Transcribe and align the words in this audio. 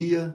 dia. 0.00 0.34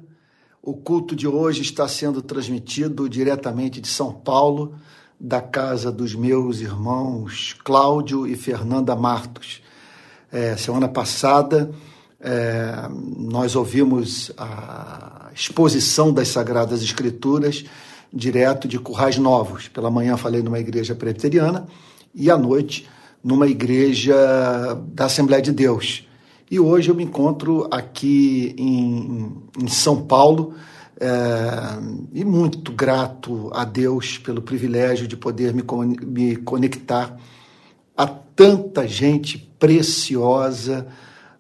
O 0.61 0.76
culto 0.76 1.16
de 1.16 1.27
hoje 1.27 1.63
está 1.63 1.88
sendo 1.88 2.21
transmitido 2.21 3.10
diretamente 3.10 3.81
de 3.81 3.88
São 3.88 4.13
Paulo, 4.13 4.75
da 5.19 5.41
casa 5.41 5.91
dos 5.91 6.13
meus 6.13 6.59
irmãos 6.61 7.55
Cláudio 7.63 8.28
e 8.28 8.36
Fernanda 8.36 8.96
Martos. 8.96 9.63
É, 10.31 10.55
semana 10.55 10.88
passada, 10.88 11.71
é, 12.20 12.88
nós 13.17 13.55
ouvimos 13.55 14.31
a 14.38 15.31
exposição 15.33 16.14
das 16.14 16.28
Sagradas 16.28 16.84
Escrituras 16.84 17.66
direto 18.14 18.68
de 18.68 18.78
Currais 18.78 19.18
Novos. 19.18 19.68
Pela 19.68 19.90
manhã 19.90 20.16
falei 20.16 20.44
numa 20.44 20.60
igreja 20.60 20.94
presbiteriana 20.94 21.66
e 22.14 22.30
à 22.30 22.38
noite 22.38 22.88
numa 23.24 23.48
igreja 23.48 24.16
da 24.94 25.06
Assembleia 25.06 25.42
de 25.42 25.52
Deus. 25.52 26.06
E 26.50 26.59
hoje 26.59 26.89
eu 26.89 26.96
me 26.96 27.04
encontro 27.04 27.68
aqui 27.71 28.54
em, 28.57 29.36
em 29.59 29.68
São 29.68 30.05
Paulo 30.05 30.54
é, 31.00 31.09
e 32.13 32.23
muito 32.23 32.72
grato 32.72 33.49
a 33.52 33.66
Deus 33.66 34.20
pelo 34.20 34.44
privilégio 34.44 35.08
de 35.08 35.17
poder 35.17 35.53
me, 35.53 35.63
me 36.05 36.36
conectar 36.36 37.17
a 37.98 38.05
tanta 38.05 38.88
gente 38.88 39.39
preciosa 39.58 40.88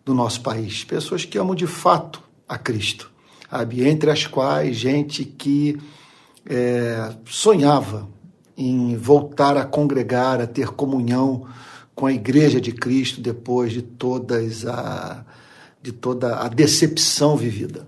do 0.03 0.13
nosso 0.13 0.41
país, 0.41 0.83
pessoas 0.83 1.23
que 1.23 1.37
amam 1.37 1.53
de 1.53 1.67
fato 1.67 2.23
a 2.47 2.57
Cristo, 2.57 3.11
sabe? 3.49 3.87
entre 3.87 4.09
as 4.09 4.25
quais 4.25 4.75
gente 4.75 5.23
que 5.23 5.77
é, 6.47 7.13
sonhava 7.25 8.07
em 8.57 8.95
voltar 8.97 9.55
a 9.55 9.65
congregar, 9.65 10.41
a 10.41 10.47
ter 10.47 10.69
comunhão 10.69 11.45
com 11.95 12.05
a 12.05 12.13
Igreja 12.13 12.59
de 12.59 12.73
Cristo 12.73 13.21
depois 13.21 13.71
de 13.71 13.81
todas 13.81 14.67
a, 14.67 15.25
de 15.81 15.93
toda 15.93 16.41
a 16.41 16.49
decepção 16.49 17.37
vivida. 17.37 17.87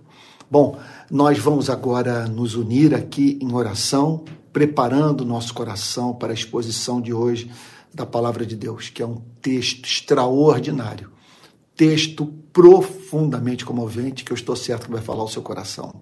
Bom, 0.49 0.79
nós 1.11 1.37
vamos 1.37 1.69
agora 1.69 2.25
nos 2.25 2.55
unir 2.55 2.95
aqui 2.95 3.37
em 3.41 3.53
oração, 3.53 4.23
preparando 4.53 5.25
nosso 5.25 5.53
coração 5.53 6.13
para 6.13 6.31
a 6.31 6.33
exposição 6.33 7.01
de 7.01 7.13
hoje 7.13 7.51
da 7.93 8.05
palavra 8.05 8.45
de 8.45 8.55
Deus, 8.55 8.89
que 8.89 9.03
é 9.03 9.05
um 9.05 9.21
texto 9.41 9.85
extraordinário, 9.85 11.11
texto 11.75 12.25
profundamente 12.53 13.65
comovente, 13.65 14.23
que 14.23 14.31
eu 14.31 14.35
estou 14.35 14.55
certo 14.55 14.85
que 14.85 14.91
vai 14.91 15.01
falar 15.01 15.23
o 15.23 15.27
seu 15.27 15.41
coração. 15.41 16.01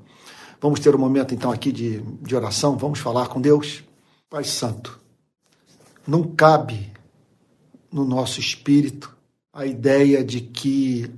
Vamos 0.62 0.80
ter 0.80 0.95
um 0.95 1.00
momento 1.00 1.34
então 1.34 1.52
aqui 1.52 1.72
de, 1.72 2.02
de 2.22 2.36
oração, 2.36 2.78
vamos 2.78 3.00
falar 3.00 3.28
com 3.28 3.42
Deus. 3.42 3.84
Pai 4.30 4.44
Santo, 4.44 5.00
não 6.08 6.23
cabe 6.23 6.95
no 7.96 8.04
nosso 8.04 8.42
espírito 8.42 9.16
a 9.54 9.66
ideia 9.66 10.22
de 10.22 10.42
que 10.42 11.10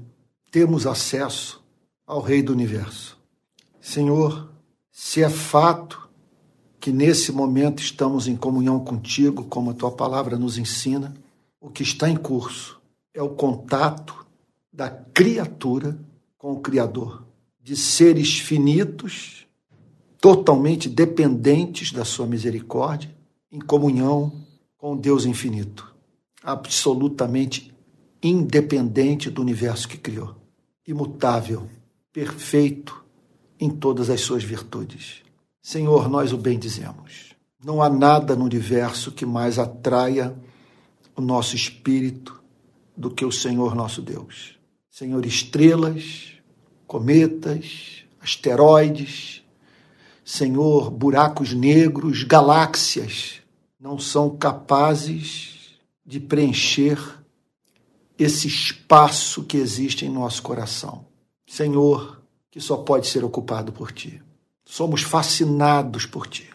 temos 0.52 0.86
acesso 0.86 1.59
ao 2.06 2.22
Rei 2.22 2.44
do 2.44 2.53
Universo. 2.53 3.17
Senhor, 3.81 4.52
se 4.92 5.23
é 5.23 5.30
fato 5.30 6.08
que 6.80 6.92
nesse 6.92 7.31
momento 7.31 7.81
estamos 7.81 8.28
em 8.28 8.36
comunhão 8.36 8.80
contigo, 8.80 9.45
como 9.45 9.72
a 9.72 9.73
tua 9.73 9.89
palavra 9.89 10.38
nos 10.38 10.59
ensina, 10.59 11.16
o 11.59 11.67
que 11.67 11.81
está 11.81 12.08
em 12.08 12.16
curso 12.16 12.80
é 13.12 13.23
o 13.23 13.30
contato 13.30 14.28
da 14.72 14.88
criatura 14.88 15.97
com 16.38 16.52
o 16.52 16.59
Criador, 16.59 17.25
de 17.59 17.75
seres 17.75 18.38
finitos, 18.38 19.47
totalmente 20.22 20.88
dependentes 20.88 21.91
da 21.91 22.06
sua 22.06 22.28
misericórdia, 22.28 23.09
em 23.52 23.58
comunhão 23.58 24.31
com 24.78 24.94
o 24.94 24.95
Deus 24.97 25.25
infinito 25.25 25.97
absolutamente 26.48 27.76
independente 28.23 29.30
do 29.30 29.42
universo 29.42 29.86
que 29.86 29.98
criou, 29.98 30.34
imutável, 30.88 31.67
perfeito 32.14 33.03
em 33.59 33.70
todas 33.70 34.09
as 34.09 34.22
suas 34.22 34.45
virtudes. 34.45 35.23
Senhor, 35.62 36.08
nós 36.08 36.31
o 36.31 36.38
bendizemos. 36.38 37.36
Não 37.62 37.81
há 37.81 37.90
nada 37.90 38.34
no 38.34 38.45
universo 38.45 39.12
que 39.12 39.25
mais 39.25 39.59
atraia 39.59 40.34
o 41.18 41.22
nosso 41.22 41.53
espírito 41.53 42.41
do 42.96 43.12
que 43.12 43.25
o 43.25 43.31
Senhor 43.31 43.75
nosso 43.75 44.02
Deus. 44.02 44.57
Senhor, 44.90 45.25
estrelas, 45.25 46.31
cometas, 46.88 48.06
asteroides, 48.22 49.44
Senhor, 50.24 50.90
buracos 50.91 51.53
negros, 51.53 52.24
galáxias, 52.24 53.41
não 53.78 54.00
são 54.00 54.30
capazes 54.38 55.56
de 56.07 56.22
preencher 56.22 56.97
esse 58.18 58.47
espaço 58.47 59.44
que 59.44 59.57
existe 59.57 60.06
em 60.06 60.09
nosso 60.09 60.41
coração. 60.41 61.06
Senhor, 61.45 62.23
que 62.50 62.62
só 62.62 62.78
pode 62.78 63.07
ser 63.07 63.25
ocupado 63.25 63.73
por 63.73 63.91
Ti. 63.91 64.23
Somos 64.66 65.03
fascinados 65.03 66.06
por 66.06 66.25
Ti. 66.25 66.50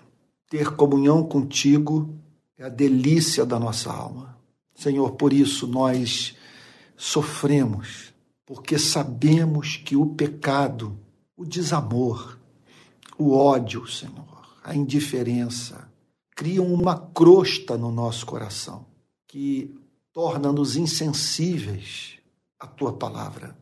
Ter 0.49 0.75
comunhão 0.75 1.23
contigo 1.23 2.15
é 2.59 2.65
a 2.65 2.69
delícia 2.71 3.45
da 3.45 3.59
nossa 3.61 3.93
alma. 3.93 4.39
Senhor, 4.75 5.13
por 5.13 5.35
isso 5.35 5.67
nós 5.67 6.35
sofremos, 6.97 8.13
porque 8.47 8.79
sabemos 8.79 9.77
que 9.77 9.97
o 9.97 10.07
pecado, 10.07 10.99
o 11.37 11.45
desamor, 11.45 12.39
o 13.19 13.37
ódio, 13.37 13.87
Senhor, 13.87 14.59
a 14.65 14.75
indiferença, 14.75 15.89
criam 16.35 16.67
uma 16.73 16.99
crosta 16.99 17.77
no 17.77 17.93
nosso 17.93 18.25
coração 18.25 18.92
que 19.33 19.75
torna-nos 20.13 20.77
insensíveis 20.77 22.19
à 22.61 22.67
tua 22.67 22.93
palavra. 22.93 23.57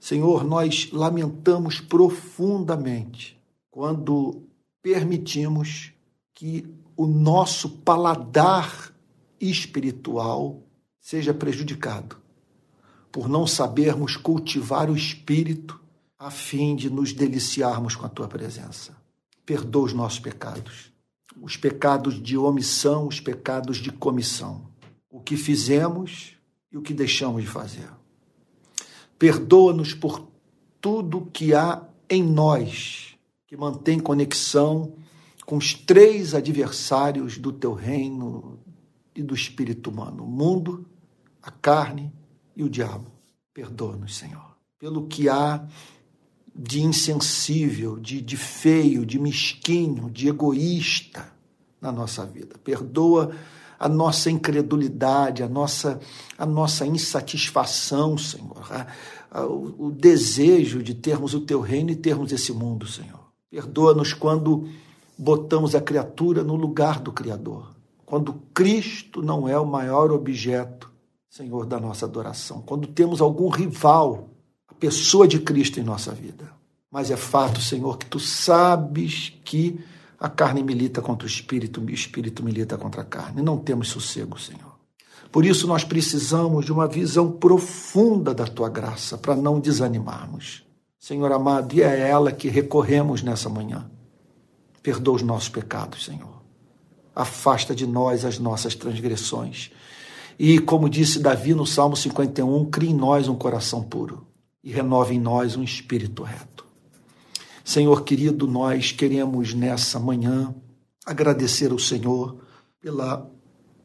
Senhor, 0.00 0.44
nós 0.44 0.90
lamentamos 0.92 1.78
profundamente 1.78 3.38
quando 3.70 4.44
permitimos 4.80 5.92
que 6.32 6.66
o 6.96 7.06
nosso 7.06 7.68
paladar 7.68 8.94
espiritual 9.38 10.62
seja 10.98 11.34
prejudicado 11.34 12.16
por 13.12 13.28
não 13.28 13.46
sabermos 13.46 14.16
cultivar 14.16 14.88
o 14.88 14.96
espírito 14.96 15.78
a 16.18 16.30
fim 16.30 16.74
de 16.74 16.88
nos 16.88 17.12
deliciarmos 17.12 17.94
com 17.94 18.06
a 18.06 18.08
tua 18.08 18.26
presença. 18.26 18.96
Perdoa 19.44 19.84
os 19.84 19.92
nossos 19.92 20.18
pecados 20.18 20.95
os 21.40 21.56
pecados 21.56 22.20
de 22.20 22.36
omissão, 22.36 23.06
os 23.06 23.20
pecados 23.20 23.78
de 23.78 23.90
comissão, 23.90 24.66
o 25.10 25.20
que 25.20 25.36
fizemos 25.36 26.34
e 26.72 26.76
o 26.76 26.82
que 26.82 26.94
deixamos 26.94 27.42
de 27.42 27.48
fazer. 27.48 27.88
Perdoa-nos 29.18 29.94
por 29.94 30.26
tudo 30.80 31.28
que 31.32 31.54
há 31.54 31.82
em 32.08 32.22
nós 32.22 33.16
que 33.46 33.56
mantém 33.56 33.98
conexão 33.98 34.94
com 35.44 35.56
os 35.56 35.72
três 35.72 36.34
adversários 36.34 37.38
do 37.38 37.52
teu 37.52 37.72
reino 37.72 38.58
e 39.14 39.22
do 39.22 39.34
espírito 39.34 39.90
humano: 39.90 40.24
o 40.24 40.26
mundo, 40.26 40.84
a 41.42 41.50
carne 41.50 42.12
e 42.54 42.62
o 42.62 42.68
diabo. 42.68 43.10
Perdoa-nos, 43.54 44.16
Senhor, 44.16 44.56
pelo 44.78 45.06
que 45.06 45.28
há 45.28 45.66
de 46.58 46.82
insensível, 46.82 47.98
de, 47.98 48.22
de 48.22 48.36
feio, 48.36 49.04
de 49.04 49.18
mesquinho, 49.18 50.10
de 50.10 50.28
egoísta 50.28 51.30
na 51.80 51.92
nossa 51.92 52.24
vida. 52.24 52.56
Perdoa 52.64 53.30
a 53.78 53.88
nossa 53.88 54.30
incredulidade, 54.30 55.42
a 55.42 55.48
nossa, 55.48 56.00
a 56.38 56.46
nossa 56.46 56.86
insatisfação, 56.86 58.16
Senhor, 58.16 58.66
a, 58.70 58.86
a, 59.30 59.44
o, 59.44 59.88
o 59.88 59.90
desejo 59.90 60.82
de 60.82 60.94
termos 60.94 61.34
o 61.34 61.40
teu 61.40 61.60
reino 61.60 61.90
e 61.90 61.96
termos 61.96 62.32
esse 62.32 62.52
mundo, 62.52 62.86
Senhor. 62.86 63.26
Perdoa-nos 63.50 64.14
quando 64.14 64.66
botamos 65.18 65.74
a 65.74 65.80
criatura 65.80 66.42
no 66.42 66.56
lugar 66.56 67.00
do 67.00 67.12
Criador, 67.12 67.74
quando 68.06 68.34
Cristo 68.54 69.22
não 69.22 69.46
é 69.46 69.58
o 69.58 69.66
maior 69.66 70.10
objeto, 70.10 70.90
Senhor, 71.28 71.66
da 71.66 71.78
nossa 71.78 72.06
adoração, 72.06 72.62
quando 72.62 72.86
temos 72.86 73.20
algum 73.20 73.50
rival 73.50 74.30
pessoa 74.78 75.26
de 75.26 75.38
Cristo 75.38 75.80
em 75.80 75.82
nossa 75.82 76.12
vida. 76.12 76.50
Mas 76.90 77.10
é 77.10 77.16
fato, 77.16 77.60
Senhor, 77.60 77.98
que 77.98 78.06
tu 78.06 78.18
sabes 78.18 79.32
que 79.44 79.80
a 80.18 80.28
carne 80.28 80.62
milita 80.62 81.02
contra 81.02 81.26
o 81.26 81.30
espírito, 81.30 81.80
o 81.80 81.90
espírito 81.90 82.42
milita 82.42 82.78
contra 82.78 83.02
a 83.02 83.04
carne. 83.04 83.42
Não 83.42 83.58
temos 83.58 83.88
sossego, 83.88 84.40
Senhor. 84.40 84.76
Por 85.30 85.44
isso 85.44 85.66
nós 85.66 85.84
precisamos 85.84 86.64
de 86.64 86.72
uma 86.72 86.86
visão 86.86 87.30
profunda 87.30 88.32
da 88.32 88.46
tua 88.46 88.68
graça 88.68 89.18
para 89.18 89.36
não 89.36 89.60
desanimarmos. 89.60 90.64
Senhor 90.98 91.30
amado, 91.30 91.74
e 91.74 91.82
é 91.82 92.08
ela 92.08 92.32
que 92.32 92.48
recorremos 92.48 93.22
nessa 93.22 93.48
manhã. 93.48 93.90
Perdoa 94.82 95.16
os 95.16 95.22
nossos 95.22 95.48
pecados, 95.48 96.04
Senhor. 96.04 96.42
Afasta 97.14 97.74
de 97.74 97.86
nós 97.86 98.24
as 98.24 98.38
nossas 98.38 98.74
transgressões. 98.74 99.70
E, 100.38 100.58
como 100.58 100.88
disse 100.88 101.18
Davi 101.18 101.54
no 101.54 101.66
Salmo 101.66 101.96
51, 101.96 102.64
crie 102.66 102.90
em 102.90 102.94
nós 102.94 103.28
um 103.28 103.34
coração 103.34 103.82
puro 103.82 104.26
e 104.66 104.72
renove 104.72 105.14
em 105.14 105.20
nós 105.20 105.54
um 105.54 105.62
espírito 105.62 106.24
reto. 106.24 106.66
Senhor 107.64 108.02
querido, 108.02 108.48
nós 108.48 108.90
queremos 108.90 109.54
nessa 109.54 110.00
manhã 110.00 110.52
agradecer 111.06 111.70
ao 111.70 111.78
Senhor 111.78 112.36
pela 112.80 113.30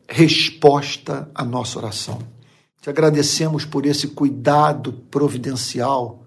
resposta 0.10 1.30
à 1.36 1.46
nossa 1.46 1.78
oração. 1.78 2.18
Te 2.82 2.90
agradecemos 2.90 3.64
por 3.64 3.86
esse 3.86 4.08
cuidado 4.08 4.94
providencial 5.12 6.26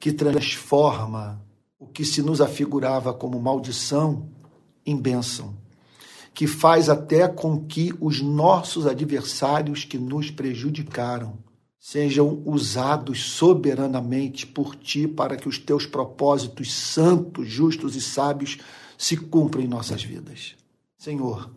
que 0.00 0.10
transforma 0.10 1.40
o 1.78 1.86
que 1.86 2.04
se 2.04 2.22
nos 2.22 2.40
afigurava 2.40 3.14
como 3.14 3.40
maldição 3.40 4.28
em 4.84 4.96
bênção, 4.96 5.54
que 6.34 6.48
faz 6.48 6.88
até 6.88 7.28
com 7.28 7.64
que 7.64 7.94
os 8.00 8.20
nossos 8.20 8.84
adversários 8.84 9.84
que 9.84 9.96
nos 9.96 10.28
prejudicaram 10.28 11.38
sejam 11.86 12.42
usados 12.44 13.22
soberanamente 13.22 14.44
por 14.44 14.74
ti 14.74 15.06
para 15.06 15.36
que 15.36 15.48
os 15.48 15.56
teus 15.56 15.86
propósitos 15.86 16.74
santos, 16.74 17.48
justos 17.48 17.94
e 17.94 18.00
sábios 18.00 18.58
se 18.98 19.16
cumpram 19.16 19.62
em 19.62 19.68
nossas 19.68 20.02
vidas. 20.02 20.56
Senhor, 20.98 21.48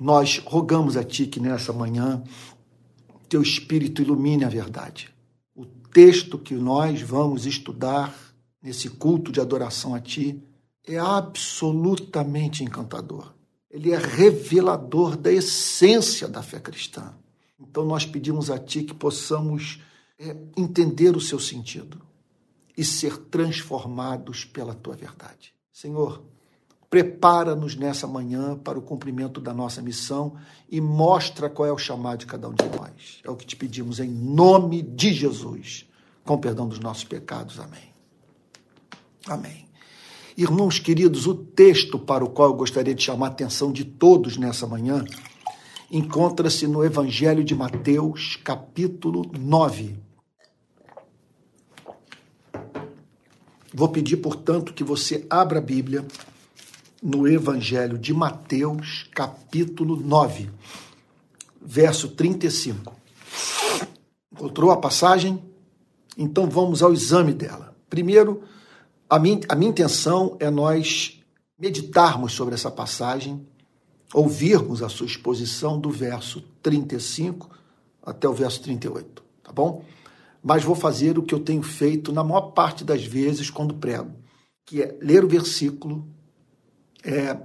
nós 0.00 0.42
rogamos 0.44 0.96
a 0.96 1.04
ti 1.04 1.28
que 1.28 1.38
nessa 1.38 1.72
manhã 1.72 2.24
teu 3.28 3.40
espírito 3.40 4.02
ilumine 4.02 4.44
a 4.44 4.48
verdade. 4.48 5.14
O 5.54 5.64
texto 5.64 6.40
que 6.40 6.54
nós 6.54 7.00
vamos 7.00 7.46
estudar 7.46 8.12
nesse 8.60 8.90
culto 8.90 9.30
de 9.30 9.40
adoração 9.40 9.94
a 9.94 10.00
ti 10.00 10.42
é 10.84 10.98
absolutamente 10.98 12.64
encantador. 12.64 13.32
Ele 13.70 13.92
é 13.92 13.96
revelador 13.96 15.16
da 15.16 15.30
essência 15.30 16.26
da 16.26 16.42
fé 16.42 16.58
cristã. 16.58 17.14
Então 17.58 17.84
nós 17.84 18.04
pedimos 18.04 18.50
a 18.50 18.58
Ti 18.58 18.82
que 18.82 18.94
possamos 18.94 19.82
é, 20.18 20.36
entender 20.56 21.16
o 21.16 21.20
seu 21.20 21.38
sentido 21.38 22.00
e 22.76 22.84
ser 22.84 23.16
transformados 23.16 24.44
pela 24.44 24.74
Tua 24.74 24.94
verdade. 24.94 25.54
Senhor, 25.72 26.22
prepara-nos 26.88 27.74
nessa 27.74 28.06
manhã 28.06 28.56
para 28.56 28.78
o 28.78 28.82
cumprimento 28.82 29.40
da 29.40 29.52
nossa 29.52 29.82
missão 29.82 30.36
e 30.70 30.80
mostra 30.80 31.48
qual 31.48 31.68
é 31.68 31.72
o 31.72 31.78
chamado 31.78 32.18
de 32.20 32.26
cada 32.26 32.48
um 32.48 32.54
de 32.54 32.64
nós. 32.64 33.20
É 33.24 33.30
o 33.30 33.36
que 33.36 33.46
te 33.46 33.56
pedimos 33.56 34.00
em 34.00 34.08
nome 34.08 34.82
de 34.82 35.12
Jesus, 35.12 35.86
com 36.24 36.38
perdão 36.38 36.68
dos 36.68 36.78
nossos 36.78 37.04
pecados. 37.04 37.58
Amém. 37.58 37.94
Amém. 39.26 39.66
Irmãos 40.36 40.78
queridos, 40.78 41.26
o 41.26 41.34
texto 41.34 41.98
para 41.98 42.22
o 42.22 42.28
qual 42.28 42.50
eu 42.50 42.54
gostaria 42.54 42.94
de 42.94 43.02
chamar 43.02 43.28
a 43.28 43.30
atenção 43.30 43.72
de 43.72 43.84
todos 43.84 44.36
nessa 44.36 44.66
manhã 44.66 45.02
encontra-se 45.90 46.66
no 46.66 46.84
Evangelho 46.84 47.44
de 47.44 47.54
Mateus, 47.54 48.36
capítulo 48.36 49.30
9. 49.38 49.96
Vou 53.72 53.88
pedir, 53.88 54.16
portanto, 54.16 54.72
que 54.72 54.82
você 54.82 55.26
abra 55.28 55.58
a 55.58 55.62
Bíblia 55.62 56.04
no 57.02 57.28
Evangelho 57.28 57.98
de 57.98 58.12
Mateus, 58.12 59.08
capítulo 59.14 59.96
9, 59.96 60.50
verso 61.60 62.08
35. 62.08 62.94
Encontrou 64.32 64.70
a 64.70 64.76
passagem? 64.76 65.42
Então 66.16 66.48
vamos 66.48 66.82
ao 66.82 66.92
exame 66.92 67.32
dela. 67.32 67.76
Primeiro, 67.88 68.42
a 69.08 69.18
minha, 69.18 69.40
a 69.48 69.54
minha 69.54 69.70
intenção 69.70 70.36
é 70.40 70.50
nós 70.50 71.20
meditarmos 71.58 72.32
sobre 72.32 72.54
essa 72.54 72.70
passagem 72.70 73.46
ouvirmos 74.16 74.82
a 74.82 74.88
sua 74.88 75.04
exposição 75.04 75.78
do 75.78 75.90
verso 75.90 76.40
35 76.62 77.50
até 78.02 78.26
o 78.26 78.32
verso 78.32 78.62
38, 78.62 79.22
tá 79.42 79.52
bom? 79.52 79.84
Mas 80.42 80.64
vou 80.64 80.74
fazer 80.74 81.18
o 81.18 81.22
que 81.22 81.34
eu 81.34 81.40
tenho 81.40 81.62
feito 81.62 82.10
na 82.12 82.24
maior 82.24 82.52
parte 82.52 82.82
das 82.82 83.04
vezes 83.04 83.50
quando 83.50 83.74
prego, 83.74 84.10
que 84.64 84.80
é 84.80 84.96
ler 85.02 85.22
o 85.22 85.28
versículo, 85.28 86.08
é, 87.04 87.36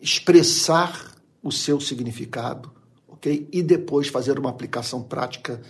expressar 0.00 1.14
o 1.42 1.52
seu 1.52 1.78
significado, 1.78 2.72
ok? 3.06 3.46
E 3.52 3.62
depois 3.62 4.08
fazer 4.08 4.38
uma 4.38 4.48
aplicação 4.48 5.02
prática 5.02 5.60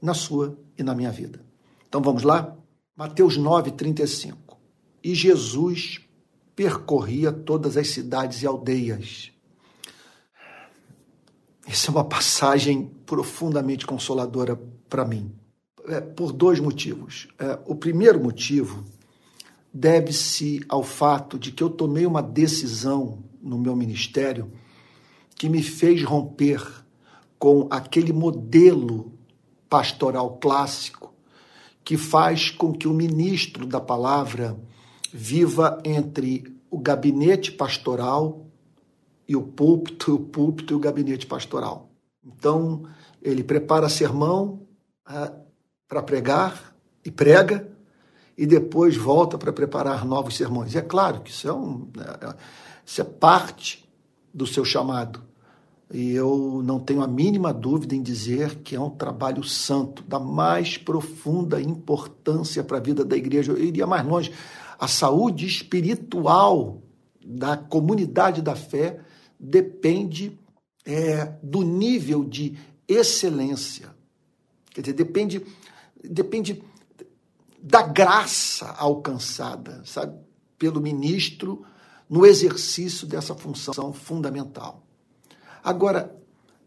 na 0.00 0.14
sua 0.14 0.56
e 0.78 0.84
na 0.84 0.94
minha 0.94 1.10
vida. 1.10 1.44
Então 1.88 2.00
vamos 2.00 2.22
lá? 2.22 2.56
Mateus 2.96 3.36
9, 3.36 3.72
35. 3.72 4.56
E 5.02 5.16
Jesus 5.16 6.00
percorria 6.54 7.32
todas 7.32 7.76
as 7.76 7.88
cidades 7.88 8.42
e 8.42 8.46
aldeias 8.46 9.32
essa 11.70 11.88
é 11.88 11.92
uma 11.92 12.04
passagem 12.04 12.90
profundamente 13.06 13.86
consoladora 13.86 14.60
para 14.88 15.04
mim, 15.04 15.32
é, 15.86 16.00
por 16.00 16.32
dois 16.32 16.58
motivos. 16.58 17.28
É, 17.38 17.60
o 17.64 17.76
primeiro 17.76 18.20
motivo 18.20 18.84
deve-se 19.72 20.64
ao 20.68 20.82
fato 20.82 21.38
de 21.38 21.52
que 21.52 21.62
eu 21.62 21.70
tomei 21.70 22.04
uma 22.06 22.20
decisão 22.20 23.22
no 23.40 23.56
meu 23.56 23.76
ministério 23.76 24.50
que 25.36 25.48
me 25.48 25.62
fez 25.62 26.02
romper 26.02 26.60
com 27.38 27.68
aquele 27.70 28.12
modelo 28.12 29.12
pastoral 29.68 30.38
clássico 30.38 31.14
que 31.84 31.96
faz 31.96 32.50
com 32.50 32.72
que 32.72 32.88
o 32.88 32.92
ministro 32.92 33.64
da 33.64 33.80
palavra 33.80 34.58
viva 35.12 35.80
entre 35.84 36.52
o 36.68 36.80
gabinete 36.80 37.52
pastoral 37.52 38.49
e 39.30 39.36
o 39.36 39.42
púlpito, 39.42 40.16
o 40.16 40.18
púlpito 40.18 40.74
e 40.74 40.76
o 40.76 40.80
gabinete 40.80 41.24
pastoral. 41.24 41.88
Então, 42.26 42.82
ele 43.22 43.44
prepara 43.44 43.88
sermão 43.88 44.66
ah, 45.06 45.32
para 45.86 46.02
pregar 46.02 46.74
e 47.04 47.12
prega, 47.12 47.70
e 48.36 48.44
depois 48.44 48.96
volta 48.96 49.38
para 49.38 49.52
preparar 49.52 50.04
novos 50.04 50.36
sermões. 50.36 50.74
E 50.74 50.78
é 50.78 50.82
claro 50.82 51.20
que 51.20 51.30
isso 51.30 51.46
é, 51.46 51.52
um, 51.52 51.88
é, 51.96 52.34
isso 52.84 53.00
é 53.02 53.04
parte 53.04 53.88
do 54.34 54.48
seu 54.48 54.64
chamado. 54.64 55.22
E 55.94 56.10
eu 56.10 56.60
não 56.64 56.80
tenho 56.80 57.00
a 57.00 57.06
mínima 57.06 57.54
dúvida 57.54 57.94
em 57.94 58.02
dizer 58.02 58.56
que 58.56 58.74
é 58.74 58.80
um 58.80 58.90
trabalho 58.90 59.44
santo, 59.44 60.02
da 60.02 60.18
mais 60.18 60.76
profunda 60.76 61.62
importância 61.62 62.64
para 62.64 62.78
a 62.78 62.80
vida 62.80 63.04
da 63.04 63.16
igreja. 63.16 63.52
Eu 63.52 63.62
iria 63.62 63.86
mais 63.86 64.04
longe. 64.04 64.32
A 64.76 64.88
saúde 64.88 65.46
espiritual 65.46 66.82
da 67.24 67.56
comunidade 67.56 68.42
da 68.42 68.56
fé 68.56 68.98
depende 69.40 70.38
é, 70.84 71.24
do 71.42 71.62
nível 71.62 72.22
de 72.22 72.58
excelência. 72.86 73.94
Quer 74.70 74.82
dizer, 74.82 74.92
depende, 74.92 75.46
depende 76.04 76.62
da 77.62 77.82
graça 77.82 78.66
alcançada, 78.72 79.82
sabe, 79.84 80.18
pelo 80.58 80.80
ministro 80.80 81.64
no 82.08 82.26
exercício 82.26 83.06
dessa 83.06 83.34
função 83.34 83.92
fundamental. 83.92 84.84
Agora, 85.62 86.14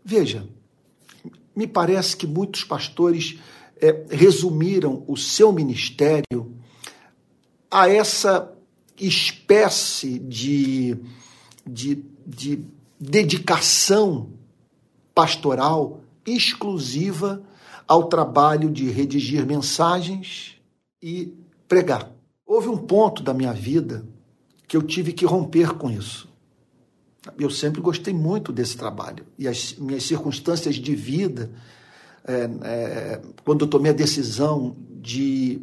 veja, 0.04 0.48
me 1.56 1.68
parece 1.68 2.18
que 2.18 2.26
muitos 2.26 2.64
pastores 2.64 3.40
é, 3.78 4.06
resumiram 4.10 5.04
o 5.08 5.18
seu 5.18 5.52
ministério 5.52 6.58
a 7.70 7.90
essa 7.90 8.56
espécie 8.98 10.20
de, 10.20 10.98
de 11.66 12.06
de 12.26 12.64
dedicação 13.00 14.30
pastoral 15.14 16.02
exclusiva 16.26 17.44
ao 17.88 18.08
trabalho 18.08 18.70
de 18.70 18.90
redigir 18.90 19.46
mensagens 19.46 20.58
e 21.02 21.34
pregar. 21.68 22.12
Houve 22.46 22.70
um 22.70 22.78
ponto 22.78 23.22
da 23.22 23.34
minha 23.34 23.54
vida 23.54 24.06
que 24.68 24.78
eu 24.78 24.82
tive 24.82 25.12
que 25.12 25.26
romper 25.26 25.74
com 25.74 25.92
isso. 25.92 26.30
Eu 27.38 27.50
sempre 27.50 27.82
gostei 27.82 28.14
muito 28.14 28.52
desse 28.52 28.76
trabalho 28.76 29.26
e 29.38 29.48
as 29.48 29.76
minhas 29.76 30.04
circunstâncias 30.04 30.76
de 30.76 30.96
vida, 30.96 31.52
é, 32.26 32.50
é, 32.64 33.22
quando 33.44 33.66
eu 33.66 33.68
tomei 33.68 33.92
a 33.92 33.96
decisão 33.96 34.76
de 35.02 35.62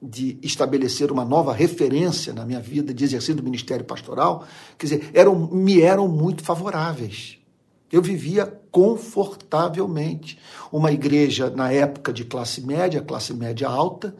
de 0.00 0.38
estabelecer 0.42 1.10
uma 1.10 1.24
nova 1.24 1.52
referência 1.52 2.32
na 2.32 2.44
minha 2.44 2.60
vida 2.60 2.92
de 2.92 3.04
exercício 3.04 3.34
do 3.34 3.42
ministério 3.42 3.84
pastoral, 3.84 4.44
quer 4.78 4.86
dizer, 4.86 5.10
eram, 5.14 5.34
me 5.34 5.80
eram 5.80 6.06
muito 6.06 6.42
favoráveis. 6.42 7.38
Eu 7.90 8.02
vivia 8.02 8.46
confortavelmente. 8.70 10.38
Uma 10.70 10.92
igreja 10.92 11.48
na 11.48 11.72
época 11.72 12.12
de 12.12 12.24
classe 12.24 12.60
média, 12.60 13.00
classe 13.00 13.32
média 13.32 13.68
alta, 13.68 14.14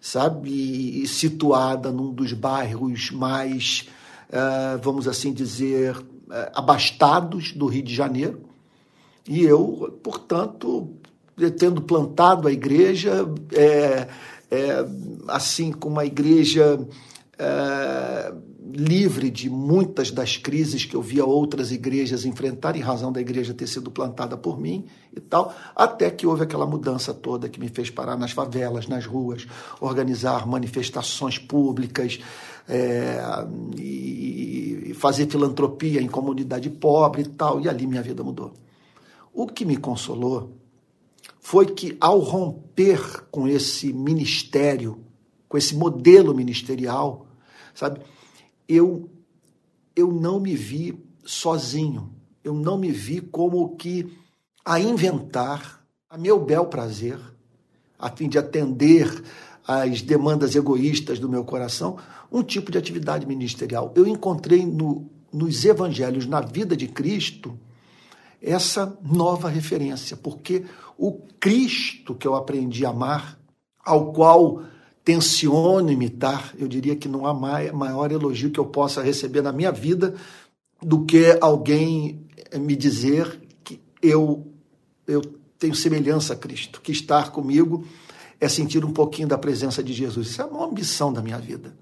sabe, 0.00 1.02
e 1.02 1.06
situada 1.08 1.90
num 1.90 2.12
dos 2.12 2.32
bairros 2.32 3.10
mais, 3.10 3.88
uh, 4.28 4.78
vamos 4.80 5.08
assim 5.08 5.32
dizer, 5.32 5.96
uh, 5.96 6.04
abastados 6.54 7.52
do 7.52 7.66
Rio 7.66 7.82
de 7.82 7.94
Janeiro. 7.94 8.42
E 9.26 9.42
eu, 9.42 9.98
portanto, 10.04 10.94
tendo 11.58 11.82
plantado 11.82 12.46
a 12.46 12.52
igreja, 12.52 13.26
é, 13.52 14.06
é, 14.50 14.84
assim 15.28 15.72
como 15.72 15.96
uma 15.96 16.04
igreja 16.04 16.78
é, 17.38 18.32
livre 18.72 19.30
de 19.30 19.48
muitas 19.48 20.10
das 20.10 20.36
crises 20.36 20.84
que 20.84 20.96
eu 20.96 21.02
via 21.02 21.24
outras 21.24 21.70
igrejas 21.70 22.24
enfrentar, 22.24 22.76
em 22.76 22.80
razão 22.80 23.12
da 23.12 23.20
igreja 23.20 23.54
ter 23.54 23.66
sido 23.66 23.90
plantada 23.90 24.36
por 24.36 24.58
mim 24.58 24.86
e 25.14 25.20
tal, 25.20 25.54
até 25.74 26.10
que 26.10 26.26
houve 26.26 26.42
aquela 26.42 26.66
mudança 26.66 27.14
toda 27.14 27.48
que 27.48 27.60
me 27.60 27.68
fez 27.68 27.90
parar 27.90 28.16
nas 28.16 28.32
favelas, 28.32 28.88
nas 28.88 29.06
ruas, 29.06 29.46
organizar 29.80 30.46
manifestações 30.46 31.38
públicas 31.38 32.18
é, 32.68 33.20
e 33.78 34.92
fazer 34.98 35.28
filantropia 35.30 36.00
em 36.00 36.08
comunidade 36.08 36.68
pobre 36.68 37.22
e 37.22 37.28
tal, 37.28 37.60
e 37.60 37.68
ali 37.68 37.86
minha 37.86 38.02
vida 38.02 38.24
mudou. 38.24 38.52
O 39.32 39.46
que 39.46 39.64
me 39.64 39.76
consolou 39.76 40.56
foi 41.48 41.66
que, 41.66 41.96
ao 42.00 42.18
romper 42.18 43.24
com 43.30 43.46
esse 43.46 43.92
ministério 43.92 45.06
com 45.48 45.56
esse 45.56 45.76
modelo 45.76 46.34
ministerial, 46.34 47.28
sabe? 47.72 48.00
Eu 48.68 49.08
eu 49.94 50.10
não 50.10 50.40
me 50.40 50.56
vi 50.56 50.98
sozinho. 51.24 52.12
Eu 52.42 52.52
não 52.52 52.76
me 52.76 52.90
vi 52.90 53.20
como 53.20 53.76
que 53.76 54.12
a 54.64 54.80
inventar 54.80 55.86
a 56.10 56.18
meu 56.18 56.44
bel 56.44 56.66
prazer, 56.66 57.16
a 57.96 58.10
fim 58.10 58.28
de 58.28 58.38
atender 58.38 59.08
às 59.64 60.02
demandas 60.02 60.56
egoístas 60.56 61.20
do 61.20 61.28
meu 61.28 61.44
coração, 61.44 61.96
um 62.28 62.42
tipo 62.42 62.72
de 62.72 62.78
atividade 62.78 63.24
ministerial. 63.24 63.92
Eu 63.94 64.04
encontrei 64.04 64.66
no, 64.66 65.08
nos 65.32 65.64
evangelhos, 65.64 66.26
na 66.26 66.40
vida 66.40 66.76
de 66.76 66.88
Cristo, 66.88 67.56
essa 68.40 68.96
nova 69.02 69.48
referência, 69.48 70.16
porque 70.16 70.64
o 70.98 71.12
Cristo 71.40 72.14
que 72.14 72.26
eu 72.26 72.34
aprendi 72.34 72.84
a 72.84 72.90
amar, 72.90 73.38
ao 73.84 74.12
qual 74.12 74.62
tenciono 75.04 75.90
imitar, 75.90 76.52
eu 76.58 76.66
diria 76.66 76.96
que 76.96 77.08
não 77.08 77.26
há 77.26 77.32
maior 77.32 78.10
elogio 78.10 78.50
que 78.50 78.58
eu 78.58 78.66
possa 78.66 79.02
receber 79.02 79.42
na 79.42 79.52
minha 79.52 79.70
vida 79.70 80.14
do 80.82 81.04
que 81.04 81.38
alguém 81.40 82.26
me 82.58 82.74
dizer 82.74 83.40
que 83.62 83.80
eu, 84.02 84.46
eu 85.06 85.22
tenho 85.58 85.74
semelhança 85.74 86.32
a 86.32 86.36
Cristo, 86.36 86.80
que 86.80 86.92
estar 86.92 87.30
comigo 87.30 87.84
é 88.40 88.48
sentir 88.48 88.84
um 88.84 88.92
pouquinho 88.92 89.28
da 89.28 89.38
presença 89.38 89.82
de 89.82 89.92
Jesus. 89.92 90.28
Isso 90.28 90.42
é 90.42 90.44
uma 90.44 90.66
ambição 90.66 91.12
da 91.12 91.22
minha 91.22 91.38
vida. 91.38 91.74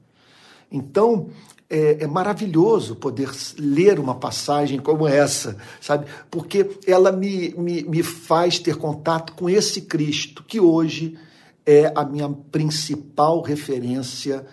Então, 0.71 1.31
é, 1.69 2.05
é, 2.05 2.07
maravilhoso 2.07 2.97
poder 2.97 3.31
ler 3.59 3.99
uma 3.99 4.15
passagem 4.15 4.79
como 4.79 5.07
essa, 5.07 5.57
sabe? 5.81 6.07
Porque 6.31 6.79
ela 6.87 7.11
me, 7.11 7.55
me, 7.57 7.83
me 7.83 8.03
faz 8.03 8.59
ter 8.59 8.77
contato 8.77 9.33
com 9.33 9.49
esse 9.49 9.83
Cristo 9.83 10.45
que 10.45 10.61
hoje 10.61 11.17
é 11.65 11.91
a 11.95 12.05
minha 12.05 12.29
principal 12.29 13.41
referência 13.41 14.47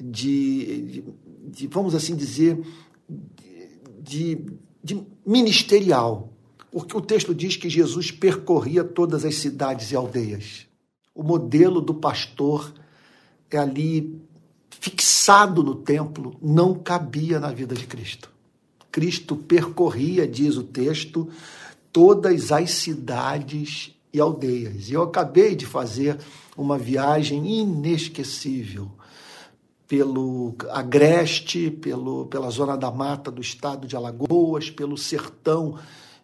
de, 0.00 0.82
de, 0.82 1.04
de 1.50 1.66
vamos 1.66 1.94
assim 1.94 2.16
dizer, 2.16 2.58
de, 4.00 4.38
de 4.82 5.02
ministerial. 5.26 6.32
Porque 6.70 6.96
o 6.96 7.00
texto 7.00 7.34
diz 7.34 7.56
que 7.56 7.68
Jesus 7.68 8.10
percorria 8.10 8.82
todas 8.82 9.24
as 9.24 9.36
cidades 9.36 9.92
e 9.92 9.96
aldeias. 9.96 10.66
O 11.14 11.22
modelo 11.22 11.80
do 11.80 11.94
pastor 11.94 12.74
é 13.50 13.56
ali 13.56 14.20
fixado 14.84 15.62
no 15.62 15.74
templo, 15.74 16.36
não 16.42 16.74
cabia 16.74 17.40
na 17.40 17.50
vida 17.50 17.74
de 17.74 17.86
Cristo. 17.86 18.30
Cristo 18.92 19.34
percorria, 19.34 20.28
diz 20.28 20.58
o 20.58 20.62
texto, 20.62 21.26
todas 21.90 22.52
as 22.52 22.70
cidades 22.72 23.94
e 24.12 24.20
aldeias. 24.20 24.90
E 24.90 24.92
eu 24.92 25.02
acabei 25.02 25.56
de 25.56 25.64
fazer 25.64 26.18
uma 26.54 26.76
viagem 26.76 27.60
inesquecível 27.60 28.90
pelo 29.88 30.54
Agreste, 30.70 31.70
pelo, 31.70 32.26
pela 32.26 32.50
zona 32.50 32.76
da 32.76 32.90
mata 32.90 33.30
do 33.30 33.40
estado 33.40 33.86
de 33.86 33.96
Alagoas, 33.96 34.68
pelo 34.68 34.98
sertão 34.98 35.78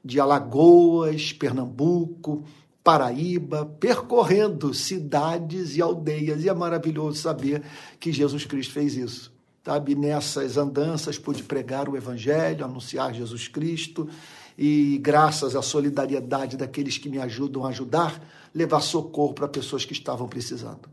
de 0.05 0.21
Alagoas, 0.21 1.33
Pernambuco, 1.33 2.45
Paraíba, 2.91 3.65
percorrendo 3.79 4.75
cidades 4.75 5.77
e 5.77 5.81
aldeias. 5.81 6.43
E 6.43 6.49
é 6.49 6.53
maravilhoso 6.53 7.21
saber 7.21 7.63
que 8.01 8.11
Jesus 8.11 8.45
Cristo 8.45 8.73
fez 8.73 8.97
isso. 8.97 9.33
Sabe, 9.65 9.95
nessas 9.95 10.57
andanças 10.57 11.17
pude 11.17 11.45
pregar 11.45 11.89
o 11.89 11.97
Evangelho, 11.97 12.65
anunciar 12.65 13.15
Jesus 13.15 13.47
Cristo 13.47 14.09
e, 14.59 14.99
graças 15.01 15.55
à 15.55 15.63
solidariedade 15.63 16.57
daqueles 16.57 16.99
que 16.99 17.09
me 17.09 17.21
ajudam 17.21 17.65
a 17.65 17.69
ajudar, 17.69 18.21
levar 18.53 18.81
socorro 18.81 19.35
para 19.35 19.47
pessoas 19.47 19.85
que 19.85 19.93
estavam 19.93 20.27
precisando. 20.27 20.91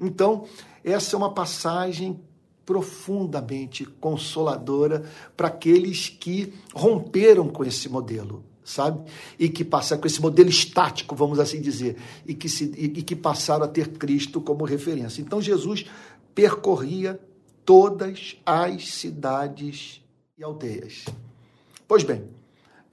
Então, 0.00 0.46
essa 0.82 1.14
é 1.14 1.16
uma 1.16 1.32
passagem 1.32 2.18
profundamente 2.66 3.84
consoladora 3.84 5.04
para 5.36 5.46
aqueles 5.46 6.08
que 6.08 6.52
romperam 6.74 7.48
com 7.48 7.64
esse 7.64 7.88
modelo 7.88 8.49
sabe? 8.64 9.10
E 9.38 9.48
que 9.48 9.64
passaram 9.64 10.00
com 10.00 10.06
esse 10.06 10.20
modelo 10.20 10.48
estático, 10.48 11.14
vamos 11.14 11.38
assim 11.38 11.60
dizer, 11.60 11.96
e 12.26 12.34
que, 12.34 12.48
se, 12.48 12.64
e 12.76 13.02
que 13.02 13.16
passaram 13.16 13.64
a 13.64 13.68
ter 13.68 13.88
Cristo 13.88 14.40
como 14.40 14.64
referência. 14.64 15.20
Então 15.20 15.40
Jesus 15.40 15.86
percorria 16.34 17.20
todas 17.64 18.36
as 18.44 18.88
cidades 18.88 20.00
e 20.38 20.44
aldeias. 20.44 21.04
Pois 21.86 22.04
bem, 22.04 22.24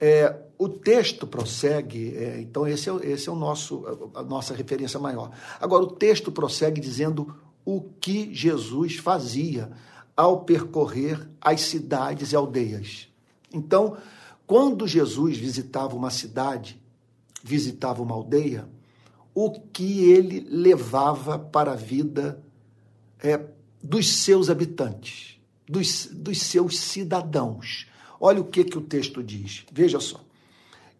é, 0.00 0.34
o 0.58 0.68
texto 0.68 1.26
prossegue, 1.26 2.16
é, 2.16 2.40
então 2.40 2.66
esse 2.66 2.90
é, 2.90 2.94
esse 3.04 3.28
é 3.28 3.32
o 3.32 3.36
nosso, 3.36 4.10
a 4.14 4.22
nossa 4.22 4.54
referência 4.54 4.98
maior. 4.98 5.30
Agora, 5.60 5.84
o 5.84 5.90
texto 5.90 6.32
prossegue 6.32 6.80
dizendo 6.80 7.34
o 7.64 7.80
que 8.00 8.32
Jesus 8.34 8.96
fazia 8.96 9.70
ao 10.16 10.40
percorrer 10.40 11.28
as 11.40 11.60
cidades 11.60 12.32
e 12.32 12.36
aldeias. 12.36 13.08
Então, 13.52 13.96
quando 14.48 14.88
Jesus 14.88 15.36
visitava 15.36 15.94
uma 15.94 16.08
cidade, 16.08 16.80
visitava 17.44 18.02
uma 18.02 18.14
aldeia, 18.14 18.66
o 19.34 19.50
que 19.50 20.04
ele 20.04 20.40
levava 20.40 21.38
para 21.38 21.72
a 21.72 21.76
vida 21.76 22.42
é, 23.22 23.38
dos 23.82 24.08
seus 24.08 24.48
habitantes, 24.48 25.38
dos, 25.68 26.06
dos 26.06 26.40
seus 26.40 26.80
cidadãos. 26.80 27.86
Olha 28.18 28.40
o 28.40 28.44
que, 28.46 28.64
que 28.64 28.78
o 28.78 28.80
texto 28.80 29.22
diz. 29.22 29.66
Veja 29.70 30.00
só. 30.00 30.24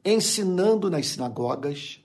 Ensinando 0.05 0.91
nas 0.91 1.07
sinagogas, 1.07 2.05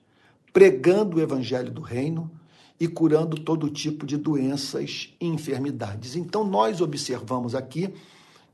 pregando 0.54 1.18
o 1.18 1.22
evangelho 1.22 1.74
do 1.74 1.82
reino 1.82 2.32
e 2.80 2.88
curando 2.88 3.36
todo 3.38 3.70
tipo 3.70 4.06
de 4.06 4.16
doenças 4.16 5.14
e 5.20 5.28
enfermidades. 5.28 6.16
Então, 6.16 6.46
nós 6.46 6.80
observamos 6.80 7.54
aqui 7.54 7.94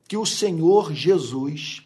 que 0.07 0.17
o 0.17 0.25
Senhor 0.25 0.91
Jesus 0.91 1.85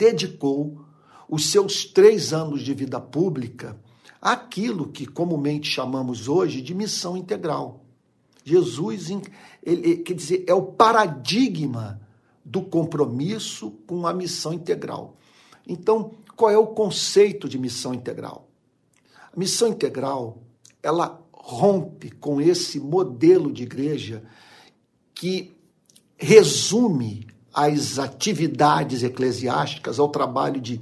dedicou 0.00 0.82
os 1.28 1.50
seus 1.50 1.84
três 1.84 2.32
anos 2.32 2.62
de 2.62 2.72
vida 2.72 2.98
pública 2.98 3.78
àquilo 4.20 4.88
que 4.88 5.04
comumente 5.04 5.70
chamamos 5.70 6.26
hoje 6.26 6.62
de 6.62 6.74
missão 6.74 7.18
integral. 7.18 7.84
Jesus, 8.42 9.10
ele, 9.62 9.98
quer 9.98 10.14
dizer, 10.14 10.44
é 10.46 10.54
o 10.54 10.62
paradigma 10.62 12.00
do 12.42 12.62
compromisso 12.62 13.72
com 13.86 14.06
a 14.06 14.14
missão 14.14 14.54
integral. 14.54 15.18
Então, 15.68 16.12
qual 16.34 16.50
é 16.50 16.56
o 16.56 16.68
conceito 16.68 17.46
de 17.46 17.58
missão 17.58 17.92
integral? 17.92 18.48
A 19.30 19.38
missão 19.38 19.68
integral, 19.68 20.38
ela 20.82 21.22
rompe 21.32 22.10
com 22.10 22.40
esse 22.40 22.80
modelo 22.80 23.52
de 23.52 23.64
igreja 23.64 24.22
que 25.14 25.52
resume 26.16 27.29
às 27.52 27.98
atividades 27.98 29.02
eclesiásticas, 29.02 29.98
ao 29.98 30.08
trabalho 30.08 30.60
de 30.60 30.80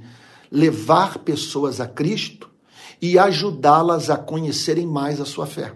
levar 0.51 1.19
pessoas 1.19 1.79
a 1.79 1.87
Cristo 1.87 2.49
e 3.01 3.17
ajudá-las 3.17 4.09
a 4.09 4.17
conhecerem 4.17 4.85
mais 4.85 5.21
a 5.21 5.25
sua 5.25 5.45
fé. 5.45 5.73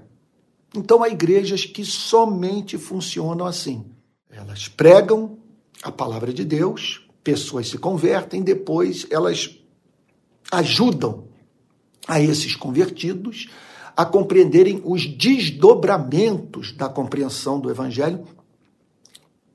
Então 0.75 1.03
há 1.03 1.09
igrejas 1.09 1.65
que 1.65 1.85
somente 1.85 2.77
funcionam 2.77 3.45
assim. 3.45 3.85
Elas 4.29 4.67
pregam 4.67 5.37
a 5.83 5.91
palavra 5.91 6.33
de 6.33 6.43
Deus, 6.43 7.07
pessoas 7.23 7.69
se 7.69 7.77
convertem, 7.77 8.41
depois 8.41 9.05
elas 9.09 9.57
ajudam 10.51 11.25
a 12.07 12.19
esses 12.19 12.55
convertidos 12.55 13.49
a 13.95 14.05
compreenderem 14.05 14.81
os 14.83 15.05
desdobramentos 15.05 16.71
da 16.71 16.89
compreensão 16.89 17.59
do 17.59 17.69
evangelho 17.69 18.25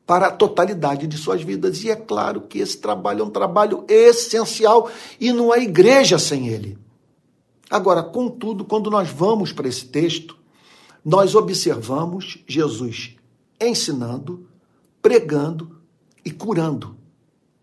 para 0.08 0.28
a 0.28 0.32
totalidade 0.32 1.06
de 1.06 1.18
suas 1.18 1.42
vidas. 1.42 1.84
E 1.84 1.90
é 1.90 1.94
claro 1.94 2.40
que 2.40 2.60
esse 2.60 2.78
trabalho 2.78 3.20
é 3.20 3.24
um 3.26 3.30
trabalho 3.30 3.84
essencial 3.86 4.90
e 5.20 5.34
não 5.34 5.52
há 5.52 5.58
igreja 5.58 6.18
sem 6.18 6.48
ele. 6.48 6.78
Agora, 7.68 8.02
contudo, 8.02 8.64
quando 8.64 8.90
nós 8.90 9.10
vamos 9.10 9.52
para 9.52 9.68
esse 9.68 9.84
texto, 9.84 10.34
nós 11.04 11.34
observamos 11.34 12.42
Jesus 12.48 13.16
ensinando, 13.60 14.48
pregando 15.02 15.76
e 16.24 16.30
curando. 16.30 16.96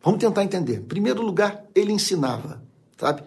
Vamos 0.03 0.19
tentar 0.19 0.43
entender. 0.43 0.81
Em 0.81 0.85
primeiro 0.85 1.23
lugar, 1.23 1.65
ele 1.73 1.93
ensinava, 1.93 2.61
sabe? 2.95 3.23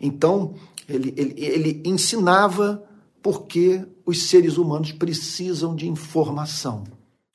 Então, 0.00 0.54
ele, 0.88 1.12
ele, 1.14 1.34
ele 1.36 1.82
ensinava 1.84 2.82
porque 3.22 3.84
os 4.06 4.30
seres 4.30 4.56
humanos 4.56 4.92
precisam 4.92 5.76
de 5.76 5.86
informação 5.86 6.84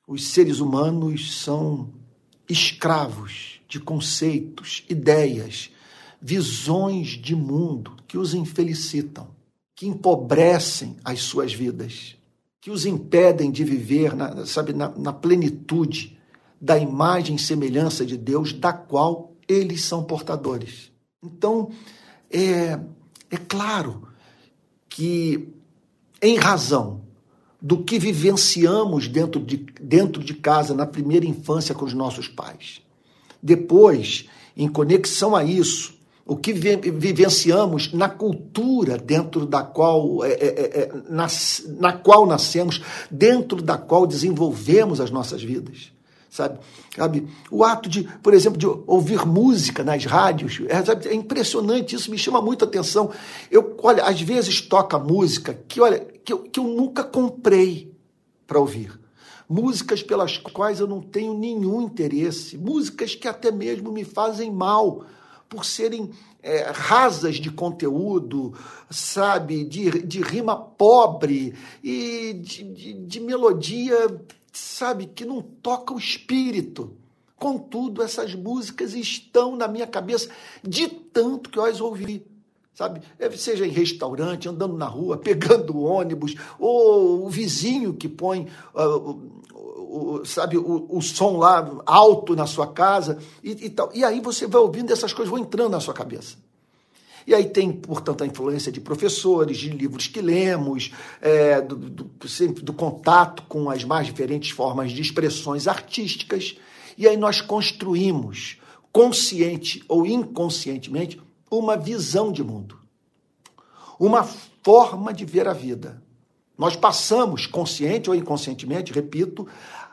os 0.07 0.29
seres 0.29 0.59
humanos 0.61 1.41
são 1.41 1.89
escravos 2.47 3.59
de 3.67 3.77
conceitos, 3.77 4.85
ideias, 4.89 5.69
visões 6.21 7.09
de 7.09 7.35
mundo 7.35 7.97
que 8.07 8.17
os 8.17 8.33
infelicitam, 8.33 9.27
que 9.75 9.85
empobrecem 9.85 10.95
as 11.03 11.19
suas 11.19 11.53
vidas, 11.53 12.15
que 12.61 12.71
os 12.71 12.85
impedem 12.85 13.51
de 13.51 13.65
viver, 13.65 14.15
na, 14.15 14.45
sabe, 14.45 14.71
na, 14.71 14.89
na 14.89 15.11
plenitude 15.11 16.17
da 16.59 16.77
imagem 16.77 17.35
e 17.35 17.39
semelhança 17.39 18.05
de 18.05 18.17
Deus, 18.17 18.53
da 18.53 18.71
qual 18.71 19.35
eles 19.47 19.83
são 19.83 20.03
portadores. 20.03 20.91
Então, 21.21 21.69
é, 22.31 22.79
é 23.29 23.37
claro 23.37 24.07
que, 24.87 25.49
em 26.21 26.37
razão 26.37 27.06
do 27.61 27.83
que 27.83 27.97
vivenciamos 27.97 29.07
dentro 29.07 29.41
de, 29.41 29.57
dentro 29.81 30.23
de 30.23 30.33
casa 30.33 30.73
na 30.73 30.85
primeira 30.85 31.25
infância 31.25 31.73
com 31.73 31.85
os 31.85 31.93
nossos 31.93 32.27
pais. 32.27 32.81
Depois, 33.41 34.25
em 34.55 34.67
conexão 34.67 35.35
a 35.35 35.43
isso, 35.43 35.95
o 36.25 36.35
que 36.35 36.53
vivenciamos 36.53 37.93
na 37.93 38.09
cultura 38.09 38.97
dentro 38.97 39.45
da 39.45 39.63
qual, 39.63 40.23
é, 40.23 40.33
é, 40.33 40.45
é, 40.45 40.79
é 40.81 40.91
na, 41.09 41.27
na 41.79 41.93
qual 41.93 42.25
nascemos, 42.25 42.81
dentro 43.09 43.61
da 43.61 43.77
qual 43.77 44.05
desenvolvemos 44.05 44.99
as 44.99 45.09
nossas 45.09 45.41
vidas 45.41 45.96
sabe? 46.37 46.59
sabe? 46.95 47.27
O 47.49 47.63
ato 47.63 47.89
de, 47.89 48.03
por 48.21 48.33
exemplo, 48.33 48.57
de 48.57 48.67
ouvir 48.85 49.25
música 49.25 49.83
nas 49.83 50.05
rádios, 50.05 50.61
é, 50.67 51.09
é 51.09 51.13
impressionante, 51.13 51.95
isso 51.95 52.11
me 52.11 52.17
chama 52.17 52.41
muita 52.41 52.65
atenção. 52.65 53.11
Eu, 53.49 53.75
olha, 53.81 54.03
às 54.03 54.21
vezes 54.21 54.61
toca 54.61 54.99
música 54.99 55.59
que, 55.67 55.81
olha, 55.81 55.99
que 56.23 56.31
eu, 56.31 56.39
que 56.43 56.59
eu 56.59 56.65
nunca 56.65 57.03
comprei 57.03 57.91
para 58.45 58.59
ouvir. 58.59 58.97
Músicas 59.49 60.03
pelas 60.03 60.37
quais 60.37 60.79
eu 60.79 60.87
não 60.87 61.01
tenho 61.01 61.33
nenhum 61.33 61.81
interesse, 61.81 62.57
músicas 62.57 63.15
que 63.15 63.27
até 63.27 63.49
mesmo 63.49 63.91
me 63.91 64.03
fazem 64.03 64.51
mal, 64.51 65.05
por 65.49 65.63
serem 65.63 66.11
é, 66.43 66.69
rasas 66.71 67.37
de 67.37 67.49
conteúdo, 67.49 68.53
sabe, 68.89 69.63
de, 69.63 70.03
de 70.03 70.21
rima 70.21 70.57
pobre 70.57 71.55
e 71.81 72.33
de, 72.33 72.63
de, 72.63 72.93
de 72.93 73.19
melodia 73.21 73.95
sabe, 74.57 75.07
que 75.07 75.25
não 75.25 75.41
toca 75.41 75.93
o 75.93 75.97
espírito. 75.97 76.95
Contudo, 77.35 78.01
essas 78.01 78.33
músicas 78.33 78.93
estão 78.93 79.55
na 79.55 79.67
minha 79.67 79.87
cabeça 79.87 80.29
de 80.63 80.87
tanto 80.87 81.49
que 81.49 81.59
eu 81.59 81.65
as 81.65 81.79
ouvi. 81.79 82.25
Sabe? 82.73 83.01
É, 83.17 83.29
seja 83.31 83.65
em 83.65 83.71
restaurante, 83.71 84.47
andando 84.47 84.77
na 84.77 84.85
rua, 84.85 85.17
pegando 85.17 85.81
ônibus, 85.81 86.35
ou 86.59 87.25
o 87.25 87.29
vizinho 87.29 87.93
que 87.93 88.07
põe 88.07 88.47
uh, 88.75 89.19
o, 89.53 90.25
sabe, 90.25 90.57
o, 90.57 90.85
o, 90.89 91.01
som 91.01 91.37
lá 91.37 91.81
alto 91.85 92.35
na 92.35 92.45
sua 92.45 92.67
casa 92.67 93.17
e, 93.43 93.65
e 93.65 93.69
tal. 93.69 93.89
E 93.93 94.03
aí 94.03 94.19
você 94.19 94.45
vai 94.45 94.61
ouvindo 94.61 94.91
essas 94.91 95.13
coisas, 95.13 95.29
vão 95.31 95.39
entrando 95.39 95.71
na 95.71 95.79
sua 95.79 95.93
cabeça. 95.93 96.37
E 97.27 97.35
aí 97.35 97.43
tem, 97.43 97.73
portanto, 97.73 98.23
a 98.23 98.25
influência 98.25 98.71
de 98.71 98.79
professores, 98.79 99.57
de 99.57 99.69
livros 99.69 100.07
que 100.07 100.21
lemos, 100.21 100.93
é, 101.21 101.59
do, 101.59 101.75
do, 101.75 102.29
sempre 102.29 102.63
do 102.63 102.71
contato 102.71 103.43
com 103.49 103.69
as 103.69 103.83
mais 103.83 104.07
diferentes 104.07 104.51
formas 104.51 104.93
de 104.93 105.01
expressões 105.01 105.67
artísticas. 105.67 106.57
E 106.97 107.05
aí 107.05 107.17
nós 107.17 107.41
construímos, 107.41 108.61
consciente 108.93 109.83
ou 109.89 110.07
inconscientemente, 110.07 111.21
uma 111.51 111.75
visão 111.75 112.31
de 112.31 112.41
mundo, 112.41 112.79
uma 113.99 114.23
forma 114.63 115.13
de 115.13 115.25
ver 115.25 115.49
a 115.49 115.53
vida. 115.53 116.01
Nós 116.57 116.77
passamos, 116.77 117.45
consciente 117.45 118.09
ou 118.09 118.15
inconscientemente, 118.15 118.93
repito, 118.93 119.45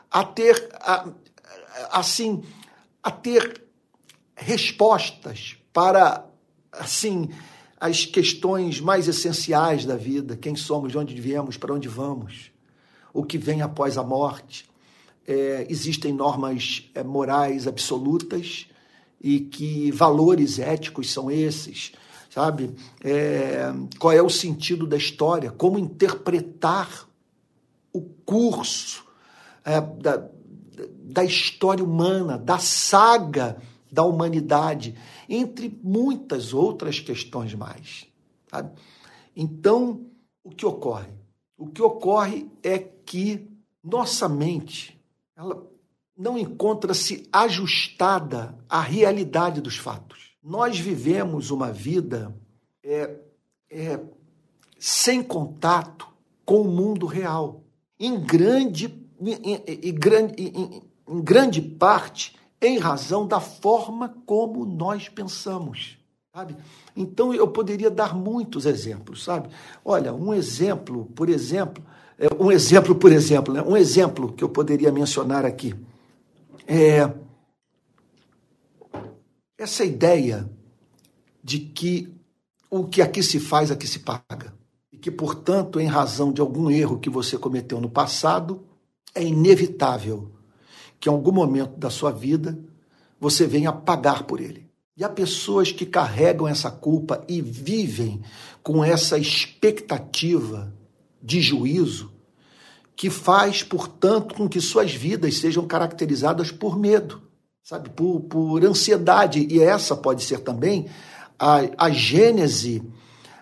a 0.09 0.23
ter, 0.23 0.69
a, 0.75 1.09
assim, 1.91 2.41
a 3.03 3.11
ter 3.11 3.61
respostas 4.37 5.57
para 5.73 6.25
assim, 6.79 7.29
as 7.79 8.05
questões 8.05 8.79
mais 8.79 9.07
essenciais 9.07 9.85
da 9.85 9.95
vida: 9.95 10.35
quem 10.35 10.55
somos, 10.55 10.91
de 10.91 10.97
onde 10.97 11.19
viemos, 11.19 11.57
para 11.57 11.73
onde 11.73 11.87
vamos, 11.87 12.51
o 13.13 13.23
que 13.23 13.37
vem 13.37 13.61
após 13.61 13.97
a 13.97 14.03
morte. 14.03 14.69
É, 15.27 15.65
existem 15.69 16.13
normas 16.13 16.89
é, 16.93 17.03
morais 17.03 17.65
absolutas 17.67 18.67
e 19.19 19.39
que 19.39 19.89
valores 19.91 20.59
éticos 20.59 21.11
são 21.11 21.31
esses, 21.31 21.93
sabe? 22.29 22.75
É, 23.03 23.73
qual 23.97 24.13
é 24.13 24.21
o 24.21 24.29
sentido 24.29 24.85
da 24.85 24.97
história? 24.97 25.49
Como 25.49 25.79
interpretar 25.79 27.07
o 27.91 28.01
curso 28.23 29.03
é, 29.63 29.81
da, 29.81 30.27
da 31.01 31.23
história 31.23 31.83
humana, 31.83 32.37
da 32.37 32.59
saga 32.59 33.57
da 33.91 34.03
humanidade 34.03 34.95
entre 35.29 35.79
muitas 35.83 36.53
outras 36.53 36.99
questões 36.99 37.53
mais. 37.53 38.07
Sabe? 38.49 38.71
Então, 39.35 40.05
o 40.43 40.49
que 40.49 40.65
ocorre? 40.65 41.09
O 41.57 41.67
que 41.67 41.81
ocorre 41.81 42.49
é 42.63 42.77
que 42.79 43.49
nossa 43.83 44.27
mente 44.27 44.99
ela 45.35 45.65
não 46.17 46.37
encontra-se 46.37 47.27
ajustada 47.31 48.57
à 48.69 48.79
realidade 48.79 49.59
dos 49.59 49.77
fatos. 49.77 50.35
Nós 50.41 50.79
vivemos 50.79 51.51
uma 51.51 51.71
vida 51.71 52.33
é, 52.83 53.15
é, 53.69 53.99
sem 54.79 55.21
contato 55.21 56.07
com 56.45 56.61
o 56.61 56.71
mundo 56.71 57.05
real. 57.05 57.63
Em 57.99 58.19
grande, 58.19 58.87
em, 59.19 59.33
em, 59.33 59.63
em, 60.37 60.83
em 61.07 61.21
grande 61.21 61.61
parte, 61.61 62.35
em 62.61 62.77
razão 62.77 63.27
da 63.27 63.39
forma 63.39 64.15
como 64.25 64.65
nós 64.65 65.09
pensamos. 65.09 65.97
Sabe? 66.33 66.57
Então 66.95 67.33
eu 67.33 67.47
poderia 67.47 67.89
dar 67.89 68.13
muitos 68.13 68.65
exemplos, 68.65 69.23
sabe? 69.23 69.49
Olha, 69.83 70.13
um 70.13 70.33
exemplo, 70.33 71.05
por 71.15 71.29
exemplo, 71.29 71.83
é, 72.19 72.27
um 72.37 72.51
exemplo, 72.51 72.93
por 72.95 73.11
exemplo, 73.11 73.53
né? 73.53 73.61
um 73.61 73.77
exemplo 73.77 74.33
que 74.33 74.43
eu 74.43 74.49
poderia 74.49 74.91
mencionar 74.91 75.45
aqui 75.45 75.73
é 76.67 77.09
essa 79.57 79.85
ideia 79.85 80.49
de 81.43 81.59
que 81.59 82.13
o 82.69 82.85
que 82.85 83.01
aqui 83.01 83.23
se 83.23 83.39
faz, 83.39 83.71
aqui 83.71 83.87
se 83.87 83.99
paga. 83.99 84.53
E 84.91 84.97
que, 84.97 85.11
portanto, 85.11 85.79
em 85.79 85.87
razão 85.87 86.33
de 86.33 86.41
algum 86.41 86.69
erro 86.69 86.99
que 86.99 87.09
você 87.09 87.37
cometeu 87.37 87.79
no 87.79 87.89
passado, 87.89 88.65
é 89.13 89.23
inevitável 89.23 90.34
que 91.05 91.09
em 91.09 91.13
algum 91.13 91.31
momento 91.31 91.77
da 91.77 91.91
sua 91.91 92.09
vida 92.09 92.57
você 93.21 93.45
venha 93.45 93.71
pagar 93.71 94.23
por 94.23 94.41
ele. 94.41 94.67
E 94.97 95.03
há 95.03 95.09
pessoas 95.09 95.71
que 95.71 95.85
carregam 95.85 96.47
essa 96.47 96.71
culpa 96.71 97.23
e 97.27 97.43
vivem 97.43 98.23
com 98.63 98.83
essa 98.83 99.15
expectativa 99.15 100.73
de 101.21 101.39
juízo 101.41 102.11
que 102.95 103.11
faz, 103.11 103.61
portanto, 103.61 104.33
com 104.33 104.49
que 104.49 104.59
suas 104.59 104.95
vidas 104.95 105.37
sejam 105.37 105.67
caracterizadas 105.67 106.49
por 106.49 106.75
medo, 106.75 107.21
sabe, 107.61 107.91
por, 107.91 108.21
por 108.21 108.65
ansiedade. 108.65 109.45
E 109.47 109.61
essa 109.61 109.95
pode 109.95 110.23
ser 110.23 110.39
também 110.39 110.87
a, 111.37 111.85
a 111.85 111.91
gênese 111.91 112.81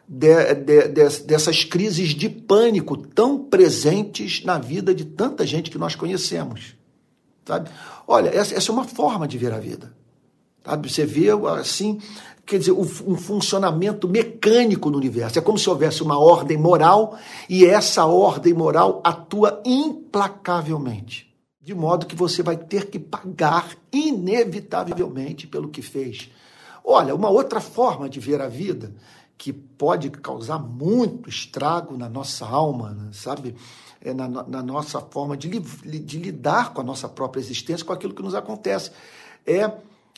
de, 0.06 0.54
de, 0.56 0.88
de, 0.90 1.20
dessas 1.22 1.64
crises 1.64 2.10
de 2.10 2.28
pânico 2.28 2.98
tão 2.98 3.42
presentes 3.42 4.44
na 4.44 4.58
vida 4.58 4.94
de 4.94 5.06
tanta 5.06 5.48
gente 5.48 5.72
que 5.72 5.78
nós 5.78 5.96
conhecemos. 5.96 6.76
Sabe? 7.46 7.70
Olha, 8.08 8.30
essa, 8.30 8.56
essa 8.56 8.72
é 8.72 8.74
uma 8.74 8.86
forma 8.86 9.28
de 9.28 9.38
ver 9.38 9.54
a 9.54 9.60
vida. 9.60 9.94
Sabe? 10.64 10.90
Você 10.90 11.06
vê 11.06 11.28
assim, 11.60 12.00
quer 12.46 12.60
dizer, 12.60 12.72
um 12.72 13.16
funcionamento 13.18 14.08
mecânico 14.08 14.90
no 14.90 14.98
universo. 14.98 15.40
É 15.40 15.42
como 15.42 15.58
se 15.58 15.70
houvesse 15.70 16.02
uma 16.02 16.18
ordem 16.18 16.58
moral 16.58 17.18
e 17.50 17.66
essa 17.66 18.06
ordem 18.06 18.54
moral 18.54 19.02
atua 19.04 19.62
implacavelmente. 19.66 21.34
De 21.62 21.74
modo 21.74 22.06
que 22.06 22.16
você 22.16 22.44
vai 22.44 22.58
ter 22.58 22.90
que 22.90 23.00
pagar 23.00 23.70
inevitavelmente 23.92 25.48
pelo 25.48 25.70
que 25.70 25.82
fez. 25.82 26.30
Olha, 26.84 27.16
uma 27.16 27.30
outra 27.30 27.62
forma 27.62 28.10
de 28.10 28.20
ver 28.20 28.42
a 28.42 28.50
vida 28.50 28.94
que 29.38 29.54
pode 29.54 30.10
causar 30.10 30.60
muito 30.60 31.30
estrago 31.30 31.98
na 31.98 32.10
nossa 32.10 32.46
alma, 32.46 33.10
sabe? 33.14 33.56
É, 34.06 34.14
na, 34.14 34.28
na, 34.28 34.62
nossa 34.62 35.00
forma 35.00 35.38
de, 35.38 35.48
de 35.48 36.18
lidar 36.18 36.74
com 36.74 36.82
a 36.82 36.84
nossa 36.84 37.08
própria 37.08 37.40
existência, 37.40 37.86
com 37.86 37.94
aquilo 37.94 38.14
que 38.14 38.22
nos 38.22 38.36
acontece. 38.36 38.92
É 39.46 39.72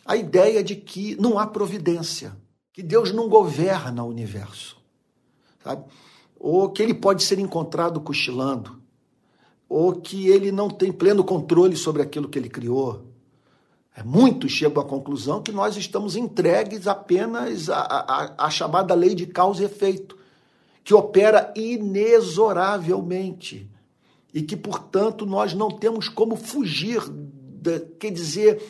a 0.03 0.15
ideia 0.15 0.63
de 0.63 0.75
que 0.75 1.15
não 1.21 1.37
há 1.37 1.45
providência, 1.45 2.35
que 2.73 2.81
Deus 2.81 3.11
não 3.11 3.29
governa 3.29 4.03
o 4.03 4.07
universo, 4.07 4.75
sabe? 5.63 5.85
Ou 6.39 6.67
que 6.71 6.81
ele 6.81 6.95
pode 6.95 7.21
ser 7.21 7.37
encontrado 7.37 8.01
cochilando, 8.01 8.81
ou 9.69 10.01
que 10.01 10.29
ele 10.29 10.51
não 10.51 10.67
tem 10.67 10.91
pleno 10.91 11.23
controle 11.23 11.77
sobre 11.77 12.01
aquilo 12.01 12.27
que 12.27 12.39
ele 12.39 12.49
criou. 12.49 13.05
É, 13.95 14.01
muitos 14.01 14.51
chegam 14.51 14.81
à 14.81 14.85
conclusão 14.85 15.43
que 15.43 15.51
nós 15.51 15.77
estamos 15.77 16.15
entregues 16.15 16.87
apenas 16.87 17.69
à, 17.69 17.81
à, 17.81 18.47
à 18.47 18.49
chamada 18.49 18.95
lei 18.95 19.13
de 19.13 19.27
causa 19.27 19.61
e 19.61 19.65
efeito, 19.65 20.17
que 20.83 20.95
opera 20.95 21.53
inexoravelmente 21.55 23.74
e 24.35 24.41
que, 24.41 24.57
portanto, 24.57 25.25
nós 25.25 25.53
não 25.53 25.71
temos 25.71 26.09
como 26.09 26.35
fugir, 26.35 27.01
da, 27.09 27.79
quer 27.79 28.11
dizer, 28.11 28.61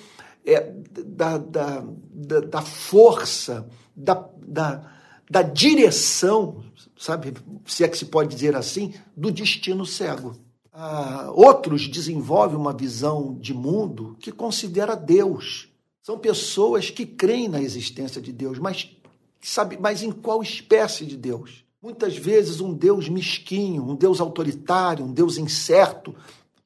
é, 0.46 0.62
da, 1.04 1.40
da, 1.40 1.84
da, 2.14 2.40
da, 2.42 2.62
força, 2.62 3.68
da, 3.96 4.30
da, 4.46 4.92
da 5.28 5.42
direção, 5.42 6.64
sabe, 6.96 7.34
se 7.66 7.84
é 7.84 7.88
que 7.88 7.98
se 7.98 8.06
pode 8.06 8.36
dizer 8.36 8.56
assim, 8.56 8.94
do 9.18 9.32
destino 9.32 9.88
cego. 9.88 10.36
Ah, 10.72 11.32
outros 11.34 11.88
desenvolvem 11.88 12.58
uma 12.58 12.74
visão 12.74 13.36
de 13.40 13.54
mundo 13.54 14.16
que 14.20 14.32
considera 14.32 14.96
Deus. 14.96 15.70
São 16.00 16.20
pessoas 16.20 16.92
que 16.92 17.08
creem 17.08 17.48
na 17.48 17.60
existência 17.60 18.22
de 18.22 18.32
Deus, 18.32 18.60
mas 18.60 18.96
sabe, 19.42 19.80
mas 19.80 20.04
em 20.04 20.12
qual 20.12 20.44
espécie 20.44 21.08
de 21.08 21.18
Deus? 21.18 21.65
Muitas 21.86 22.18
vezes 22.18 22.62
um 22.62 22.74
Deus 22.74 23.08
mesquinho, 23.08 23.88
um 23.88 23.96
Deus 23.96 24.20
autoritário, 24.20 25.06
um 25.06 25.14
Deus 25.14 25.38
incerto, 25.38 26.16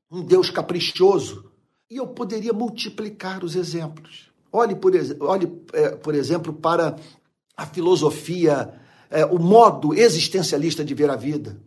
um 0.10 0.24
Deus 0.24 0.50
caprichoso. 0.50 1.52
E 1.92 1.98
eu 1.98 2.08
poderia 2.08 2.54
multiplicar 2.54 3.44
os 3.44 3.54
exemplos. 3.54 4.32
Olhe, 4.50 4.76
por, 4.76 4.94
olhe, 5.20 5.52
é, 5.74 5.90
por 5.90 6.16
exemplo, 6.16 6.54
para 6.54 6.96
a 7.58 7.66
filosofia, 7.66 8.74
é, 9.10 9.26
o 9.26 9.38
modo 9.38 9.94
existencialista 9.94 10.86
de 10.86 10.94
ver 10.94 11.10
a 11.10 11.18
vida. 11.18 11.60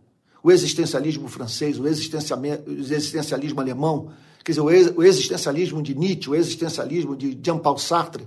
O 0.42 0.50
existencialismo 0.50 1.28
francês, 1.28 1.78
o 1.78 1.86
existencialismo 1.86 3.60
alemão, 3.60 4.12
quer 4.42 4.52
dizer, 4.52 4.62
o 4.62 5.02
existencialismo 5.02 5.82
de 5.82 5.94
Nietzsche, 5.94 6.30
o 6.30 6.34
existencialismo 6.34 7.14
de 7.14 7.38
Jean-Paul 7.44 7.76
Sartre. 7.76 8.26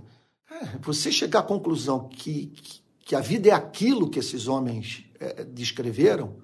É, 0.51 0.77
você 0.83 1.11
chegar 1.11 1.39
à 1.39 1.43
conclusão 1.43 2.09
que, 2.09 2.45
que, 2.45 2.84
que, 3.05 3.15
a 3.15 3.21
vida 3.21 3.47
é 3.49 3.51
aquilo 3.53 4.09
que 4.09 4.19
esses 4.19 4.47
homens 4.47 5.05
é, 5.19 5.45
descreveram, 5.45 6.35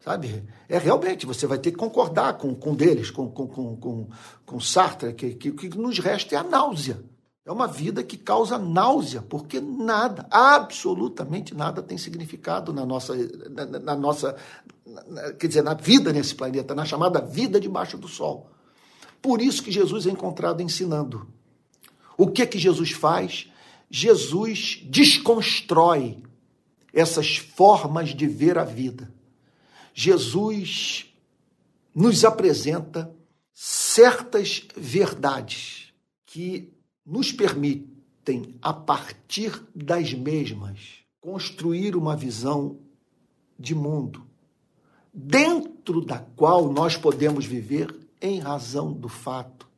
sabe? 0.00 0.44
É 0.68 0.76
realmente, 0.76 1.24
você 1.24 1.46
vai 1.46 1.56
ter 1.56 1.70
que 1.70 1.78
concordar 1.78 2.36
com, 2.36 2.54
com 2.54 2.74
deles, 2.74 3.10
com, 3.10 3.30
com, 3.30 3.46
com, 3.76 4.08
com 4.44 4.60
Sartre, 4.60 5.14
que, 5.14 5.34
que, 5.34 5.52
que 5.52 5.78
nos 5.78 5.98
resta 5.98 6.34
é 6.34 6.38
a 6.38 6.44
náusea. 6.44 7.02
É 7.46 7.52
uma 7.52 7.66
vida 7.66 8.02
que 8.02 8.16
causa 8.16 8.58
náusea, 8.58 9.22
porque 9.22 9.60
nada, 9.60 10.26
absolutamente 10.30 11.54
nada 11.54 11.82
tem 11.82 11.98
significado 11.98 12.72
na 12.72 12.86
nossa, 12.86 13.14
na, 13.50 13.66
na 13.66 13.94
nossa, 13.94 14.34
na, 14.86 15.32
quer 15.34 15.48
dizer, 15.48 15.62
na 15.62 15.74
vida 15.74 16.10
nesse 16.10 16.34
planeta, 16.34 16.74
na 16.74 16.86
chamada 16.86 17.20
vida 17.20 17.60
debaixo 17.60 17.98
do 17.98 18.08
sol. 18.08 18.50
Por 19.20 19.40
isso 19.40 19.62
que 19.62 19.70
Jesus 19.70 20.06
é 20.06 20.10
encontrado 20.10 20.62
ensinando. 20.62 21.26
O 22.16 22.28
que 22.28 22.46
que 22.46 22.58
Jesus 22.58 22.92
faz? 22.92 23.50
Jesus 23.96 24.80
desconstrói 24.86 26.20
essas 26.92 27.36
formas 27.36 28.08
de 28.08 28.26
ver 28.26 28.58
a 28.58 28.64
vida. 28.64 29.14
Jesus 29.94 31.14
nos 31.94 32.24
apresenta 32.24 33.14
certas 33.52 34.66
verdades 34.76 35.92
que 36.26 36.74
nos 37.06 37.30
permitem, 37.30 38.56
a 38.60 38.72
partir 38.72 39.62
das 39.72 40.12
mesmas, 40.12 40.80
construir 41.20 41.94
uma 41.94 42.16
visão 42.16 42.80
de 43.56 43.76
mundo, 43.76 44.26
dentro 45.12 46.04
da 46.04 46.18
qual 46.18 46.72
nós 46.72 46.96
podemos 46.96 47.46
viver 47.46 47.96
em 48.20 48.40
razão 48.40 48.92
do 48.92 49.08
fato 49.08 49.68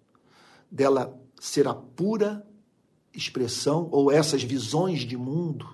dela 0.70 1.14
ser 1.38 1.68
a 1.68 1.74
pura 1.74 2.42
expressão, 3.16 3.88
ou 3.90 4.10
essas 4.10 4.42
visões 4.42 5.00
de 5.00 5.16
mundo 5.16 5.68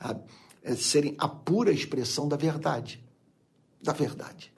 a, 0.00 0.16
é, 0.62 0.74
serem 0.74 1.14
a 1.18 1.28
pura 1.28 1.70
expressão 1.70 2.28
da 2.28 2.36
verdade. 2.36 3.02
Da 3.82 3.92
verdade. 3.92 4.52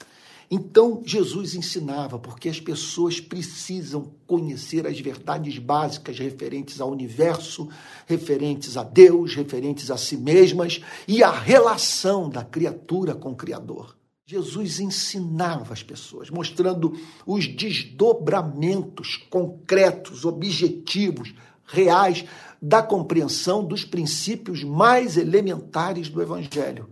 Então, 0.50 1.02
Jesus 1.04 1.54
ensinava, 1.54 2.18
porque 2.18 2.48
as 2.48 2.58
pessoas 2.58 3.20
precisam 3.20 4.10
conhecer 4.26 4.86
as 4.86 4.98
verdades 4.98 5.58
básicas 5.58 6.18
referentes 6.18 6.80
ao 6.80 6.90
universo, 6.90 7.68
referentes 8.06 8.78
a 8.78 8.82
Deus, 8.82 9.34
referentes 9.34 9.90
a 9.90 9.98
si 9.98 10.16
mesmas 10.16 10.80
e 11.06 11.22
a 11.22 11.30
relação 11.30 12.30
da 12.30 12.42
criatura 12.42 13.14
com 13.14 13.32
o 13.32 13.36
Criador. 13.36 13.98
Jesus 14.24 14.80
ensinava 14.80 15.72
as 15.72 15.82
pessoas, 15.82 16.30
mostrando 16.30 16.98
os 17.26 17.46
desdobramentos 17.46 19.16
concretos, 19.30 20.24
objetivos, 20.24 21.34
reais 21.68 22.24
da 22.60 22.82
compreensão 22.82 23.64
dos 23.64 23.84
princípios 23.84 24.64
mais 24.64 25.16
elementares 25.16 26.08
do 26.08 26.20
Evangelho. 26.20 26.88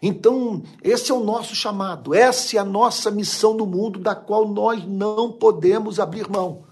Então, 0.00 0.62
esse 0.82 1.10
é 1.10 1.14
o 1.14 1.24
nosso 1.24 1.54
chamado, 1.54 2.14
essa 2.14 2.56
é 2.56 2.60
a 2.60 2.64
nossa 2.64 3.10
missão 3.10 3.54
no 3.54 3.66
mundo, 3.66 3.98
da 3.98 4.14
qual 4.14 4.48
nós 4.48 4.86
não 4.86 5.32
podemos 5.32 5.98
abrir 5.98 6.30
mão. 6.30 6.62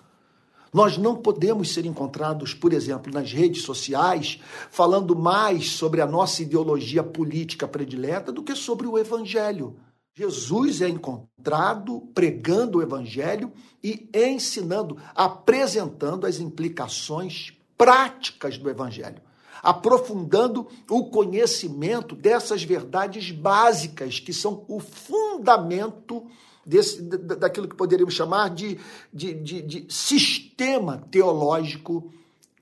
Nós 0.72 0.96
não 0.96 1.16
podemos 1.16 1.72
ser 1.72 1.86
encontrados, 1.86 2.54
por 2.54 2.72
exemplo, 2.72 3.12
nas 3.12 3.32
redes 3.32 3.62
sociais, 3.62 4.40
falando 4.70 5.16
mais 5.16 5.70
sobre 5.70 6.00
a 6.00 6.06
nossa 6.06 6.42
ideologia 6.42 7.02
política 7.02 7.66
predileta 7.66 8.30
do 8.30 8.42
que 8.42 8.54
sobre 8.54 8.86
o 8.86 8.98
Evangelho. 8.98 9.76
Jesus 10.16 10.80
é 10.80 10.88
encontrado 10.88 12.00
pregando 12.14 12.78
o 12.78 12.82
Evangelho 12.82 13.52
e 13.84 14.08
ensinando, 14.14 14.96
apresentando 15.14 16.26
as 16.26 16.40
implicações 16.40 17.52
práticas 17.76 18.56
do 18.56 18.70
Evangelho 18.70 19.20
aprofundando 19.62 20.68
o 20.88 21.06
conhecimento 21.06 22.14
dessas 22.14 22.62
verdades 22.62 23.32
básicas, 23.32 24.20
que 24.20 24.32
são 24.32 24.64
o 24.68 24.78
fundamento 24.78 26.24
desse, 26.64 27.02
daquilo 27.02 27.66
que 27.66 27.74
poderíamos 27.74 28.14
chamar 28.14 28.50
de, 28.50 28.78
de, 29.12 29.34
de, 29.34 29.62
de 29.62 29.86
sistema 29.92 30.98
teológico 31.10 32.12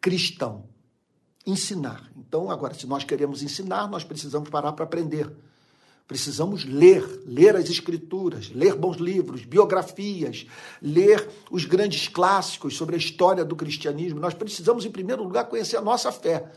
cristão. 0.01 0.64
Ensinar. 1.47 2.11
Então, 2.17 2.51
agora, 2.51 2.73
se 2.73 2.87
nós 2.87 3.05
queremos 3.05 3.43
ensinar, 3.43 3.87
nós 3.87 4.03
precisamos 4.03 4.49
parar 4.49 4.73
para 4.73 4.87
aprender. 4.87 5.31
Precisamos 6.07 6.64
ler, 6.67 7.03
ler 7.25 7.57
as 7.57 7.71
escrituras, 7.71 8.51
ler 8.55 8.75
bons 8.75 8.99
livros, 8.99 9.43
biografias, 9.45 10.47
ler 10.81 11.27
os 11.51 11.64
grandes 11.64 12.09
clássicos 12.09 12.77
sobre 12.77 12.95
a 12.95 12.99
história 12.99 13.43
do 13.43 13.57
cristianismo. 13.57 14.21
Nós 14.21 14.35
precisamos, 14.35 14.85
em 14.85 14.90
primeiro 14.90 15.23
lugar, 15.23 15.49
conhecer 15.49 15.79
a 15.79 15.81
nossa 15.81 16.12
fé. 16.12 16.53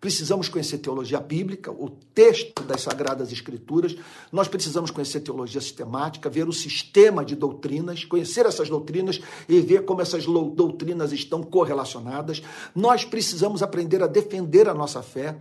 Precisamos 0.00 0.48
conhecer 0.48 0.78
teologia 0.78 1.20
bíblica, 1.20 1.70
o 1.70 1.88
texto 1.88 2.62
das 2.62 2.80
Sagradas 2.80 3.30
Escrituras. 3.30 3.94
Nós 4.32 4.48
precisamos 4.48 4.90
conhecer 4.90 5.20
teologia 5.20 5.60
sistemática, 5.60 6.30
ver 6.30 6.48
o 6.48 6.52
sistema 6.52 7.24
de 7.24 7.36
doutrinas, 7.36 8.04
conhecer 8.04 8.46
essas 8.46 8.68
doutrinas 8.68 9.20
e 9.48 9.60
ver 9.60 9.84
como 9.84 10.00
essas 10.00 10.24
doutrinas 10.26 11.12
estão 11.12 11.42
correlacionadas. 11.42 12.42
Nós 12.74 13.04
precisamos 13.04 13.62
aprender 13.62 14.02
a 14.02 14.08
defender 14.08 14.68
a 14.68 14.74
nossa 14.74 15.02
fé. 15.02 15.36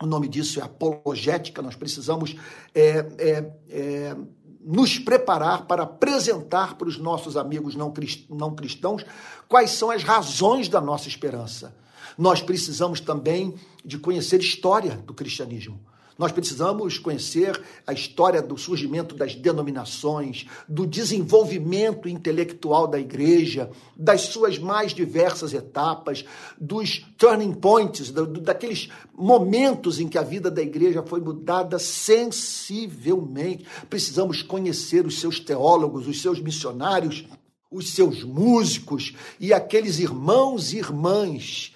O 0.00 0.06
nome 0.06 0.28
disso 0.28 0.60
é 0.60 0.62
apologética. 0.62 1.62
Nós 1.62 1.76
precisamos 1.76 2.36
é, 2.74 3.06
é, 3.18 3.52
é, 3.70 4.16
nos 4.60 4.98
preparar 4.98 5.66
para 5.66 5.84
apresentar 5.84 6.76
para 6.76 6.88
os 6.88 6.98
nossos 6.98 7.36
amigos 7.36 7.74
não 7.76 8.54
cristãos 8.54 9.04
quais 9.48 9.70
são 9.70 9.90
as 9.90 10.02
razões 10.02 10.68
da 10.68 10.80
nossa 10.80 11.08
esperança 11.08 11.74
nós 12.16 12.40
precisamos 12.40 13.00
também 13.00 13.54
de 13.84 13.98
conhecer 13.98 14.40
história 14.40 14.96
do 14.96 15.12
cristianismo. 15.12 15.80
Nós 16.18 16.32
precisamos 16.32 16.98
conhecer 16.98 17.60
a 17.86 17.92
história 17.92 18.40
do 18.40 18.56
surgimento 18.56 19.14
das 19.14 19.34
denominações, 19.34 20.46
do 20.66 20.86
desenvolvimento 20.86 22.08
intelectual 22.08 22.86
da 22.86 22.98
igreja, 22.98 23.70
das 23.94 24.22
suas 24.22 24.58
mais 24.58 24.94
diversas 24.94 25.52
etapas, 25.52 26.24
dos 26.58 27.04
turning 27.18 27.52
points, 27.52 28.10
daqueles 28.10 28.88
momentos 29.14 30.00
em 30.00 30.08
que 30.08 30.16
a 30.16 30.22
vida 30.22 30.50
da 30.50 30.62
igreja 30.62 31.02
foi 31.02 31.20
mudada 31.20 31.78
sensivelmente. 31.78 33.66
Precisamos 33.90 34.42
conhecer 34.42 35.06
os 35.06 35.20
seus 35.20 35.38
teólogos, 35.38 36.08
os 36.08 36.22
seus 36.22 36.40
missionários, 36.40 37.26
os 37.70 37.90
seus 37.90 38.24
músicos 38.24 39.14
e 39.38 39.52
aqueles 39.52 39.98
irmãos 39.98 40.72
e 40.72 40.78
irmãs 40.78 41.74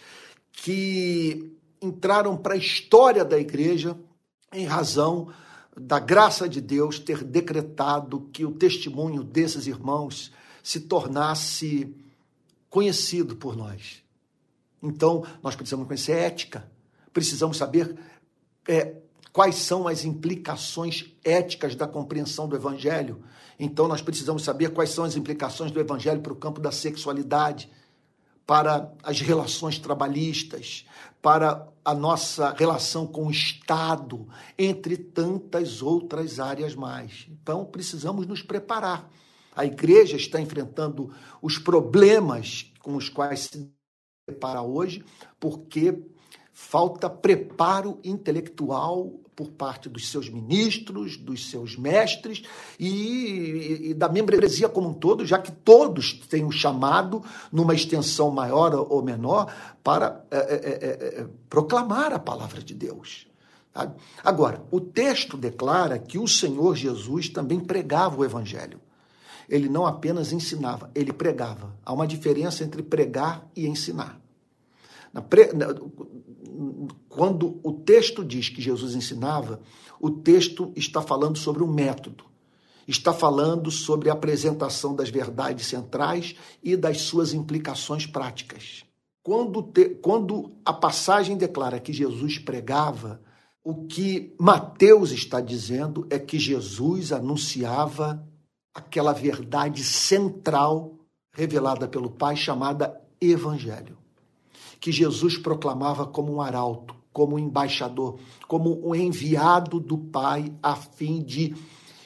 que 0.50 1.52
entraram 1.82 2.36
para 2.36 2.54
a 2.54 2.58
história 2.58 3.24
da 3.24 3.38
igreja 3.38 3.96
em 4.52 4.64
razão 4.64 5.32
da 5.76 5.98
graça 5.98 6.48
de 6.48 6.60
Deus 6.60 6.98
ter 6.98 7.22
decretado 7.22 8.28
que 8.32 8.44
o 8.44 8.52
testemunho 8.52 9.22
desses 9.22 9.66
irmãos 9.66 10.32
se 10.62 10.80
tornasse 10.80 11.94
conhecido 12.68 13.36
por 13.36 13.56
nós. 13.56 14.02
Então, 14.82 15.24
nós 15.42 15.54
precisamos 15.54 15.86
conhecer 15.86 16.12
ética, 16.12 16.70
precisamos 17.12 17.56
saber 17.56 17.96
é, 18.66 18.96
quais 19.32 19.56
são 19.56 19.86
as 19.86 20.04
implicações 20.04 21.12
éticas 21.24 21.74
da 21.74 21.86
compreensão 21.86 22.48
do 22.48 22.56
Evangelho. 22.56 23.22
Então, 23.58 23.86
nós 23.86 24.02
precisamos 24.02 24.42
saber 24.42 24.70
quais 24.72 24.90
são 24.90 25.04
as 25.04 25.16
implicações 25.16 25.70
do 25.70 25.80
Evangelho 25.80 26.20
para 26.20 26.32
o 26.32 26.36
campo 26.36 26.60
da 26.60 26.72
sexualidade 26.72 27.70
para 28.50 28.92
as 29.04 29.20
relações 29.20 29.78
trabalhistas, 29.78 30.84
para 31.22 31.68
a 31.84 31.94
nossa 31.94 32.52
relação 32.52 33.06
com 33.06 33.26
o 33.26 33.30
Estado, 33.30 34.28
entre 34.58 34.96
tantas 34.96 35.82
outras 35.82 36.38
áreas 36.38 36.74
mais. 36.74 37.26
Então, 37.30 37.64
precisamos 37.64 38.26
nos 38.26 38.42
preparar. 38.42 39.10
A 39.54 39.64
igreja 39.64 40.16
está 40.16 40.40
enfrentando 40.40 41.12
os 41.42 41.58
problemas 41.58 42.72
com 42.80 42.96
os 42.96 43.08
quais 43.08 43.40
se 43.40 43.70
depara 44.28 44.62
hoje, 44.62 45.04
porque 45.38 46.02
falta 46.52 47.10
preparo 47.10 47.98
intelectual 48.04 49.20
por 49.40 49.48
parte 49.52 49.88
dos 49.88 50.10
seus 50.10 50.28
ministros, 50.28 51.16
dos 51.16 51.48
seus 51.48 51.74
mestres 51.74 52.42
e, 52.78 53.88
e, 53.88 53.94
da 53.94 54.06
membresia 54.06 54.68
como 54.68 54.90
um 54.90 54.92
todo, 54.92 55.24
já 55.24 55.38
que 55.38 55.50
todos 55.50 56.12
têm 56.28 56.44
o 56.44 56.52
chamado, 56.52 57.24
numa 57.50 57.74
extensão 57.74 58.30
maior 58.30 58.74
ou 58.74 59.02
menor, 59.02 59.50
para 59.82 60.26
é 60.30 60.36
é, 60.36 60.40
é, 60.40 60.50
é, 60.50 61.20
é, 61.22 61.26
proclamar 61.48 62.12
a 62.12 62.18
palavra 62.18 62.62
de 62.62 62.74
Deus. 62.74 63.26
Sabe? 63.72 63.94
Agora, 64.22 64.62
o 64.70 64.78
texto 64.78 65.38
declara 65.38 65.98
que 65.98 66.18
o 66.18 66.28
Senhor 66.28 66.76
Jesus 66.76 67.30
também 67.30 67.58
pregava 67.58 68.20
o 68.20 68.24
evangelho. 68.26 68.78
Ele 69.48 69.70
não 69.70 69.86
apenas 69.86 70.32
ensinava, 70.32 70.90
ele 70.94 71.14
pregava. 71.14 71.74
Há 71.82 71.94
uma 71.94 72.06
diferença 72.06 72.62
entre 72.62 72.82
pregar 72.82 73.48
e 73.56 73.66
ensinar. 73.66 74.20
Pre... 75.30 75.48
Quando 77.08 77.60
o 77.62 77.72
texto 77.72 78.24
diz 78.24 78.48
que 78.48 78.60
Jesus 78.60 78.94
ensinava, 78.94 79.60
o 80.00 80.10
texto 80.10 80.72
está 80.76 81.00
falando 81.00 81.38
sobre 81.38 81.62
um 81.62 81.72
método, 81.72 82.24
está 82.86 83.12
falando 83.12 83.70
sobre 83.70 84.10
a 84.10 84.12
apresentação 84.12 84.94
das 84.94 85.10
verdades 85.10 85.66
centrais 85.66 86.34
e 86.62 86.76
das 86.76 87.02
suas 87.02 87.32
implicações 87.32 88.06
práticas. 88.06 88.84
Quando, 89.22 89.62
te... 89.62 89.90
Quando 89.96 90.52
a 90.64 90.72
passagem 90.72 91.36
declara 91.36 91.78
que 91.78 91.92
Jesus 91.92 92.38
pregava, 92.38 93.20
o 93.62 93.86
que 93.86 94.34
Mateus 94.38 95.12
está 95.12 95.40
dizendo 95.40 96.06
é 96.10 96.18
que 96.18 96.38
Jesus 96.38 97.12
anunciava 97.12 98.26
aquela 98.74 99.12
verdade 99.12 99.84
central 99.84 100.94
revelada 101.32 101.86
pelo 101.86 102.10
Pai 102.10 102.36
chamada 102.36 103.00
Evangelho, 103.20 103.98
que 104.80 104.90
Jesus 104.90 105.36
proclamava 105.36 106.06
como 106.06 106.34
um 106.34 106.40
arauto, 106.40 106.94
como 107.12 107.36
um 107.36 107.38
embaixador, 107.38 108.18
como 108.48 108.80
um 108.88 108.94
enviado 108.94 109.78
do 109.78 109.98
Pai 109.98 110.52
a 110.62 110.74
fim 110.74 111.22
de 111.22 111.54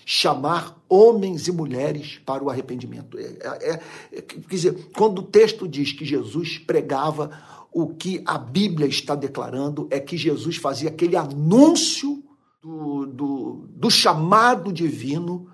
chamar 0.04 0.76
homens 0.88 1.48
e 1.48 1.52
mulheres 1.52 2.20
para 2.26 2.44
o 2.44 2.50
arrependimento. 2.50 3.16
É, 3.18 3.22
é, 3.22 3.80
é, 4.12 4.22
quer 4.22 4.54
dizer, 4.54 4.90
quando 4.94 5.20
o 5.20 5.22
texto 5.22 5.66
diz 5.66 5.92
que 5.92 6.04
Jesus 6.04 6.58
pregava 6.58 7.30
o 7.72 7.88
que 7.88 8.22
a 8.26 8.38
Bíblia 8.38 8.87
está 8.87 9.14
declarando 9.14 9.88
é 9.90 9.98
que 9.98 10.16
Jesus 10.16 10.56
fazia 10.56 10.90
aquele 10.90 11.16
anúncio 11.16 12.22
do, 12.62 13.06
do, 13.06 13.66
do 13.68 13.90
chamado 13.90 14.72
divino 14.72 15.48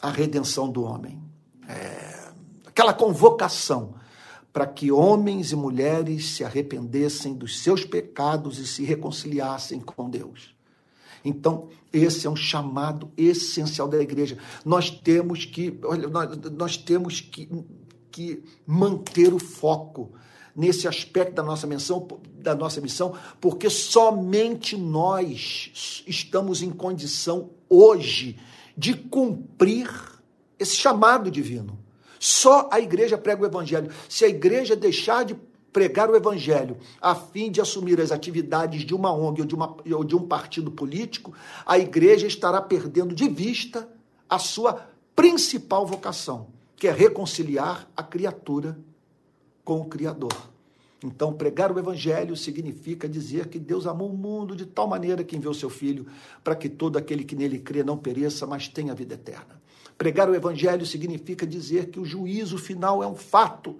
à 0.00 0.10
redenção 0.10 0.70
do 0.70 0.82
homem. 0.82 1.22
É, 1.68 2.30
aquela 2.66 2.92
convocação 2.92 3.94
para 4.52 4.66
que 4.66 4.92
homens 4.92 5.52
e 5.52 5.56
mulheres 5.56 6.30
se 6.30 6.44
arrependessem 6.44 7.34
dos 7.34 7.60
seus 7.60 7.84
pecados 7.84 8.58
e 8.58 8.66
se 8.66 8.84
reconciliassem 8.84 9.80
com 9.80 10.10
Deus. 10.10 10.54
Então, 11.24 11.68
esse 11.92 12.26
é 12.26 12.30
um 12.30 12.36
chamado 12.36 13.10
essencial 13.16 13.88
da 13.88 14.00
igreja. 14.00 14.36
Nós 14.64 14.90
temos 14.90 15.44
que, 15.44 15.78
olha, 15.84 16.08
nós, 16.08 16.36
nós 16.52 16.76
temos 16.76 17.20
que, 17.20 17.48
que 18.10 18.42
manter 18.66 19.32
o 19.32 19.38
foco 19.38 20.12
nesse 20.54 20.86
aspecto 20.86 21.34
da 21.34 21.42
nossa 21.42 21.66
missão, 21.66 22.06
da 22.34 22.54
nossa 22.54 22.80
missão, 22.80 23.14
porque 23.40 23.70
somente 23.70 24.76
nós 24.76 26.02
estamos 26.06 26.60
em 26.60 26.70
condição 26.70 27.50
hoje 27.68 28.38
de 28.76 28.94
cumprir 28.94 29.88
esse 30.58 30.76
chamado 30.76 31.30
divino. 31.30 31.81
Só 32.22 32.68
a 32.70 32.78
igreja 32.78 33.18
prega 33.18 33.42
o 33.42 33.46
evangelho. 33.46 33.90
Se 34.08 34.24
a 34.24 34.28
igreja 34.28 34.76
deixar 34.76 35.24
de 35.24 35.34
pregar 35.72 36.08
o 36.08 36.14
evangelho 36.14 36.76
a 37.00 37.16
fim 37.16 37.50
de 37.50 37.60
assumir 37.60 38.00
as 38.00 38.12
atividades 38.12 38.84
de 38.84 38.94
uma 38.94 39.12
ONG 39.12 39.40
ou 39.40 39.46
de, 39.46 39.56
uma, 39.56 39.76
ou 39.92 40.04
de 40.04 40.14
um 40.14 40.24
partido 40.28 40.70
político, 40.70 41.34
a 41.66 41.80
igreja 41.80 42.24
estará 42.24 42.62
perdendo 42.62 43.12
de 43.12 43.28
vista 43.28 43.88
a 44.30 44.38
sua 44.38 44.88
principal 45.16 45.84
vocação, 45.84 46.46
que 46.76 46.86
é 46.86 46.92
reconciliar 46.92 47.90
a 47.96 48.04
criatura 48.04 48.78
com 49.64 49.80
o 49.80 49.86
Criador. 49.86 50.52
Então, 51.02 51.32
pregar 51.32 51.72
o 51.72 51.78
Evangelho 51.80 52.36
significa 52.36 53.08
dizer 53.08 53.48
que 53.48 53.58
Deus 53.58 53.84
amou 53.84 54.08
o 54.08 54.16
mundo 54.16 54.54
de 54.54 54.64
tal 54.64 54.86
maneira 54.86 55.24
que 55.24 55.36
enviou 55.36 55.52
seu 55.52 55.68
Filho 55.68 56.06
para 56.44 56.54
que 56.54 56.68
todo 56.68 56.96
aquele 56.96 57.24
que 57.24 57.34
nele 57.34 57.58
crê 57.58 57.82
não 57.82 57.98
pereça, 57.98 58.46
mas 58.46 58.68
tenha 58.68 58.94
vida 58.94 59.14
eterna. 59.14 59.60
Pregar 60.02 60.28
o 60.28 60.34
Evangelho 60.34 60.84
significa 60.84 61.46
dizer 61.46 61.90
que 61.90 62.00
o 62.00 62.04
juízo 62.04 62.58
final 62.58 63.04
é 63.04 63.06
um 63.06 63.14
fato 63.14 63.76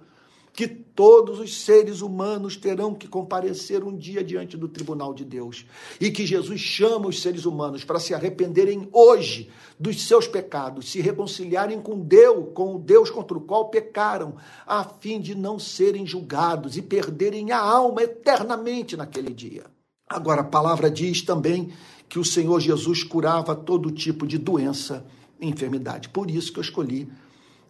que 0.53 0.69
todos 0.69 1.37
os 1.37 1.65
seres 1.65 1.99
humanos 1.99 2.55
terão 2.55 2.95
que 2.95 3.09
comparecer 3.09 3.83
um 3.83 3.93
dia 3.93 4.23
diante 4.23 4.55
do 4.55 4.69
tribunal 4.69 5.13
de 5.13 5.25
Deus. 5.25 5.65
E 5.99 6.09
que 6.09 6.25
Jesus 6.25 6.61
chama 6.61 7.09
os 7.09 7.21
seres 7.21 7.43
humanos 7.43 7.83
para 7.83 7.99
se 7.99 8.13
arrependerem 8.13 8.87
hoje 8.93 9.49
dos 9.77 10.01
seus 10.07 10.25
pecados, 10.25 10.89
se 10.89 11.01
reconciliarem 11.01 11.81
com 11.81 11.99
Deus, 11.99 12.51
com 12.53 12.73
o 12.73 12.79
Deus 12.79 13.09
contra 13.09 13.37
o 13.37 13.41
qual 13.41 13.67
pecaram, 13.67 14.37
a 14.65 14.81
fim 14.85 15.19
de 15.19 15.35
não 15.35 15.59
serem 15.59 16.07
julgados 16.07 16.77
e 16.77 16.81
perderem 16.81 17.51
a 17.51 17.59
alma 17.59 18.01
eternamente 18.01 18.95
naquele 18.95 19.33
dia. 19.33 19.65
Agora, 20.07 20.39
a 20.39 20.45
palavra 20.45 20.89
diz 20.89 21.21
também 21.21 21.73
que 22.07 22.17
o 22.17 22.23
Senhor 22.23 22.61
Jesus 22.61 23.03
curava 23.03 23.53
todo 23.53 23.91
tipo 23.91 24.25
de 24.25 24.37
doença 24.37 25.05
enfermidade. 25.49 26.09
Por 26.09 26.29
isso 26.29 26.51
que 26.51 26.59
eu 26.59 26.63
escolhi 26.63 27.07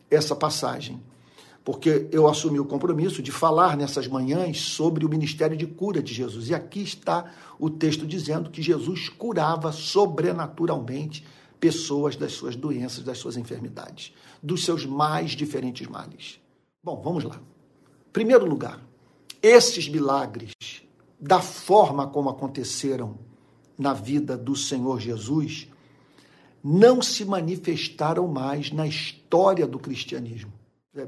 essa 0.09 0.35
passagem 0.35 1.01
porque 1.63 2.09
eu 2.11 2.27
assumi 2.27 2.59
o 2.59 2.65
compromisso 2.65 3.21
de 3.21 3.31
falar 3.31 3.77
nessas 3.77 4.07
manhãs 4.07 4.59
sobre 4.59 5.05
o 5.05 5.09
ministério 5.09 5.55
de 5.55 5.65
cura 5.65 6.03
de 6.03 6.13
Jesus. 6.13 6.49
E 6.49 6.53
aqui 6.53 6.83
está 6.83 7.31
o 7.57 7.69
texto 7.69 8.05
dizendo 8.05 8.49
que 8.49 8.61
Jesus 8.61 9.07
curava 9.07 9.71
sobrenaturalmente 9.71 11.25
pessoas 11.59 12.17
das 12.17 12.33
suas 12.33 12.57
doenças, 12.57 13.03
das 13.03 13.17
suas 13.17 13.37
enfermidades, 13.37 14.13
dos 14.41 14.65
seus 14.65 14.85
mais 14.85 15.31
diferentes 15.31 15.87
males. 15.87 16.39
Bom, 16.83 17.01
vamos 17.01 17.23
lá. 17.23 17.39
Primeiro 18.11 18.45
lugar, 18.45 18.81
esses 19.41 19.87
milagres, 19.87 20.51
da 21.17 21.39
forma 21.39 22.07
como 22.07 22.29
aconteceram 22.29 23.17
na 23.77 23.93
vida 23.93 24.37
do 24.37 24.57
Senhor 24.57 24.99
Jesus, 24.99 25.69
não 26.63 27.01
se 27.01 27.25
manifestaram 27.25 28.27
mais 28.27 28.71
na 28.71 28.87
história 28.87 29.67
do 29.67 29.77
cristianismo. 29.77 30.53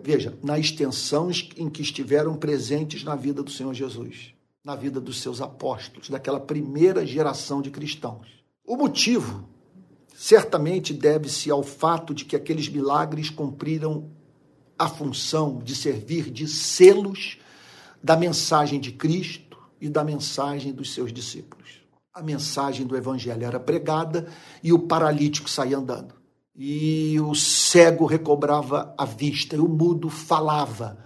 Veja, 0.04 0.38
na 0.44 0.60
extensão 0.60 1.30
em 1.56 1.70
que 1.70 1.82
estiveram 1.82 2.36
presentes 2.36 3.04
na 3.04 3.16
vida 3.16 3.42
do 3.42 3.52
Senhor 3.52 3.74
Jesus, 3.74 4.34
na 4.64 4.76
vida 4.76 5.00
dos 5.00 5.22
seus 5.22 5.40
apóstolos, 5.40 6.10
daquela 6.10 6.40
primeira 6.40 7.06
geração 7.06 7.62
de 7.62 7.70
cristãos. 7.70 8.28
O 8.66 8.76
motivo 8.76 9.48
certamente 10.16 10.92
deve-se 10.92 11.52
ao 11.52 11.62
fato 11.62 12.14
de 12.14 12.26
que 12.26 12.36
aqueles 12.36 12.68
milagres 12.68 13.30
cumpriram 13.30 14.10
a 14.78 14.90
função 14.90 15.60
de 15.60 15.76
servir 15.76 16.32
de 16.32 16.48
selos 16.48 17.38
da 18.04 18.18
mensagem 18.18 18.80
de 18.80 18.92
Cristo 18.92 19.58
e 19.80 19.88
da 19.88 20.04
mensagem 20.04 20.74
dos 20.74 20.94
seus 20.94 21.14
discípulos. 21.14 21.85
A 22.16 22.24
mensagem 22.24 22.88
do 22.88 22.96
evangelho 22.96 23.46
era 23.46 23.60
pregada 23.60 24.28
e 24.64 24.72
o 24.72 24.80
paralítico 24.80 25.50
saía 25.50 25.78
andando 25.78 26.16
e 26.58 27.20
o 27.20 27.36
cego 27.36 28.06
recobrava 28.06 28.94
a 28.98 29.04
vista, 29.04 29.56
e 29.56 29.60
o 29.60 29.68
mudo 29.68 30.10
falava. 30.10 30.98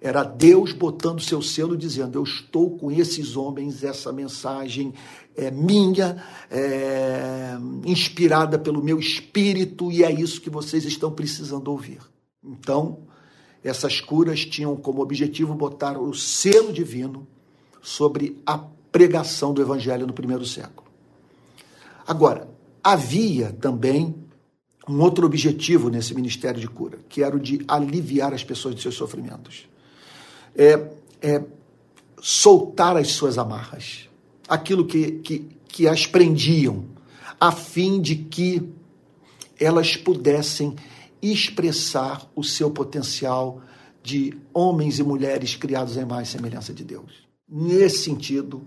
Era 0.00 0.24
Deus 0.24 0.72
botando 0.72 1.20
seu 1.20 1.40
selo, 1.40 1.76
dizendo: 1.76 2.18
Eu 2.18 2.24
estou 2.24 2.76
com 2.76 2.90
esses 2.90 3.36
homens, 3.36 3.84
essa 3.84 4.12
mensagem 4.12 4.92
é 5.36 5.50
minha, 5.50 6.24
é, 6.50 7.56
inspirada 7.84 8.58
pelo 8.58 8.82
meu 8.82 8.98
espírito, 8.98 9.92
e 9.92 10.02
é 10.02 10.10
isso 10.10 10.40
que 10.40 10.50
vocês 10.50 10.84
estão 10.84 11.12
precisando 11.12 11.68
ouvir. 11.68 12.00
Então, 12.42 13.00
essas 13.62 14.00
curas 14.00 14.44
tinham 14.44 14.74
como 14.74 15.02
objetivo 15.02 15.54
botar 15.54 16.00
o 16.00 16.12
selo 16.14 16.72
divino 16.72 17.28
sobre 17.82 18.42
a 18.44 18.58
pregação 18.90 19.52
do 19.52 19.62
evangelho 19.62 20.06
no 20.06 20.12
primeiro 20.12 20.44
século. 20.44 20.88
Agora, 22.06 22.48
havia 22.82 23.52
também 23.52 24.14
um 24.88 25.00
outro 25.00 25.24
objetivo 25.24 25.88
nesse 25.88 26.14
ministério 26.14 26.60
de 26.60 26.68
cura, 26.68 26.98
que 27.08 27.22
era 27.22 27.36
o 27.36 27.40
de 27.40 27.64
aliviar 27.68 28.34
as 28.34 28.42
pessoas 28.42 28.74
de 28.74 28.82
seus 28.82 28.96
sofrimentos. 28.96 29.68
É, 30.56 30.90
é 31.22 31.44
soltar 32.20 32.96
as 32.96 33.08
suas 33.08 33.38
amarras, 33.38 34.08
aquilo 34.48 34.84
que, 34.84 35.12
que, 35.20 35.48
que 35.68 35.86
as 35.86 36.06
prendiam, 36.06 36.86
a 37.40 37.52
fim 37.52 38.00
de 38.00 38.16
que 38.16 38.68
elas 39.58 39.96
pudessem 39.96 40.74
expressar 41.22 42.28
o 42.34 42.42
seu 42.42 42.70
potencial 42.70 43.62
de 44.02 44.36
homens 44.52 44.98
e 44.98 45.02
mulheres 45.02 45.54
criados 45.54 45.96
em 45.96 46.04
mais 46.04 46.28
semelhança 46.28 46.72
de 46.72 46.82
Deus. 46.82 47.28
Nesse 47.48 48.04
sentido, 48.04 48.66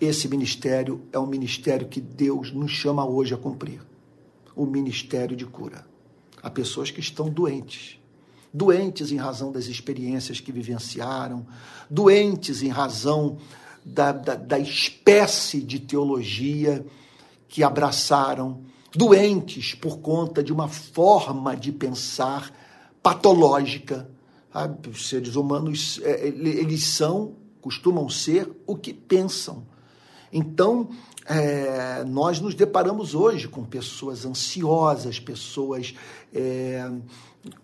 esse 0.00 0.28
ministério 0.28 1.02
é 1.12 1.18
um 1.18 1.26
ministério 1.26 1.88
que 1.88 2.00
Deus 2.00 2.52
nos 2.52 2.70
chama 2.70 3.04
hoje 3.04 3.34
a 3.34 3.38
cumprir 3.38 3.80
o 4.54 4.66
ministério 4.66 5.36
de 5.36 5.46
cura 5.46 5.86
a 6.42 6.50
pessoas 6.50 6.90
que 6.90 7.00
estão 7.00 7.28
doentes. 7.28 7.98
Doentes 8.52 9.12
em 9.12 9.16
razão 9.16 9.52
das 9.52 9.66
experiências 9.66 10.40
que 10.40 10.50
vivenciaram, 10.50 11.46
doentes 11.90 12.62
em 12.62 12.68
razão 12.68 13.38
da, 13.84 14.12
da, 14.12 14.34
da 14.34 14.58
espécie 14.58 15.60
de 15.60 15.78
teologia 15.78 16.84
que 17.48 17.62
abraçaram, 17.62 18.62
doentes 18.94 19.74
por 19.74 19.98
conta 19.98 20.42
de 20.42 20.52
uma 20.52 20.68
forma 20.68 21.54
de 21.54 21.72
pensar 21.72 22.52
patológica. 23.02 24.08
Sabe? 24.52 24.88
Os 24.88 25.08
seres 25.08 25.36
humanos, 25.36 26.00
é, 26.02 26.26
eles 26.26 26.84
são, 26.84 27.34
costumam 27.60 28.08
ser 28.08 28.50
o 28.66 28.76
que 28.76 28.94
pensam. 28.94 29.66
Então, 30.32 30.88
é, 31.26 32.04
nós 32.04 32.40
nos 32.40 32.54
deparamos 32.54 33.14
hoje 33.14 33.48
com 33.48 33.64
pessoas 33.64 34.24
ansiosas, 34.24 35.18
pessoas 35.20 35.94
é, 36.34 36.90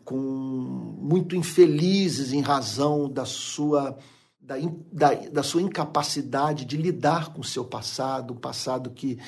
com 0.04 0.16
muito 0.16 1.36
infelizes 1.36 2.32
em 2.32 2.40
razão 2.40 3.08
da 3.08 3.24
sua 3.24 3.96
da, 4.40 4.56
da, 4.92 5.14
da 5.14 5.42
sua 5.42 5.62
incapacidade 5.62 6.66
de 6.66 6.76
lidar 6.76 7.32
com 7.32 7.40
o 7.40 7.44
seu 7.44 7.64
passado, 7.64 8.34
um 8.34 8.36
passado 8.36 8.90
que 8.90 9.18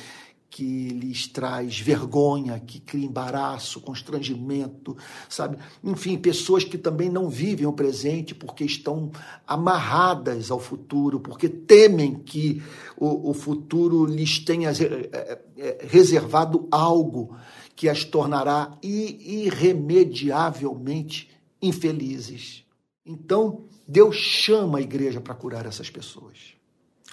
que 0.50 0.88
lhes 0.88 1.26
traz 1.26 1.78
vergonha, 1.78 2.58
que 2.58 2.80
cria 2.80 3.04
embaraço, 3.04 3.78
constrangimento, 3.80 4.96
sabe? 5.28 5.58
Enfim, 5.84 6.16
pessoas 6.16 6.64
que 6.64 6.78
também 6.78 7.10
não 7.10 7.28
vivem 7.28 7.66
o 7.66 7.72
presente 7.72 8.34
porque 8.34 8.64
estão 8.64 9.12
amarradas 9.46 10.50
ao 10.50 10.58
futuro, 10.58 11.20
porque 11.20 11.46
temem 11.48 12.14
que 12.14 12.62
o, 12.96 13.30
o 13.30 13.34
futuro 13.34 14.06
lhes 14.06 14.38
tenha 14.38 14.70
é, 14.70 15.38
é, 15.58 15.86
reservado 15.86 16.66
algo 16.70 17.36
que 17.74 17.88
as 17.88 18.04
tornará 18.04 18.78
irremediavelmente 18.82 21.28
infelizes. 21.60 22.64
Então, 23.04 23.64
Deus 23.86 24.16
chama 24.16 24.78
a 24.78 24.82
igreja 24.82 25.20
para 25.20 25.34
curar 25.34 25.66
essas 25.66 25.90
pessoas 25.90 26.55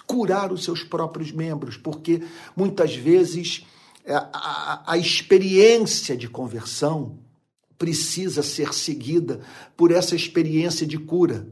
curar 0.06 0.52
os 0.52 0.64
seus 0.64 0.82
próprios 0.82 1.32
membros, 1.32 1.76
porque 1.76 2.22
muitas 2.56 2.94
vezes 2.94 3.66
é, 4.04 4.14
a, 4.14 4.28
a, 4.32 4.92
a 4.92 4.98
experiência 4.98 6.16
de 6.16 6.28
conversão 6.28 7.18
precisa 7.78 8.42
ser 8.42 8.72
seguida 8.72 9.40
por 9.76 9.90
essa 9.90 10.14
experiência 10.14 10.86
de 10.86 10.98
cura, 10.98 11.46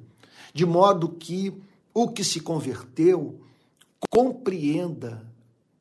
de 0.54 0.64
modo 0.64 1.08
que 1.08 1.52
o 1.94 2.08
que 2.08 2.24
se 2.24 2.40
converteu 2.40 3.40
compreenda 4.10 5.26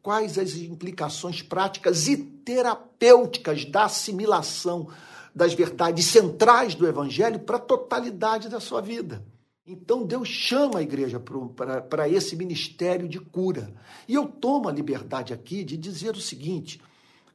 quais 0.02 0.38
as 0.38 0.56
implicações 0.56 1.42
práticas 1.42 2.08
e 2.08 2.18
terapêuticas 2.18 3.66
da 3.66 3.86
assimilação 3.86 4.88
das 5.34 5.54
verdades 5.54 6.06
centrais 6.06 6.76
do 6.76 6.88
Evangelho 6.88 7.40
para 7.40 7.58
a 7.58 7.60
totalidade 7.60 8.50
da 8.50 8.60
sua 8.60 8.82
vida. 8.82 9.24
Então 9.66 10.04
Deus 10.04 10.28
chama 10.28 10.80
a 10.80 10.82
igreja 10.82 11.20
para 11.20 12.10
esse 12.10 12.36
ministério 12.36 13.08
de 13.08 13.20
cura. 13.20 13.74
E 14.08 14.16
eu 14.16 14.26
tomo 14.28 14.68
a 14.68 14.72
liberdade 14.72 15.34
aqui 15.34 15.64
de 15.64 15.78
dizer 15.78 16.16
o 16.16 16.22
seguinte: 16.22 16.82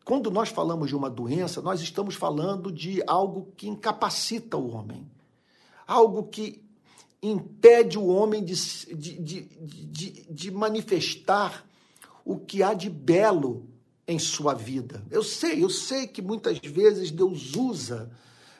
quando 0.04 0.30
nós 0.30 0.48
falamos 0.48 0.88
de 0.88 0.96
uma 0.96 1.08
doença, 1.08 1.62
nós 1.62 1.80
estamos 1.80 2.14
falando 2.14 2.72
de 2.72 3.02
algo 3.06 3.52
que 3.56 3.68
incapacita 3.68 4.56
o 4.56 4.72
homem, 4.72 5.08
algo 5.86 6.24
que 6.24 6.64
impede 7.22 7.98
o 7.98 8.06
homem 8.06 8.44
de, 8.44 8.54
de, 8.94 9.18
de, 9.20 10.26
de, 10.28 10.50
manifestar 10.50 11.64
o 12.24 12.38
que 12.38 12.62
há 12.62 12.74
de 12.74 12.90
belo 12.90 13.66
em 14.06 14.18
sua 14.18 14.52
vida. 14.52 15.04
Eu 15.10 15.22
sei, 15.22 15.62
eu 15.62 15.70
sei 15.70 16.06
que 16.06 16.20
muitas 16.20 16.58
vezes 16.58 17.10
Deus 17.10 17.54
usa 17.54 18.10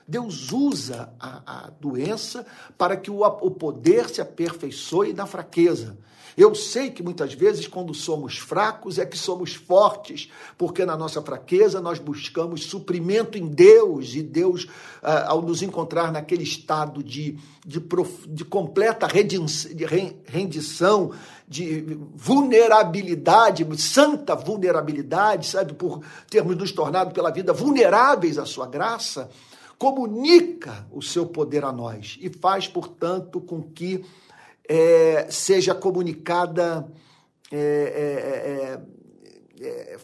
Deus 0.07 0.53
usa 0.53 1.13
a, 1.19 1.67
a 1.67 1.71
doença 1.81 2.47
para 2.79 2.97
que 2.97 3.11
o, 3.11 3.25
o 3.25 3.51
poder 3.51 4.09
se 4.09 4.21
aperfeiçoe 4.21 5.13
na 5.13 5.27
fraqueza. 5.27 5.99
Eu 6.37 6.55
sei 6.55 6.91
que 6.91 7.03
muitas 7.03 7.33
vezes, 7.33 7.67
quando 7.67 7.95
somos 7.95 8.37
fracos, 8.37 8.99
é 8.99 9.07
que 9.07 9.17
somos 9.17 9.55
fortes, 9.55 10.31
porque 10.59 10.85
na 10.85 10.95
nossa 10.95 11.23
fraqueza 11.23 11.81
nós 11.81 11.99
buscamos 11.99 12.65
suprimento 12.65 13.39
em 13.39 13.47
Deus, 13.47 14.15
e 14.15 14.23
Deus, 14.23 14.69
ah, 15.03 15.31
ao 15.31 15.41
nos 15.41 15.63
encontrar 15.63 16.13
naquele 16.13 16.43
estado 16.43 17.03
de, 17.03 17.39
de, 17.65 17.83
de 18.29 18.45
completa 18.45 19.07
rendição, 19.07 21.11
de 21.49 21.99
vulnerabilidade, 22.15 23.67
santa 23.81 24.35
vulnerabilidade, 24.35 25.47
sabe, 25.47 25.73
por 25.73 26.03
termos 26.29 26.55
nos 26.55 26.71
tornado 26.71 27.15
pela 27.15 27.31
vida 27.31 27.55
vulneráveis 27.55 28.37
à 28.37 28.45
sua 28.45 28.67
graça, 28.67 29.31
comunica 29.79 30.87
o 30.91 31.03
seu 31.03 31.27
poder 31.27 31.65
a 31.65 31.73
nós 31.73 32.19
e 32.21 32.31
faz, 32.31 32.67
portanto, 32.67 33.41
com 33.41 33.63
que 33.63 34.05
é, 34.69 35.31
seja 35.31 35.75
comunicada 35.75 36.91
é 37.53 38.81
é, 39.61 39.65
é, 39.65 39.67
é, 39.67 39.99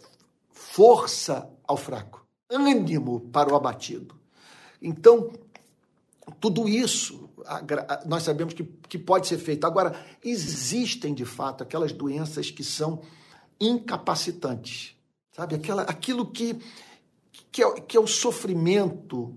força 0.51 1.51
ao 1.67 1.77
fraco, 1.77 2.25
ânimo 2.49 3.21
para 3.33 3.53
o 3.53 3.57
abatido. 3.57 4.15
Então, 4.81 5.33
tudo 6.41 6.69
isso 6.69 7.29
nós 8.07 8.23
sabemos 8.23 8.55
que, 8.55 8.63
que 8.63 8.99
pode 8.99 9.27
ser 9.27 9.39
feito. 9.39 9.67
Agora, 9.67 9.99
existem 10.25 11.13
de 11.13 11.25
fato 11.25 11.63
aquelas 11.63 11.93
doenças 11.93 12.51
que 12.51 12.63
são 12.63 13.03
incapacitantes, 13.61 14.97
sabe? 15.33 15.57
Aquela, 15.57 15.83
aquilo 15.83 16.27
que, 16.27 16.57
que, 17.51 17.63
é, 17.63 17.81
que 17.81 17.97
é 17.97 18.01
o 18.01 18.07
sofrimento 18.07 19.37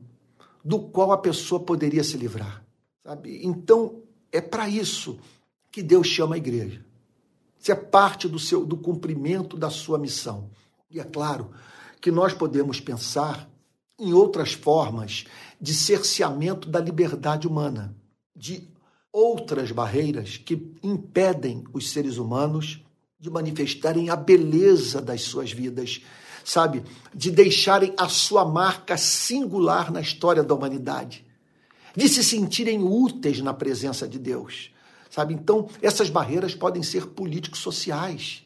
do 0.66 0.80
qual 0.80 1.12
a 1.12 1.18
pessoa 1.20 1.62
poderia 1.62 2.04
se 2.04 2.18
livrar. 2.18 2.66
Sabe? 3.04 3.46
Então, 3.46 4.02
é 4.32 4.42
para 4.42 4.68
isso 4.68 5.20
que 5.72 5.84
Deus 5.84 6.08
chama 6.08 6.34
a 6.34 6.40
igreja. 6.40 6.84
Isso 7.60 7.72
é 7.72 7.76
parte 7.76 8.28
do, 8.28 8.40
seu, 8.40 8.66
do 8.66 8.76
cumprimento 8.76 9.56
da 9.56 9.70
sua 9.70 10.00
missão. 10.00 10.50
E 10.90 11.00
é 11.00 11.04
claro 11.04 11.52
que 12.02 12.10
nós 12.10 12.34
podemos 12.34 12.80
pensar 12.80 13.48
em 14.00 14.12
outras 14.12 14.54
formas 14.54 15.26
de 15.62 15.74
cerceamento 15.74 16.68
da 16.68 16.80
liberdade 16.80 17.48
humana, 17.48 17.96
de 18.36 18.68
outras 19.12 19.72
barreiras 19.72 20.38
que 20.38 20.74
impedem 20.82 21.64
os 21.72 21.92
seres 21.92 22.18
humanos 22.18 22.84
de 23.20 23.30
manifestarem 23.30 24.10
a 24.10 24.16
beleza 24.16 25.00
das 25.00 25.22
suas 25.22 25.52
vidas 25.52 26.02
sabe, 26.46 26.84
de 27.14 27.32
deixarem 27.32 27.94
a 27.98 28.08
sua 28.08 28.46
marca 28.46 28.96
singular 28.96 29.92
na 29.92 30.00
história 30.00 30.44
da 30.44 30.54
humanidade, 30.54 31.26
de 31.96 32.08
se 32.08 32.24
sentirem 32.24 32.84
úteis 32.84 33.42
na 33.42 33.54
presença 33.54 34.08
de 34.08 34.20
Deus, 34.20 34.70
sabe? 35.10 35.34
Então, 35.34 35.68
essas 35.82 36.10
barreiras 36.10 36.54
podem 36.54 36.84
ser 36.84 37.08
político-sociais, 37.08 38.44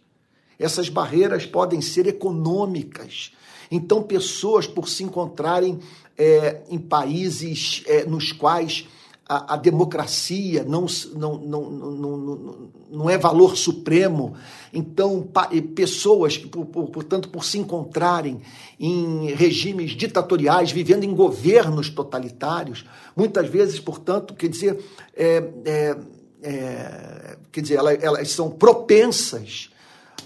essas 0.57 0.87
barreiras 0.87 1.45
podem 1.45 1.81
ser 1.81 2.07
econômicas. 2.07 3.33
Então, 3.69 4.01
pessoas, 4.01 4.65
por 4.65 4.87
se 4.87 5.03
encontrarem 5.03 5.79
é, 6.17 6.61
em 6.69 6.79
países 6.79 7.83
é, 7.85 8.05
nos 8.05 8.31
quais 8.31 8.87
a, 9.29 9.53
a 9.53 9.57
democracia 9.57 10.63
não, 10.63 10.87
não, 11.15 11.37
não, 11.37 11.69
não, 11.69 12.71
não 12.89 13.09
é 13.09 13.15
valor 13.15 13.55
supremo. 13.55 14.35
Então, 14.73 15.29
pessoas 15.75 16.35
que, 16.35 16.47
por, 16.47 16.65
por, 16.65 16.89
portanto, 16.89 17.29
por 17.29 17.45
se 17.45 17.59
encontrarem 17.59 18.41
em 18.79 19.27
regimes 19.35 19.91
ditatoriais, 19.91 20.71
vivendo 20.71 21.03
em 21.03 21.13
governos 21.13 21.91
totalitários, 21.91 22.83
muitas 23.15 23.47
vezes, 23.47 23.79
portanto, 23.79 24.33
quer 24.33 24.47
dizer, 24.47 24.83
é, 25.15 25.43
é, 25.63 25.97
é, 26.41 27.37
quer 27.51 27.61
dizer 27.61 27.75
elas, 27.75 28.03
elas, 28.03 28.31
são 28.31 28.49
propensas 28.49 29.69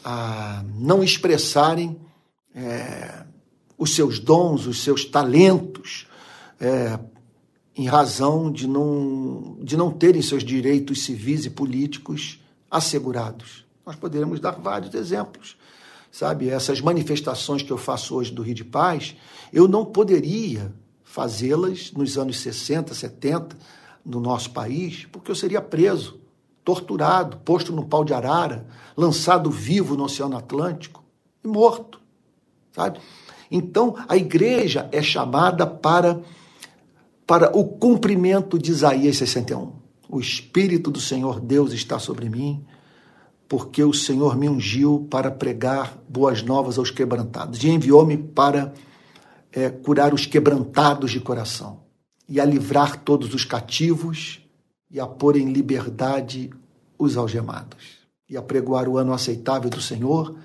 a 0.06 0.64
não 0.80 1.04
expressarem 1.04 2.00
é, 2.56 3.24
os 3.78 3.94
seus 3.96 4.18
dons, 4.18 4.66
os 4.66 4.82
seus 4.82 5.04
talentos, 5.04 6.08
é, 6.58 6.98
em 7.76 7.86
razão 7.86 8.52
de 8.52 8.68
não, 8.68 9.58
de 9.62 9.76
não 9.76 9.92
terem 9.92 10.22
seus 10.22 10.44
direitos 10.44 11.04
civis 11.04 11.46
e 11.46 11.50
políticos 11.50 12.40
assegurados. 12.70 13.66
Nós 13.86 13.96
poderíamos 13.96 14.40
dar 14.40 14.52
vários 14.52 14.94
exemplos. 14.94 15.58
Sabe, 16.12 16.50
essas 16.50 16.80
manifestações 16.80 17.64
que 17.64 17.72
eu 17.72 17.78
faço 17.78 18.16
hoje 18.16 18.32
do 18.32 18.44
Rio 18.44 18.54
de 18.54 18.64
Paz, 18.64 19.16
eu 19.52 19.68
não 19.68 19.84
poderia 19.84 20.72
fazê-las 21.04 21.92
nos 21.92 22.18
anos 22.18 22.40
60, 22.40 22.94
70 22.94 23.58
no 24.06 24.20
nosso 24.20 24.52
país, 24.52 25.08
porque 25.12 25.32
eu 25.32 25.36
seria 25.36 25.62
preso, 25.62 26.20
torturado, 26.64 27.38
posto 27.38 27.72
no 27.74 27.86
pau 27.86 28.06
de 28.06 28.14
arara, 28.14 28.68
lançado 28.96 29.50
vivo 29.50 29.96
no 29.96 30.04
Oceano 30.04 30.38
Atlântico 30.38 31.04
e 31.44 31.48
morto, 31.48 32.00
sabe? 32.72 33.00
Então, 33.50 33.96
a 34.08 34.18
igreja 34.18 34.88
é 34.92 35.02
chamada 35.02 35.66
para 35.66 36.22
para 37.26 37.56
o 37.58 37.66
cumprimento 37.66 38.60
de 38.60 38.72
Isaías 38.72 39.18
61. 39.18 39.74
O 40.10 40.20
Espírito 40.20 40.92
do 40.92 41.00
Senhor 41.00 41.40
Deus 41.40 41.74
está 41.74 41.98
sobre 41.98 42.30
mim, 42.30 42.66
porque 43.48 43.84
o 43.84 43.94
Senhor 43.94 44.38
me 44.38 44.50
ungiu 44.50 45.08
para 45.10 45.32
pregar 45.32 45.98
boas 46.08 46.44
novas 46.44 46.78
aos 46.78 46.92
quebrantados 46.92 47.64
e 47.64 47.70
enviou-me 47.70 48.18
para 48.18 48.74
é, 49.52 49.70
curar 49.70 50.14
os 50.14 50.26
quebrantados 50.26 51.12
de 51.12 51.20
coração 51.20 51.84
e 52.28 52.40
a 52.40 52.46
livrar 52.46 53.04
todos 53.04 53.34
os 53.34 53.46
cativos 53.46 54.42
e 54.90 55.00
a 55.00 55.08
pôr 55.08 55.36
em 55.36 55.52
liberdade 55.52 56.50
os 56.98 57.18
algemados 57.18 58.04
e 58.30 58.38
a 58.38 58.42
pregoar 58.42 58.88
o 58.88 58.98
ano 58.98 59.14
aceitável 59.14 59.70
do 59.70 59.82
Senhor 59.82 60.36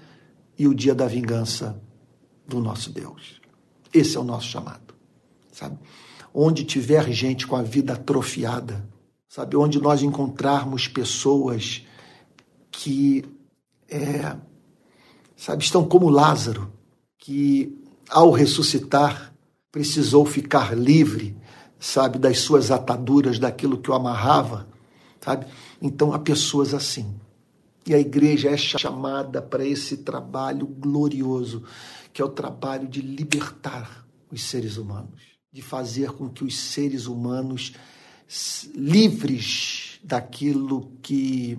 e 0.59 0.67
o 0.67 0.75
dia 0.75 0.95
da 0.95 1.07
vingança 1.07 1.81
do 2.47 2.61
nosso 2.61 2.91
Deus. 2.91 3.41
Esse 3.93 4.17
é 4.17 4.21
o 4.21 4.25
nosso 4.25 4.49
chamado, 4.49 4.95
sabe? 5.53 5.79
Onde 6.41 6.63
tiver 6.63 7.11
gente 7.11 7.49
com 7.49 7.57
a 7.57 7.63
vida 7.63 7.95
atrofiada, 7.95 8.89
sabe? 9.29 9.57
Onde 9.57 9.81
nós 9.81 10.03
encontrarmos 10.03 10.87
pessoas 10.87 11.85
que 12.71 13.25
é, 13.91 14.37
sabe, 15.37 15.65
estão 15.65 15.85
como 15.85 16.09
Lázaro, 16.09 16.73
que 17.19 17.77
ao 18.09 18.31
ressuscitar 18.31 19.35
precisou 19.73 20.25
ficar 20.25 20.77
livre, 20.79 21.37
sabe, 21.77 22.21
das 22.21 22.39
suas 22.39 22.71
ataduras, 22.71 23.41
daquilo 23.41 23.79
que 23.79 23.91
o 23.91 23.95
amarrava, 23.95 24.69
sabe? 25.21 25.45
Então 25.83 26.13
há 26.13 26.21
pessoas 26.21 26.73
assim. 26.73 27.19
E 27.85 27.93
a 27.93 27.99
igreja 27.99 28.49
é 28.49 28.57
chamada 28.57 29.43
para 29.43 29.67
esse 29.67 29.97
trabalho 29.99 30.69
glorioso, 30.69 31.65
que 32.13 32.23
é 32.23 32.25
o 32.25 32.29
trabalho 32.29 32.87
de 32.87 33.01
libertar 33.01 34.07
os 34.31 34.45
seres 34.45 34.77
humanos, 34.77 35.38
de 35.53 35.63
fazer 35.63 36.13
com 36.13 36.29
que 36.29 36.45
os 36.45 36.59
seres 36.59 37.07
humanos 37.07 37.73
livres 38.75 40.01
daquilo 40.03 40.93
que 41.03 41.59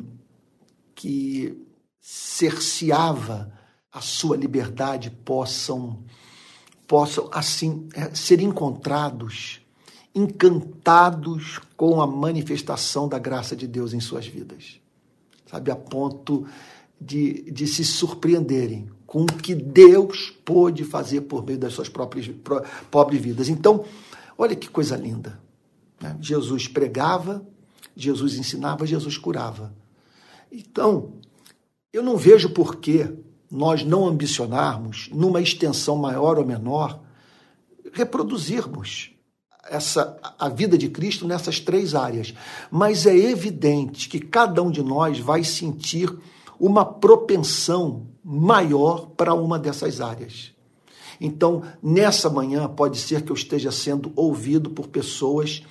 que 0.94 1.66
cerceava 2.00 3.52
a 3.92 4.02
sua 4.02 4.36
liberdade 4.36 5.10
possam 5.10 6.04
possam 6.88 7.30
assim 7.32 7.88
é, 7.94 8.14
ser 8.14 8.42
encontrados 8.42 9.62
encantados 10.14 11.60
com 11.78 12.02
a 12.02 12.08
manifestação 12.08 13.08
da 13.08 13.20
graça 13.20 13.56
de 13.56 13.68
Deus 13.68 13.94
em 13.94 14.00
suas 14.00 14.28
vidas. 14.28 14.80
Sabe, 15.46 15.72
a 15.72 15.76
ponto 15.76 16.48
de, 17.00 17.50
de 17.52 17.68
se 17.68 17.84
surpreenderem 17.84 18.90
com 19.06 19.24
o 19.24 19.26
que 19.26 19.56
Deus 19.56 20.32
pôde 20.46 20.84
fazer 20.84 21.22
por 21.22 21.46
meio 21.46 21.58
das 21.58 21.74
suas 21.74 21.90
próprias 21.90 22.30
pobres 22.92 23.22
vidas. 23.22 23.50
Então, 23.50 23.86
olha 24.38 24.56
que 24.56 24.70
coisa 24.70 24.96
linda. 24.96 25.40
Né? 26.00 26.16
Jesus 26.22 26.68
pregava, 26.68 27.46
Jesus 27.96 28.36
ensinava, 28.36 28.86
Jesus 28.86 29.18
curava. 29.18 29.74
Então, 30.52 31.14
eu 31.92 32.04
não 32.04 32.18
vejo 32.18 32.52
por 32.52 32.76
que 32.76 33.12
nós 33.50 33.84
não 33.84 34.08
ambicionarmos, 34.08 35.10
numa 35.12 35.42
extensão 35.42 35.96
maior 35.96 36.38
ou 36.38 36.46
menor, 36.46 37.02
reproduzirmos 37.92 39.12
essa 39.70 40.20
a 40.38 40.50
vida 40.50 40.78
de 40.78 40.90
Cristo 40.90 41.28
nessas 41.28 41.60
três 41.60 41.96
áreas. 41.96 42.34
Mas 42.72 43.06
é 43.06 43.16
evidente 43.16 44.08
que 44.08 44.20
cada 44.20 44.62
um 44.62 44.72
de 44.72 44.84
nós 44.84 45.20
vai 45.20 45.44
sentir 45.44 46.16
uma 46.60 46.86
propensão 46.86 48.08
maior 48.24 49.08
para 49.16 49.34
uma 49.34 49.58
dessas 49.58 50.02
áreas. 50.02 50.54
Então, 51.20 51.64
nessa 51.82 52.30
manhã, 52.30 52.68
pode 52.68 52.98
ser 52.98 53.22
que 53.24 53.32
eu 53.32 53.36
esteja 53.36 53.72
sendo 53.72 54.12
ouvido 54.16 54.70
por 54.70 54.88
pessoas 54.88 55.64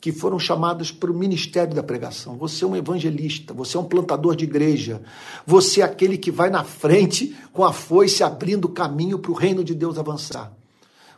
que 0.00 0.12
foram 0.12 0.38
chamadas 0.38 0.92
para 0.92 1.10
o 1.10 1.14
ministério 1.14 1.74
da 1.74 1.82
pregação. 1.82 2.36
Você 2.36 2.64
é 2.64 2.66
um 2.66 2.76
evangelista, 2.76 3.52
você 3.52 3.76
é 3.76 3.80
um 3.80 3.84
plantador 3.84 4.36
de 4.36 4.44
igreja, 4.44 5.02
você 5.44 5.80
é 5.80 5.84
aquele 5.84 6.18
que 6.18 6.30
vai 6.30 6.50
na 6.50 6.62
frente 6.62 7.36
com 7.52 7.64
a 7.64 7.72
foice 7.72 8.22
abrindo 8.22 8.68
caminho 8.68 9.18
para 9.18 9.30
o 9.30 9.34
reino 9.34 9.64
de 9.64 9.74
Deus 9.74 9.98
avançar. 9.98 10.52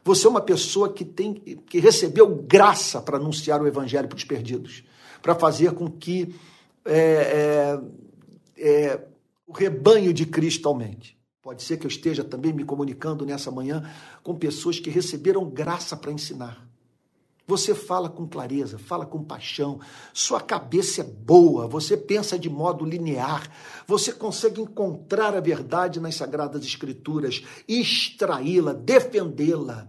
Você 0.04 0.26
é 0.26 0.30
uma 0.30 0.40
pessoa 0.40 0.90
que 0.90 1.04
tem 1.04 1.34
que 1.34 1.80
recebeu 1.80 2.26
graça 2.46 3.00
para 3.02 3.18
anunciar 3.18 3.60
o 3.60 3.66
evangelho 3.66 4.08
para 4.08 4.16
os 4.16 4.24
perdidos, 4.24 4.82
para 5.20 5.34
fazer 5.34 5.72
com 5.72 5.90
que 5.90 6.34
é, 6.84 6.96
é, 6.96 7.80
é, 8.56 9.00
o 9.48 9.52
rebanho 9.54 10.12
de 10.12 10.26
Cristo 10.26 10.68
aumente. 10.68 11.18
Pode 11.40 11.62
ser 11.62 11.78
que 11.78 11.86
eu 11.86 11.88
esteja 11.88 12.22
também 12.22 12.52
me 12.52 12.64
comunicando 12.64 13.24
nessa 13.24 13.50
manhã 13.50 13.90
com 14.22 14.36
pessoas 14.36 14.78
que 14.78 14.90
receberam 14.90 15.48
graça 15.48 15.96
para 15.96 16.12
ensinar. 16.12 16.68
Você 17.46 17.74
fala 17.74 18.10
com 18.10 18.28
clareza, 18.28 18.76
fala 18.76 19.06
com 19.06 19.24
paixão, 19.24 19.80
sua 20.12 20.38
cabeça 20.38 21.00
é 21.00 21.04
boa, 21.04 21.66
você 21.66 21.96
pensa 21.96 22.38
de 22.38 22.50
modo 22.50 22.84
linear, 22.84 23.50
você 23.86 24.12
consegue 24.12 24.60
encontrar 24.60 25.34
a 25.34 25.40
verdade 25.40 25.98
nas 25.98 26.16
Sagradas 26.16 26.62
Escrituras, 26.62 27.42
extraí-la, 27.66 28.74
defendê-la, 28.74 29.88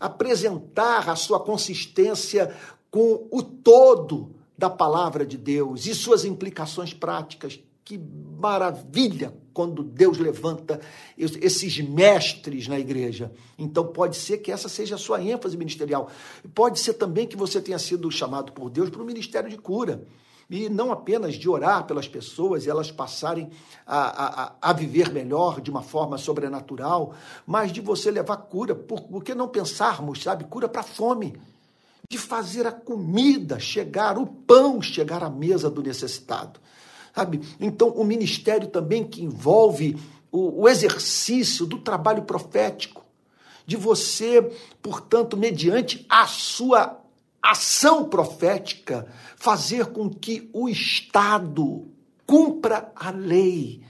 apresentar 0.00 1.08
a 1.08 1.14
sua 1.14 1.38
consistência 1.38 2.52
com 2.90 3.28
o 3.30 3.40
todo 3.40 4.34
da 4.58 4.68
palavra 4.68 5.24
de 5.24 5.38
Deus 5.38 5.86
e 5.86 5.94
suas 5.94 6.24
implicações 6.24 6.92
práticas. 6.92 7.60
Que 7.84 7.98
maravilha 7.98 9.34
quando 9.52 9.84
Deus 9.84 10.18
levanta 10.18 10.80
esses 11.16 11.78
mestres 11.80 12.66
na 12.66 12.78
igreja. 12.78 13.30
Então 13.58 13.86
pode 13.86 14.16
ser 14.16 14.38
que 14.38 14.50
essa 14.50 14.68
seja 14.68 14.96
a 14.96 14.98
sua 14.98 15.22
ênfase 15.22 15.56
ministerial. 15.56 16.10
Pode 16.54 16.80
ser 16.80 16.94
também 16.94 17.26
que 17.26 17.36
você 17.36 17.60
tenha 17.60 17.78
sido 17.78 18.10
chamado 18.10 18.52
por 18.52 18.70
Deus 18.70 18.90
para 18.90 19.02
o 19.02 19.04
ministério 19.04 19.50
de 19.50 19.56
cura. 19.58 20.02
E 20.50 20.68
não 20.68 20.92
apenas 20.92 21.34
de 21.36 21.48
orar 21.48 21.86
pelas 21.86 22.08
pessoas 22.08 22.66
e 22.66 22.70
elas 22.70 22.90
passarem 22.90 23.50
a, 23.86 24.44
a, 24.44 24.52
a 24.60 24.72
viver 24.72 25.10
melhor 25.10 25.60
de 25.60 25.70
uma 25.70 25.82
forma 25.82 26.18
sobrenatural, 26.18 27.14
mas 27.46 27.72
de 27.72 27.80
você 27.80 28.10
levar 28.10 28.36
cura. 28.36 28.74
Por, 28.74 29.02
por 29.02 29.22
que 29.22 29.34
não 29.34 29.48
pensarmos, 29.48 30.22
sabe, 30.22 30.44
cura 30.44 30.68
para 30.68 30.82
fome? 30.82 31.34
De 32.10 32.18
fazer 32.18 32.66
a 32.66 32.72
comida 32.72 33.58
chegar, 33.58 34.18
o 34.18 34.26
pão 34.26 34.82
chegar 34.82 35.22
à 35.22 35.30
mesa 35.30 35.70
do 35.70 35.82
necessitado 35.82 36.60
sabe? 37.14 37.40
Então, 37.60 37.88
o 37.90 38.04
ministério 38.04 38.68
também 38.68 39.04
que 39.04 39.22
envolve 39.22 39.96
o, 40.32 40.62
o 40.62 40.68
exercício 40.68 41.64
do 41.64 41.78
trabalho 41.78 42.22
profético, 42.22 43.04
de 43.66 43.76
você, 43.76 44.42
portanto, 44.82 45.36
mediante 45.36 46.04
a 46.08 46.26
sua 46.26 47.00
ação 47.40 48.04
profética, 48.04 49.06
fazer 49.36 49.86
com 49.86 50.10
que 50.10 50.50
o 50.52 50.68
Estado 50.68 51.86
cumpra 52.26 52.90
a 52.96 53.10
lei 53.10 53.82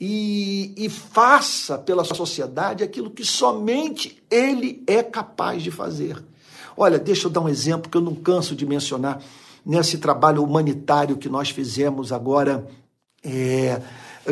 e, 0.00 0.72
e, 0.76 0.88
faça 0.88 1.76
pela 1.76 2.04
sociedade 2.04 2.84
aquilo 2.84 3.10
que 3.10 3.24
somente 3.24 4.22
ele 4.30 4.84
é 4.86 5.02
capaz 5.02 5.62
de 5.62 5.70
fazer. 5.70 6.22
Olha, 6.76 6.98
deixa 6.98 7.26
eu 7.26 7.30
dar 7.30 7.40
um 7.40 7.48
exemplo 7.48 7.90
que 7.90 7.96
eu 7.96 8.00
não 8.00 8.14
canso 8.14 8.54
de 8.54 8.64
mencionar 8.64 9.20
nesse 9.68 9.98
trabalho 9.98 10.42
humanitário 10.42 11.18
que 11.18 11.28
nós 11.28 11.50
fizemos 11.50 12.10
agora, 12.10 12.66
é, 13.22 13.82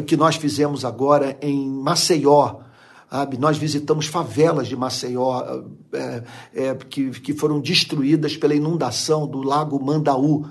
que 0.07 0.17
nós 0.17 0.37
fizemos 0.37 0.83
agora 0.83 1.37
em 1.43 1.69
Maceió. 1.69 2.61
Sabe? 3.11 3.37
Nós 3.37 3.59
visitamos 3.59 4.07
favelas 4.07 4.67
de 4.67 4.75
Maceió 4.75 5.63
é, 5.93 6.23
é, 6.55 6.75
que, 6.75 7.11
que 7.21 7.35
foram 7.35 7.61
destruídas 7.61 8.35
pela 8.35 8.55
inundação 8.55 9.27
do 9.27 9.43
lago 9.43 9.79
Mandaú. 9.85 10.47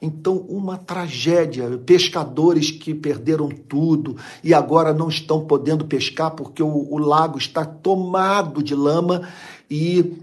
Então, 0.00 0.38
uma 0.48 0.78
tragédia. 0.78 1.68
Pescadores 1.84 2.70
que 2.70 2.94
perderam 2.94 3.48
tudo 3.50 4.16
e 4.42 4.54
agora 4.54 4.94
não 4.94 5.10
estão 5.10 5.44
podendo 5.44 5.84
pescar 5.84 6.30
porque 6.30 6.62
o, 6.62 6.88
o 6.90 6.96
lago 6.96 7.36
está 7.36 7.62
tomado 7.64 8.62
de 8.62 8.74
lama 8.74 9.28
e 9.70 10.18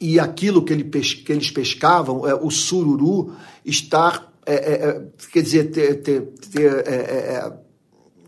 e 0.00 0.18
aquilo 0.18 0.64
que, 0.64 0.72
ele, 0.72 0.84
que 0.84 1.32
eles 1.32 1.50
pescavam, 1.50 2.26
é, 2.26 2.34
o 2.34 2.50
sururu, 2.50 3.32
estar, 3.64 4.32
é, 4.44 4.54
é, 4.54 4.88
é 4.88 5.06
quer 5.32 5.42
dizer, 5.42 5.70
ter, 5.70 6.02
ter, 6.02 6.22
ter 6.50 6.86
é, 6.86 7.52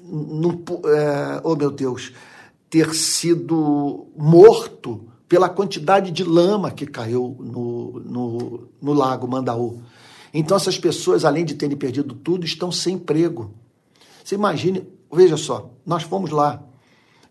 num, 0.02 0.64
oh 1.42 1.56
meu 1.56 1.70
Deus, 1.70 2.12
ter 2.70 2.94
sido 2.94 4.06
morto 4.16 5.08
pela 5.28 5.48
quantidade 5.48 6.10
de 6.10 6.22
lama 6.22 6.70
que 6.70 6.86
caiu 6.86 7.36
no, 7.40 8.00
no, 8.00 8.68
no 8.80 8.92
lago 8.92 9.26
Mandaú. 9.26 9.82
Então 10.32 10.56
essas 10.56 10.78
pessoas, 10.78 11.24
além 11.24 11.44
de 11.44 11.54
terem 11.54 11.76
perdido 11.76 12.14
tudo, 12.14 12.44
estão 12.44 12.70
sem 12.70 12.94
emprego. 12.94 13.52
Você 14.22 14.34
imagine, 14.34 14.86
veja 15.12 15.36
só, 15.36 15.70
nós 15.84 16.02
fomos 16.02 16.30
lá. 16.30 16.62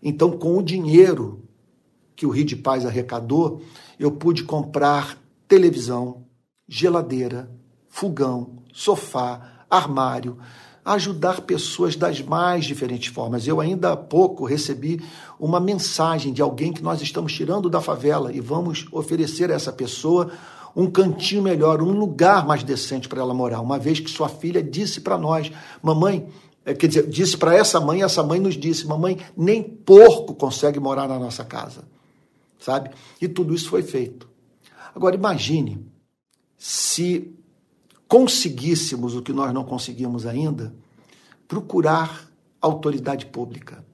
Então, 0.02 0.30
com 0.32 0.58
o 0.58 0.62
dinheiro 0.62 1.42
que 2.14 2.26
o 2.26 2.30
Rio 2.30 2.44
de 2.44 2.56
Paz 2.56 2.86
arrecadou, 2.86 3.60
eu 3.98 4.10
pude 4.10 4.44
comprar 4.44 5.18
televisão, 5.48 6.24
geladeira, 6.68 7.50
fogão, 7.88 8.58
sofá, 8.72 9.64
armário, 9.70 10.38
ajudar 10.84 11.40
pessoas 11.40 11.96
das 11.96 12.20
mais 12.20 12.64
diferentes 12.64 13.12
formas. 13.12 13.46
Eu 13.46 13.60
ainda 13.60 13.92
há 13.92 13.96
pouco 13.96 14.44
recebi 14.44 15.02
uma 15.40 15.58
mensagem 15.58 16.32
de 16.32 16.40
alguém 16.40 16.72
que 16.72 16.82
nós 16.82 17.00
estamos 17.00 17.32
tirando 17.32 17.68
da 17.68 17.80
favela 17.80 18.32
e 18.32 18.40
vamos 18.40 18.86
oferecer 18.92 19.50
a 19.50 19.54
essa 19.54 19.72
pessoa 19.72 20.30
um 20.76 20.90
cantinho 20.90 21.42
melhor, 21.42 21.80
um 21.80 21.92
lugar 21.92 22.46
mais 22.46 22.62
decente 22.62 23.08
para 23.08 23.20
ela 23.20 23.32
morar, 23.32 23.62
uma 23.62 23.78
vez 23.78 23.98
que 23.98 24.10
sua 24.10 24.28
filha 24.28 24.62
disse 24.62 25.00
para 25.00 25.16
nós, 25.16 25.50
mamãe, 25.82 26.28
eh, 26.66 26.74
quer 26.74 26.86
dizer, 26.86 27.08
disse 27.08 27.34
para 27.34 27.56
essa 27.56 27.80
mãe, 27.80 28.02
essa 28.02 28.22
mãe 28.22 28.38
nos 28.38 28.54
disse, 28.54 28.86
mamãe, 28.86 29.18
nem 29.34 29.62
porco 29.62 30.34
consegue 30.34 30.78
morar 30.78 31.08
na 31.08 31.18
nossa 31.18 31.44
casa 31.44 31.95
sabe? 32.66 32.90
E 33.20 33.28
tudo 33.28 33.54
isso 33.54 33.68
foi 33.68 33.84
feito. 33.84 34.28
Agora 34.92 35.14
imagine 35.14 35.86
se 36.58 37.32
conseguíssemos 38.08 39.14
o 39.14 39.22
que 39.22 39.32
nós 39.32 39.54
não 39.54 39.64
conseguimos 39.64 40.26
ainda, 40.26 40.74
procurar 41.46 42.28
autoridade 42.60 43.26
pública, 43.26 43.84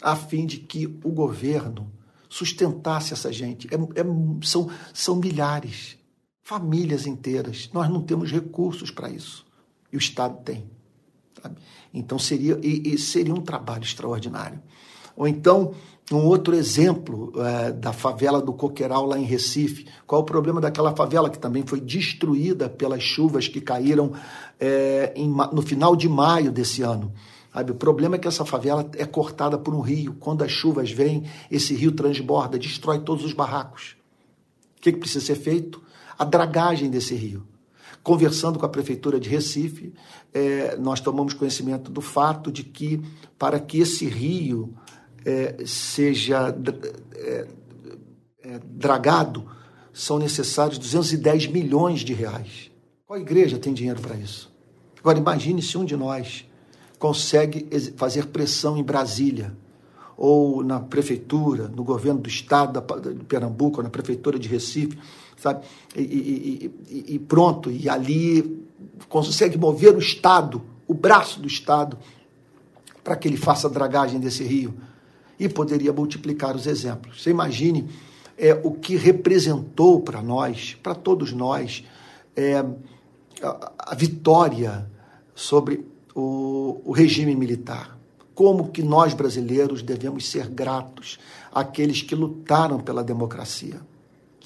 a 0.00 0.14
fim 0.14 0.46
de 0.46 0.58
que 0.58 0.86
o 0.86 1.10
governo 1.10 1.92
sustentasse 2.28 3.12
essa 3.12 3.32
gente. 3.32 3.66
É, 3.66 3.74
é, 3.74 4.04
são, 4.42 4.70
são 4.94 5.16
milhares, 5.16 5.98
famílias 6.42 7.04
inteiras. 7.04 7.68
Nós 7.72 7.88
não 7.90 8.00
temos 8.02 8.30
recursos 8.30 8.92
para 8.92 9.10
isso. 9.10 9.44
E 9.92 9.96
o 9.96 9.98
Estado 9.98 10.40
tem. 10.44 10.70
Sabe? 11.42 11.56
Então 11.92 12.16
seria, 12.16 12.60
e, 12.62 12.94
e 12.94 12.98
seria 12.98 13.34
um 13.34 13.40
trabalho 13.40 13.82
extraordinário. 13.82 14.62
Ou 15.16 15.26
então, 15.26 15.74
um 16.10 16.24
outro 16.24 16.54
exemplo 16.54 17.32
é, 17.36 17.72
da 17.72 17.92
favela 17.92 18.40
do 18.40 18.52
Coqueiral, 18.52 19.04
lá 19.04 19.18
em 19.18 19.24
Recife. 19.24 19.86
Qual 20.06 20.22
o 20.22 20.24
problema 20.24 20.60
daquela 20.60 20.94
favela 20.96 21.28
que 21.28 21.38
também 21.38 21.62
foi 21.66 21.80
destruída 21.80 22.68
pelas 22.68 23.02
chuvas 23.02 23.46
que 23.46 23.60
caíram 23.60 24.12
é, 24.58 25.12
em, 25.14 25.28
no 25.28 25.60
final 25.60 25.94
de 25.94 26.08
maio 26.08 26.50
desse 26.50 26.82
ano? 26.82 27.12
Sabe? 27.52 27.72
O 27.72 27.74
problema 27.74 28.16
é 28.16 28.18
que 28.18 28.28
essa 28.28 28.44
favela 28.44 28.88
é 28.96 29.04
cortada 29.04 29.58
por 29.58 29.74
um 29.74 29.80
rio. 29.80 30.16
Quando 30.18 30.42
as 30.42 30.50
chuvas 30.50 30.90
vêm, 30.90 31.24
esse 31.50 31.74
rio 31.74 31.92
transborda, 31.92 32.58
destrói 32.58 33.00
todos 33.00 33.24
os 33.24 33.32
barracos. 33.32 33.96
O 34.78 34.80
que, 34.80 34.92
que 34.92 34.98
precisa 34.98 35.24
ser 35.24 35.34
feito? 35.34 35.82
A 36.18 36.24
dragagem 36.24 36.88
desse 36.88 37.14
rio. 37.14 37.46
Conversando 38.02 38.58
com 38.58 38.64
a 38.64 38.68
Prefeitura 38.68 39.20
de 39.20 39.28
Recife, 39.28 39.92
é, 40.32 40.76
nós 40.76 41.00
tomamos 41.00 41.34
conhecimento 41.34 41.90
do 41.90 42.00
fato 42.00 42.50
de 42.50 42.62
que, 42.62 43.02
para 43.38 43.58
que 43.60 43.80
esse 43.80 44.06
rio 44.06 44.74
é, 45.24 45.56
seja 45.66 46.54
é, 47.14 47.46
é, 48.42 48.60
dragado, 48.64 49.44
são 49.92 50.18
necessários 50.18 50.78
210 50.78 51.48
milhões 51.48 52.00
de 52.00 52.12
reais. 52.12 52.70
Qual 53.06 53.18
igreja 53.18 53.58
tem 53.58 53.72
dinheiro 53.72 54.00
para 54.00 54.16
isso? 54.16 54.52
Agora, 55.00 55.18
imagine 55.18 55.62
se 55.62 55.76
um 55.78 55.84
de 55.84 55.96
nós 55.96 56.44
consegue 56.98 57.68
fazer 57.96 58.26
pressão 58.26 58.76
em 58.76 58.82
Brasília, 58.82 59.56
ou 60.16 60.64
na 60.64 60.80
prefeitura, 60.80 61.68
no 61.68 61.84
governo 61.84 62.20
do 62.20 62.28
estado 62.28 62.80
de 63.14 63.24
Pernambuco, 63.24 63.78
ou 63.78 63.84
na 63.84 63.88
prefeitura 63.88 64.36
de 64.36 64.48
Recife, 64.48 64.98
sabe? 65.36 65.64
E, 65.96 66.72
e, 66.90 67.14
e, 67.14 67.18
pronto, 67.20 67.70
e 67.70 67.88
ali 67.88 68.66
consegue 69.08 69.56
mover 69.56 69.94
o 69.94 70.00
Estado, 70.00 70.60
o 70.86 70.94
braço 70.94 71.40
do 71.40 71.46
Estado, 71.46 71.96
para 73.04 73.16
que 73.16 73.28
ele 73.28 73.36
faça 73.36 73.68
a 73.68 73.70
dragagem 73.70 74.18
desse 74.18 74.42
rio. 74.42 74.74
E 75.38 75.48
poderia 75.48 75.92
multiplicar 75.92 76.56
os 76.56 76.66
exemplos. 76.66 77.22
Você 77.22 77.30
imagine 77.30 77.88
é, 78.36 78.54
o 78.62 78.72
que 78.72 78.96
representou 78.96 80.00
para 80.00 80.22
nós, 80.22 80.76
para 80.82 80.94
todos 80.94 81.32
nós, 81.32 81.84
é, 82.36 82.64
a, 83.42 83.72
a 83.78 83.94
vitória 83.94 84.88
sobre 85.34 85.84
o, 86.14 86.80
o 86.84 86.92
regime 86.92 87.34
militar. 87.34 87.96
Como 88.34 88.68
que 88.68 88.82
nós 88.82 89.14
brasileiros 89.14 89.82
devemos 89.82 90.28
ser 90.28 90.48
gratos 90.48 91.18
àqueles 91.52 92.02
que 92.02 92.14
lutaram 92.14 92.78
pela 92.78 93.02
democracia, 93.02 93.80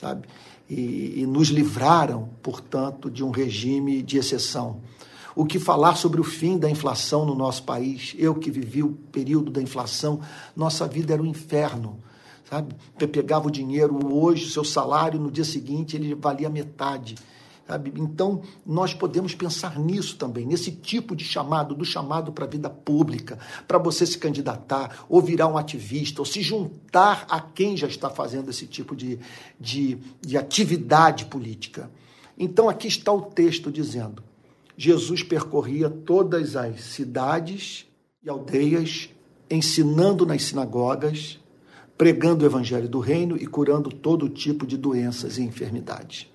sabe? 0.01 0.27
E, 0.69 1.21
e 1.21 1.27
nos 1.27 1.49
livraram, 1.49 2.31
portanto, 2.43 3.11
de 3.11 3.23
um 3.23 3.31
regime 3.31 4.03
de 4.03 4.17
exceção. 4.17 4.81
O 5.35 5.45
que 5.45 5.59
falar 5.59 5.97
sobre 5.97 6.21
o 6.21 6.25
fim 6.25 6.59
da 6.59 6.71
inflação 6.71 7.25
no 7.25 7.35
nosso 7.35 7.63
país? 7.63 8.15
Eu 8.19 8.35
que 8.35 8.51
vivi 8.51 8.83
o 8.83 8.93
período 9.11 9.51
da 9.51 9.63
inflação, 9.63 10.21
nossa 10.55 10.87
vida 10.87 11.13
era 11.13 11.23
um 11.23 11.27
inferno 11.27 11.99
sabe? 12.53 12.77
Você 12.99 13.07
pegava 13.07 13.49
o 13.49 13.51
dinheiro 13.51 14.15
hoje, 14.15 14.51
seu 14.51 14.63
salário, 14.63 15.19
no 15.19 15.31
dia 15.31 15.45
seguinte 15.45 15.97
ele 15.97 16.15
valia 16.15 16.51
metade. 16.51 17.15
Sabe? 17.67 17.93
Então, 17.97 18.43
nós 18.67 18.93
podemos 18.93 19.35
pensar 19.35 19.79
nisso 19.79 20.17
também, 20.17 20.45
nesse 20.45 20.71
tipo 20.71 21.17
de 21.17 21.25
chamado, 21.25 21.75
do 21.75 21.85
chamado 21.85 22.31
para 22.31 22.45
a 22.45 22.49
vida 22.49 22.69
pública, 22.69 23.39
para 23.67 23.79
você 23.79 24.05
se 24.05 24.19
candidatar, 24.19 25.07
ou 25.09 25.23
virar 25.23 25.47
um 25.47 25.57
ativista, 25.57 26.21
ou 26.21 26.27
se 26.27 26.43
juntar 26.43 27.25
a 27.31 27.41
quem 27.41 27.75
já 27.75 27.87
está 27.87 28.11
fazendo 28.11 28.51
esse 28.51 28.67
tipo 28.67 28.95
de, 28.95 29.19
de, 29.59 29.97
de 30.21 30.37
atividade 30.37 31.25
política. 31.27 31.91
Então, 32.37 32.69
aqui 32.69 32.89
está 32.89 33.13
o 33.13 33.23
texto 33.23 33.71
dizendo: 33.71 34.23
Jesus 34.77 35.23
percorria 35.23 35.91
todas 35.91 36.57
as 36.57 36.83
cidades 36.83 37.87
e 38.23 38.31
aldeias, 38.31 39.11
ensinando 39.51 40.25
nas 40.25 40.43
sinagogas, 40.45 41.39
pregando 41.97 42.45
o 42.45 42.47
evangelho 42.47 42.89
do 42.89 42.99
reino 42.99 43.37
e 43.37 43.47
curando 43.47 43.91
todo 43.91 44.29
tipo 44.29 44.67
de 44.67 44.77
doenças 44.77 45.39
e 45.39 45.43
enfermidades. 45.43 46.29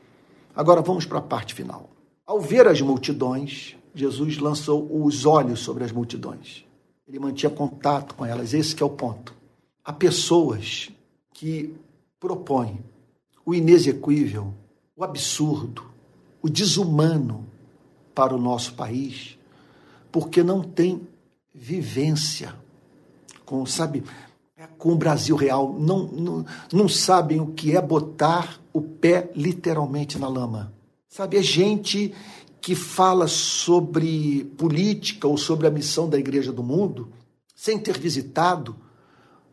Agora 0.56 0.82
vamos 0.82 1.06
para 1.06 1.20
a 1.20 1.22
parte 1.22 1.54
final. 1.54 1.90
Ao 2.26 2.40
ver 2.40 2.68
as 2.68 2.82
multidões, 2.82 3.76
Jesus 3.94 4.38
lançou 4.38 4.88
os 5.04 5.26
olhos 5.26 5.60
sobre 5.60 5.84
as 5.84 5.92
multidões. 5.92 6.66
Ele 7.08 7.20
mantinha 7.20 7.50
contato 7.50 8.16
com 8.16 8.26
elas, 8.26 8.54
esse 8.54 8.82
é 8.82 8.86
o 8.86 8.90
ponto. 8.90 9.34
Há 9.84 9.94
pessoas 9.94 10.90
que 11.34 11.74
propõem 12.20 12.84
o 13.46 13.56
inexequível, 13.56 14.54
o 14.96 15.04
absurdo, 15.04 15.84
o 16.42 16.50
desumano 16.50 17.46
para 18.18 18.34
o 18.34 18.42
nosso 18.42 18.74
país, 18.74 19.38
porque 20.12 20.42
não 20.42 20.64
tem 20.64 21.08
vivência 21.54 22.56
com, 23.46 23.64
sabe, 23.64 24.04
com 24.76 24.94
o 24.94 24.96
Brasil 24.96 25.36
real, 25.36 25.72
não, 25.80 26.08
não, 26.08 26.46
não 26.74 26.90
sabem 26.90 27.40
o 27.40 27.54
que 27.54 27.78
é 27.78 27.82
botar 27.82 28.60
o 28.74 28.82
pé 28.82 29.30
literalmente 29.36 30.18
na 30.18 30.28
lama. 30.28 30.74
Sabe, 31.08 31.38
é 31.38 31.44
gente 31.44 32.12
que 32.60 32.74
fala 32.74 33.28
sobre 33.28 34.46
política 34.58 35.28
ou 35.28 35.38
sobre 35.38 35.68
a 35.68 35.72
missão 35.72 36.10
da 36.10 36.18
igreja 36.18 36.52
do 36.52 36.64
mundo 36.64 37.10
sem 37.56 37.78
ter 37.78 38.00
visitado 38.00 38.76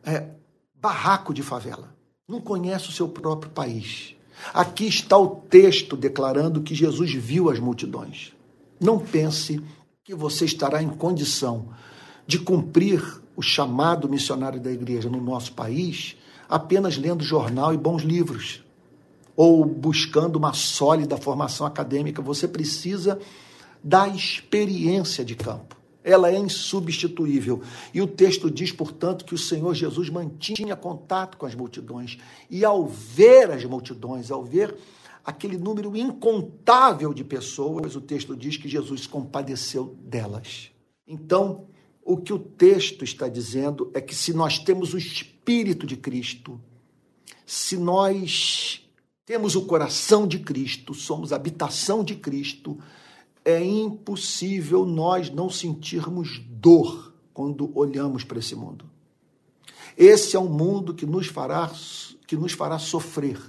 é, 0.03 0.27
barraco 0.73 1.35
de 1.35 1.43
favela. 1.43 1.95
Não 2.27 2.41
conhece 2.41 2.89
o 2.89 2.91
seu 2.91 3.07
próprio 3.07 3.51
país. 3.51 4.15
Aqui 4.51 4.87
está 4.87 5.19
o 5.19 5.27
texto 5.27 5.95
declarando 5.95 6.61
que 6.61 6.73
Jesus 6.73 7.13
viu 7.13 7.47
as 7.51 7.59
multidões. 7.59 8.34
Não 8.79 8.99
pense 8.99 9.61
que 10.03 10.13
você 10.13 10.45
estará 10.45 10.81
em 10.81 10.89
condição 10.89 11.69
de 12.27 12.39
cumprir 12.39 13.01
o 13.35 13.41
chamado 13.41 14.07
missionário 14.07 14.59
da 14.59 14.71
igreja 14.71 15.09
no 15.09 15.21
nosso 15.21 15.53
país 15.53 16.15
apenas 16.47 16.97
lendo 16.97 17.23
jornal 17.23 17.73
e 17.73 17.77
bons 17.77 18.03
livros 18.03 18.63
ou 19.35 19.65
buscando 19.65 20.37
uma 20.37 20.53
sólida 20.53 21.17
formação 21.17 21.67
acadêmica. 21.67 22.21
Você 22.21 22.47
precisa 22.47 23.19
da 23.83 24.07
experiência 24.07 25.25
de 25.25 25.35
campo. 25.35 25.75
Ela 26.03 26.29
é 26.29 26.37
insubstituível. 26.37 27.61
E 27.93 28.01
o 28.01 28.07
texto 28.07 28.49
diz, 28.49 28.71
portanto, 28.71 29.25
que 29.25 29.33
o 29.33 29.37
Senhor 29.37 29.73
Jesus 29.73 30.09
mantinha 30.09 30.75
contato 30.75 31.35
com 31.35 31.45
as 31.45 31.55
multidões. 31.55 32.17
E 32.49 32.63
ao 32.63 32.85
ver 32.85 33.49
as 33.51 33.65
multidões, 33.65 34.29
ao 34.29 34.43
ver 34.43 34.75
aquele 35.25 35.57
número 35.57 35.97
incontável 35.97 37.13
de 37.13 37.23
pessoas, 37.23 37.95
o 37.95 38.01
texto 38.01 38.35
diz 38.35 38.57
que 38.57 38.69
Jesus 38.69 39.07
compadeceu 39.07 39.97
delas. 40.03 40.69
Então, 41.07 41.65
o 42.03 42.17
que 42.17 42.31
o 42.31 42.37
texto 42.37 43.03
está 43.03 43.27
dizendo 43.27 43.89
é 43.93 43.99
que 43.99 44.13
se 44.13 44.33
nós 44.33 44.59
temos 44.59 44.93
o 44.93 44.97
Espírito 44.97 45.87
de 45.87 45.97
Cristo, 45.97 46.61
se 47.45 47.75
nós 47.75 48.87
temos 49.25 49.55
o 49.55 49.65
coração 49.65 50.27
de 50.27 50.37
Cristo, 50.37 50.93
somos 50.93 51.33
habitação 51.33 52.03
de 52.03 52.15
Cristo, 52.15 52.77
é 53.43 53.63
impossível 53.63 54.85
nós 54.85 55.31
não 55.31 55.49
sentirmos 55.49 56.39
dor 56.47 57.13
quando 57.33 57.71
olhamos 57.77 58.23
para 58.23 58.37
esse 58.37 58.55
mundo. 58.55 58.85
Esse 59.97 60.35
é 60.35 60.39
um 60.39 60.49
mundo 60.49 60.93
que 60.93 61.05
nos 61.05 61.27
fará 61.27 61.71
que 62.27 62.35
nos 62.35 62.53
fará 62.53 62.79
sofrer. 62.79 63.39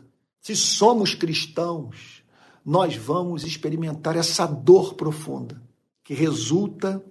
Se 0.47 0.55
somos 0.55 1.13
cristãos, 1.13 2.23
nós 2.65 2.95
vamos 2.95 3.43
experimentar 3.43 4.17
essa 4.17 4.47
dor 4.47 4.95
profunda 4.95 5.61
que 6.05 6.15
resulta 6.15 7.05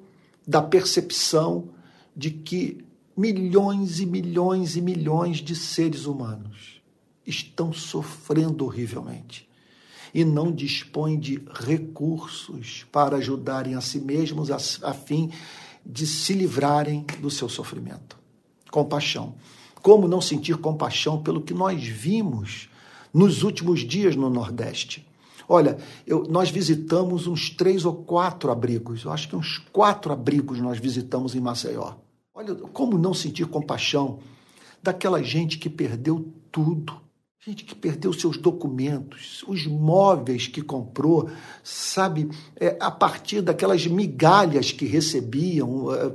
da 0.47 0.61
percepção 0.61 1.67
de 2.15 2.31
que 2.31 2.86
milhões 3.17 3.99
e 3.99 4.05
milhões 4.05 4.77
e 4.77 4.81
milhões 4.81 5.39
de 5.39 5.53
seres 5.53 6.05
humanos 6.05 6.81
estão 7.27 7.73
sofrendo 7.73 8.63
horrivelmente 8.63 9.49
e 10.13 10.23
não 10.23 10.49
dispõem 10.49 11.19
de 11.19 11.43
recursos 11.53 12.86
para 12.89 13.17
ajudarem 13.17 13.75
a 13.75 13.81
si 13.81 13.99
mesmos 13.99 14.49
a, 14.49 14.55
a 14.89 14.93
fim 14.93 15.29
de 15.86 16.07
se 16.07 16.31
livrarem 16.31 17.05
do 17.19 17.29
seu 17.29 17.49
sofrimento. 17.49 18.17
Compaixão. 18.71 19.36
Como 19.81 20.07
não 20.07 20.21
sentir 20.21 20.55
compaixão 20.55 21.21
pelo 21.21 21.41
que 21.41 21.53
nós 21.53 21.83
vimos 21.83 22.69
nos 23.16 23.43
últimos 23.43 23.80
dias 23.80 24.16
no 24.16 24.30
Nordeste? 24.30 25.07
Olha, 25.47 25.78
eu, 26.05 26.24
nós 26.24 26.49
visitamos 26.49 27.28
uns 27.28 27.49
três 27.49 27.86
ou 27.86 27.93
quatro 27.93 28.51
abrigos. 28.51 29.03
Eu 29.03 29.11
acho 29.11 29.30
que 29.30 29.36
uns 29.36 29.57
quatro 29.72 30.11
abrigos 30.11 30.59
nós 30.59 30.80
visitamos 30.80 31.34
em 31.34 31.39
Maceió. 31.39 31.93
Olha, 32.34 32.53
como 32.53 32.97
não 32.97 33.13
sentir 33.13 33.45
compaixão 33.45 34.20
daquela 34.84 35.24
gente 35.24 35.57
que 35.57 35.70
perdeu 35.70 36.32
tudo. 36.51 36.93
Gente 37.39 37.63
que 37.63 37.76
perdeu 37.76 38.11
seus 38.11 38.38
documentos, 38.38 39.45
os 39.47 39.68
móveis 39.68 40.47
que 40.47 40.63
comprou, 40.63 41.30
sabe, 41.63 42.28
é, 42.55 42.76
a 42.80 42.89
partir 42.89 43.41
daquelas 43.41 43.86
migalhas 43.86 44.72
que 44.72 44.86
recebiam, 44.86 45.93
é, 45.93 46.11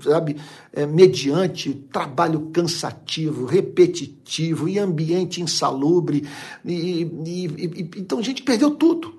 sabe, 0.00 0.36
é, 0.72 0.86
mediante 0.86 1.72
trabalho 1.72 2.50
cansativo, 2.52 3.46
repetitivo 3.46 4.68
e 4.68 4.78
ambiente 4.78 5.40
insalubre. 5.40 6.28
E, 6.64 7.02
e, 7.24 7.46
e, 7.46 7.90
então, 7.96 8.22
gente 8.22 8.42
perdeu 8.42 8.72
tudo. 8.72 9.14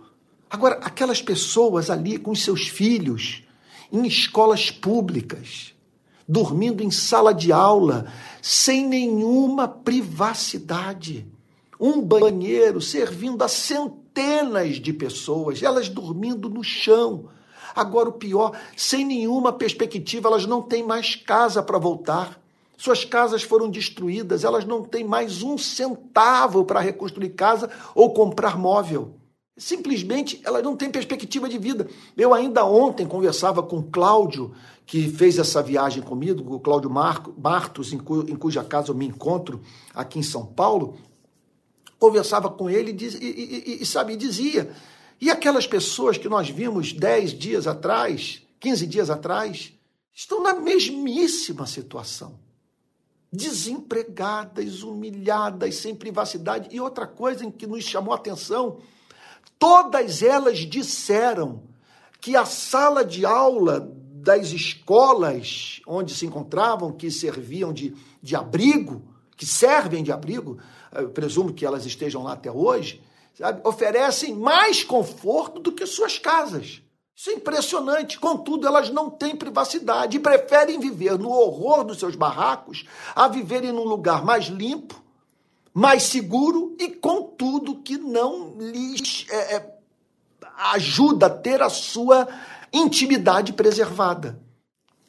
Agora, 0.49 0.75
aquelas 0.83 1.21
pessoas 1.21 1.89
ali 1.89 2.17
com 2.17 2.35
seus 2.35 2.67
filhos, 2.67 3.43
em 3.91 4.05
escolas 4.05 4.69
públicas, 4.69 5.73
dormindo 6.27 6.83
em 6.83 6.91
sala 6.91 7.33
de 7.33 7.51
aula, 7.51 8.11
sem 8.41 8.87
nenhuma 8.87 9.67
privacidade. 9.67 11.25
Um 11.79 12.01
banheiro 12.01 12.79
servindo 12.79 13.43
a 13.43 13.47
centenas 13.47 14.75
de 14.75 14.93
pessoas, 14.93 15.63
elas 15.63 15.89
dormindo 15.89 16.49
no 16.49 16.63
chão. 16.63 17.29
Agora, 17.75 18.09
o 18.09 18.13
pior, 18.13 18.57
sem 18.75 19.05
nenhuma 19.05 19.53
perspectiva, 19.53 20.27
elas 20.27 20.45
não 20.45 20.61
têm 20.61 20.83
mais 20.83 21.15
casa 21.15 21.63
para 21.63 21.77
voltar. 21.77 22.39
Suas 22.77 23.05
casas 23.05 23.43
foram 23.43 23.69
destruídas, 23.69 24.43
elas 24.43 24.65
não 24.65 24.83
têm 24.83 25.03
mais 25.03 25.43
um 25.43 25.55
centavo 25.55 26.65
para 26.65 26.79
reconstruir 26.79 27.29
casa 27.29 27.69
ou 27.93 28.11
comprar 28.11 28.57
móvel. 28.57 29.13
Simplesmente 29.55 30.41
ela 30.43 30.63
não 30.63 30.75
tem 30.75 30.89
perspectiva 30.89 31.47
de 31.47 31.59
vida. 31.59 31.87
Eu 32.17 32.33
ainda 32.33 32.65
ontem 32.65 33.05
conversava 33.05 33.61
com 33.61 33.77
o 33.77 33.83
Cláudio, 33.83 34.51
que 34.85 35.07
fez 35.07 35.37
essa 35.37 35.61
viagem 35.61 36.01
comigo, 36.01 36.55
o 36.55 36.59
Cláudio 36.59 36.89
Martos, 36.89 37.93
em, 37.93 37.99
cu, 37.99 38.25
em, 38.27 38.35
cuja 38.35 38.63
casa 38.63 38.89
eu 38.89 38.95
me 38.95 39.05
encontro 39.05 39.61
aqui 39.93 40.17
em 40.17 40.23
São 40.23 40.43
Paulo. 40.43 40.95
Conversava 41.99 42.49
com 42.49 42.67
ele 42.67 42.91
e, 42.99 43.05
e, 43.05 43.73
e, 43.77 43.83
e 43.83 43.85
sabe, 43.85 44.15
dizia. 44.15 44.71
E 45.21 45.29
aquelas 45.29 45.67
pessoas 45.67 46.17
que 46.17 46.27
nós 46.27 46.49
vimos 46.49 46.91
10 46.91 47.37
dias 47.37 47.67
atrás, 47.67 48.41
15 48.59 48.87
dias 48.87 49.09
atrás, 49.09 49.71
estão 50.11 50.41
na 50.41 50.53
mesmíssima 50.53 51.67
situação. 51.67 52.39
Desempregadas, 53.31 54.83
humilhadas, 54.83 55.75
sem 55.75 55.95
privacidade. 55.95 56.67
E 56.75 56.81
outra 56.81 57.07
coisa 57.07 57.45
em 57.45 57.51
que 57.51 57.67
nos 57.67 57.83
chamou 57.83 58.13
a 58.13 58.17
atenção 58.17 58.79
Todas 59.61 60.23
elas 60.23 60.57
disseram 60.57 61.61
que 62.19 62.35
a 62.35 62.45
sala 62.45 63.05
de 63.05 63.23
aula 63.27 63.95
das 64.15 64.51
escolas 64.51 65.79
onde 65.85 66.15
se 66.15 66.25
encontravam, 66.25 66.91
que 66.91 67.11
serviam 67.11 67.71
de, 67.71 67.95
de 68.23 68.35
abrigo, 68.35 69.03
que 69.37 69.45
servem 69.45 70.03
de 70.03 70.11
abrigo, 70.11 70.57
presumo 71.13 71.53
que 71.53 71.63
elas 71.63 71.85
estejam 71.85 72.23
lá 72.23 72.33
até 72.33 72.51
hoje, 72.51 73.03
sabe, 73.33 73.61
oferecem 73.63 74.35
mais 74.35 74.83
conforto 74.83 75.59
do 75.59 75.71
que 75.71 75.85
suas 75.85 76.17
casas. 76.17 76.81
Isso 77.15 77.29
é 77.29 77.33
impressionante. 77.33 78.19
Contudo, 78.19 78.65
elas 78.65 78.89
não 78.89 79.09
têm 79.09 79.35
privacidade 79.35 80.17
e 80.17 80.19
preferem 80.19 80.79
viver 80.79 81.19
no 81.19 81.29
horror 81.29 81.83
dos 81.83 81.99
seus 81.99 82.15
barracos 82.15 82.85
a 83.15 83.27
viverem 83.27 83.71
num 83.71 83.83
lugar 83.83 84.25
mais 84.25 84.45
limpo, 84.45 85.01
mais 85.73 86.03
seguro 86.03 86.75
e 86.79 86.89
com 86.89 87.21
tudo 87.23 87.81
que 87.81 87.97
não 87.97 88.55
lhes 88.57 89.25
é, 89.29 89.55
é, 89.55 89.75
ajuda 90.73 91.27
a 91.27 91.29
ter 91.29 91.61
a 91.61 91.69
sua 91.69 92.27
intimidade 92.73 93.53
preservada. 93.53 94.39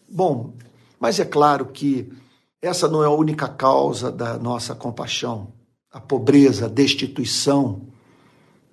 Bom, 0.08 0.52
mas 1.00 1.18
é 1.18 1.24
claro 1.24 1.66
que 1.66 2.12
essa 2.60 2.86
não 2.88 3.02
é 3.02 3.06
a 3.06 3.10
única 3.10 3.48
causa 3.48 4.12
da 4.12 4.38
nossa 4.38 4.74
compaixão. 4.74 5.52
A 5.90 6.00
pobreza, 6.00 6.66
a 6.66 6.68
destituição, 6.68 7.91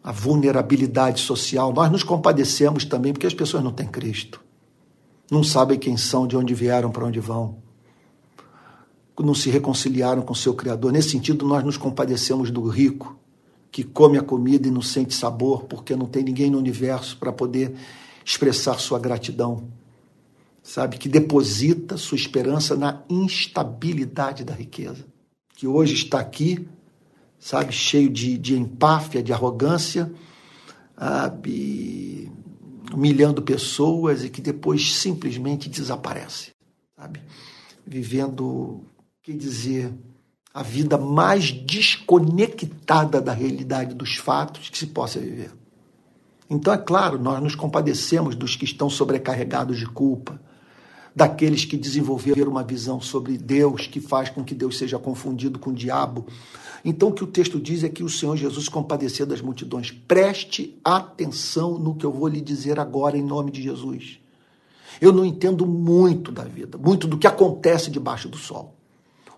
a 0.04 0.12
vulnerabilidade 0.12 1.22
social. 1.22 1.74
Nós 1.74 1.92
nos 1.92 2.04
compadecemos 2.04 2.86
também 2.86 3.14
porque 3.14 3.28
as 3.28 3.34
pessoas 3.34 3.64
não 3.64 3.72
têm 3.72 3.88
Cristo. 3.88 4.42
Não 5.30 5.44
sabem 5.44 5.78
quem 5.78 5.98
são, 5.98 6.26
de 6.26 6.36
onde 6.36 6.54
vieram, 6.54 6.92
para 6.92 7.06
onde 7.06 7.20
vão 7.20 7.58
não 9.24 9.34
se 9.34 9.50
reconciliaram 9.50 10.22
com 10.22 10.34
seu 10.34 10.54
Criador. 10.54 10.92
Nesse 10.92 11.10
sentido, 11.10 11.46
nós 11.46 11.64
nos 11.64 11.78
compadecemos 11.78 12.52
do 12.52 12.68
rico, 12.68 13.18
que 13.72 13.84
come 13.84 14.18
a 14.18 14.24
comida 14.24 14.68
e 14.68 14.72
não 14.72 14.82
sente 14.82 15.14
sabor, 15.14 15.66
porque 15.66 15.96
não 15.96 16.06
tem 16.06 16.24
ninguém 16.24 16.50
no 16.50 16.58
universo 16.58 17.18
para 17.18 17.32
poder 17.32 17.76
expressar 18.26 18.80
sua 18.80 19.00
gratidão. 19.00 19.68
Sabe? 20.64 20.98
Que 20.98 21.08
deposita 21.08 21.98
sua 21.98 22.16
esperança 22.16 22.76
na 22.76 23.04
instabilidade 23.10 24.44
da 24.44 24.54
riqueza. 24.54 25.06
Que 25.56 25.68
hoje 25.68 25.94
está 25.94 26.20
aqui, 26.20 26.68
sabe, 27.40 27.72
cheio 27.72 28.10
de, 28.10 28.38
de 28.38 28.56
empáfia, 28.56 29.24
de 29.24 29.32
arrogância, 29.32 30.12
sabe, 30.98 32.32
humilhando 32.94 33.42
pessoas 33.42 34.24
e 34.24 34.30
que 34.30 34.42
depois 34.42 34.94
simplesmente 34.96 35.70
desaparece, 35.70 36.52
sabe? 36.96 37.22
Vivendo 37.88 38.84
quer 39.30 39.38
dizer, 39.38 39.94
a 40.52 40.64
vida 40.64 40.98
mais 40.98 41.52
desconectada 41.52 43.22
da 43.22 43.32
realidade 43.32 43.94
dos 43.94 44.16
fatos 44.16 44.70
que 44.70 44.78
se 44.78 44.88
possa 44.88 45.20
viver. 45.20 45.52
Então, 46.50 46.74
é 46.74 46.78
claro, 46.78 47.20
nós 47.20 47.42
nos 47.42 47.54
compadecemos 47.54 48.34
dos 48.34 48.56
que 48.56 48.66
estão 48.66 48.90
sobrecarregados 48.90 49.78
de 49.78 49.86
culpa, 49.86 50.42
daqueles 51.16 51.64
que 51.64 51.78
desenvolveram 51.78 52.52
uma 52.52 52.64
visão 52.64 53.00
sobre 53.00 53.38
Deus 53.38 53.86
que 53.86 54.02
faz 54.02 54.30
com 54.30 54.44
que 54.44 54.56
Deus 54.56 54.80
seja 54.80 54.98
confundido 54.98 55.60
com 55.60 55.70
o 55.70 55.76
diabo. 55.76 56.26
Então, 56.84 57.10
o 57.10 57.14
que 57.14 57.24
o 57.24 57.28
texto 57.28 57.60
diz 57.60 57.84
é 57.84 57.90
que 57.90 58.04
o 58.04 58.10
Senhor 58.10 58.36
Jesus 58.36 58.70
compadecia 58.70 59.26
das 59.26 59.42
multidões. 59.42 59.92
Preste 59.92 60.78
atenção 60.84 61.78
no 61.78 61.96
que 61.96 62.06
eu 62.06 62.12
vou 62.12 62.28
lhe 62.28 62.42
dizer 62.42 62.80
agora, 62.80 63.18
em 63.18 63.24
nome 63.24 63.52
de 63.52 63.62
Jesus. 63.62 64.20
Eu 65.02 65.12
não 65.12 65.26
entendo 65.26 65.66
muito 65.66 66.32
da 66.32 66.44
vida, 66.44 66.78
muito 66.78 67.08
do 67.08 67.18
que 67.18 67.28
acontece 67.28 67.90
debaixo 67.90 68.28
do 68.28 68.38
sol. 68.38 68.76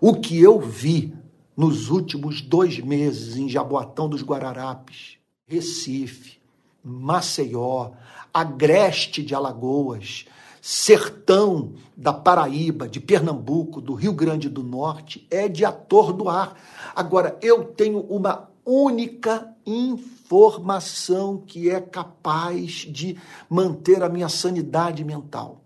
O 0.00 0.14
que 0.14 0.38
eu 0.40 0.60
vi 0.60 1.14
nos 1.56 1.90
últimos 1.90 2.40
dois 2.40 2.78
meses 2.80 3.36
em 3.36 3.48
Jaboatão 3.48 4.08
dos 4.08 4.22
Guararapes, 4.22 5.18
Recife, 5.46 6.38
Maceió, 6.82 7.90
Agreste 8.32 9.22
de 9.22 9.34
Alagoas, 9.34 10.24
Sertão 10.62 11.74
da 11.96 12.12
Paraíba, 12.12 12.88
de 12.88 13.00
Pernambuco, 13.00 13.80
do 13.80 13.92
Rio 13.92 14.12
Grande 14.12 14.48
do 14.48 14.62
Norte, 14.62 15.26
é 15.30 15.48
de 15.48 15.64
atordoar. 15.64 16.54
Agora, 16.94 17.36
eu 17.42 17.64
tenho 17.64 18.00
uma 18.00 18.48
única 18.64 19.54
informação 19.66 21.38
que 21.38 21.68
é 21.68 21.80
capaz 21.80 22.86
de 22.88 23.18
manter 23.50 24.02
a 24.02 24.08
minha 24.08 24.28
sanidade 24.28 25.04
mental 25.04 25.60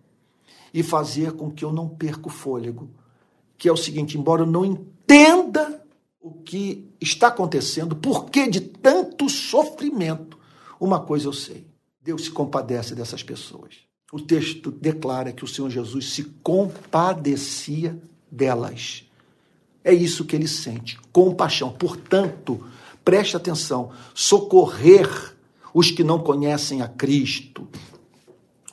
e 0.72 0.82
fazer 0.82 1.32
com 1.32 1.50
que 1.50 1.64
eu 1.64 1.72
não 1.72 1.88
perca 1.88 2.26
o 2.26 2.30
fôlego 2.30 2.88
que 3.58 3.68
é 3.68 3.72
o 3.72 3.76
seguinte: 3.76 4.18
embora 4.18 4.42
eu 4.42 4.46
não 4.46 4.64
entenda 4.64 5.84
o 6.20 6.32
que 6.32 6.90
está 7.00 7.28
acontecendo, 7.28 7.96
por 7.96 8.26
que 8.30 8.48
de 8.48 8.60
tanto 8.60 9.28
sofrimento, 9.28 10.38
uma 10.80 11.00
coisa 11.00 11.28
eu 11.28 11.32
sei: 11.32 11.66
Deus 12.02 12.24
se 12.24 12.30
compadece 12.30 12.94
dessas 12.94 13.22
pessoas. 13.22 13.85
O 14.16 14.20
texto 14.22 14.70
declara 14.70 15.30
que 15.30 15.44
o 15.44 15.46
Senhor 15.46 15.68
Jesus 15.68 16.14
se 16.14 16.24
compadecia 16.42 18.00
delas. 18.30 19.04
É 19.84 19.92
isso 19.92 20.24
que 20.24 20.34
ele 20.34 20.48
sente, 20.48 20.98
compaixão. 21.12 21.70
Portanto, 21.70 22.64
preste 23.04 23.36
atenção: 23.36 23.90
socorrer 24.14 25.36
os 25.74 25.90
que 25.90 26.02
não 26.02 26.18
conhecem 26.18 26.80
a 26.80 26.88
Cristo, 26.88 27.68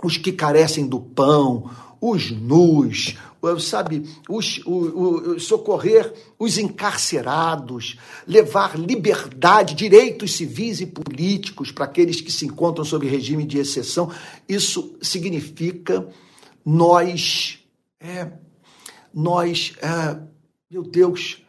os 0.01 0.15
que 0.15 0.31
carecem 0.31 0.87
do 0.87 1.01
pão, 1.01 1.69
os 2.05 2.31
nus, 2.31 3.15
sabe, 3.61 4.03
os, 4.27 4.57
o, 4.65 5.35
o, 5.35 5.39
socorrer 5.39 6.13
os 6.37 6.57
encarcerados, 6.57 7.97
levar 8.27 8.77
liberdade, 8.77 9.73
direitos 9.73 10.33
civis 10.33 10.81
e 10.81 10.85
políticos 10.85 11.71
para 11.71 11.85
aqueles 11.85 12.19
que 12.19 12.29
se 12.29 12.45
encontram 12.45 12.83
sob 12.83 13.07
regime 13.07 13.45
de 13.45 13.57
exceção. 13.57 14.11
Isso 14.49 14.97
significa 15.01 16.05
nós, 16.65 17.59
é, 18.01 18.33
nós, 19.13 19.73
é, 19.81 20.19
meu 20.69 20.83
Deus, 20.83 21.41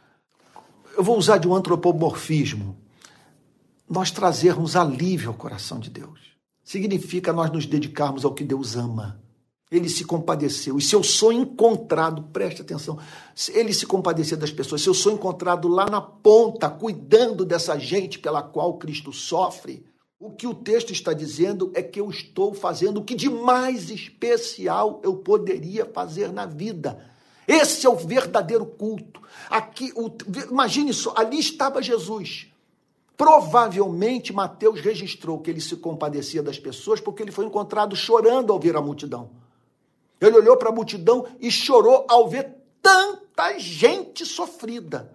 eu 0.97 1.03
vou 1.03 1.19
usar 1.19 1.39
de 1.39 1.49
um 1.49 1.55
antropomorfismo, 1.55 2.79
nós 3.91 4.13
trazermos 4.13 4.77
alívio 4.77 5.31
ao 5.31 5.35
coração 5.35 5.81
de 5.81 5.91
Deus. 5.91 6.21
Significa 6.63 7.33
nós 7.33 7.51
nos 7.51 7.67
dedicarmos 7.67 8.25
ao 8.25 8.33
que 8.33 8.45
Deus 8.45 8.77
ama 8.77 9.24
ele 9.71 9.89
se 9.89 10.05
compadeceu. 10.05 10.79
E 10.79 10.83
se 10.83 10.95
eu 10.95 11.03
sou 11.03 11.33
encontrado, 11.33 12.23
preste 12.25 12.63
atenção, 12.63 12.99
ele 13.53 13.73
se 13.73 13.87
compadecer 13.87 14.39
das 14.39 14.51
pessoas, 14.51 14.83
se 14.83 14.89
eu 14.89 14.95
sou 14.95 15.13
encontrado 15.13 15.69
lá 15.69 15.87
na 15.87 16.01
ponta, 16.01 16.69
cuidando 16.69 17.45
dessa 17.45 17.79
gente 17.79 18.19
pela 18.19 18.43
qual 18.43 18.79
Cristo 18.79 19.13
sofre, 19.13 19.85
o 20.19 20.31
que 20.31 20.47
o 20.47 20.55
texto 20.55 20.93
está 20.93 21.13
dizendo 21.13 21.71
é 21.75 21.83
que 21.83 22.01
eu 22.01 22.09
estou 22.09 22.55
fazendo 22.55 22.99
o 22.99 23.05
que 23.05 23.15
de 23.15 23.29
mais 23.29 23.91
especial 23.91 25.01
eu 25.03 25.17
poderia 25.17 25.85
fazer 25.85 26.33
na 26.33 26.47
vida. 26.47 27.13
Esse 27.47 27.87
é 27.87 27.91
o 27.91 27.97
verdadeiro 27.97 28.65
culto. 28.65 29.21
Aqui, 29.51 29.93
o, 29.95 30.11
imagine 30.51 30.95
só, 30.95 31.13
ali 31.17 31.39
estava 31.39 31.83
Jesus. 31.83 32.47
Provavelmente 33.17 34.33
Mateus 34.33 34.81
registrou 34.81 35.39
que 35.41 35.51
ele 35.51 35.61
se 35.61 35.77
compadecia 35.77 36.43
das 36.43 36.59
pessoas 36.59 37.01
porque 37.01 37.23
ele 37.23 37.31
foi 37.31 37.45
encontrado 37.45 37.95
chorando 37.95 38.53
ao 38.53 38.59
ver 38.59 38.77
a 38.77 38.81
multidão. 38.81 39.44
Ele 40.21 40.37
olhou 40.37 40.57
para 40.57 40.71
a 40.71 40.73
multidão 40.73 41.27
e 41.41 41.51
chorou 41.51 42.07
ao 42.09 42.29
ver 42.29 42.55
tanta 42.81 43.59
gente 43.59 44.25
sofrida. 44.25 45.13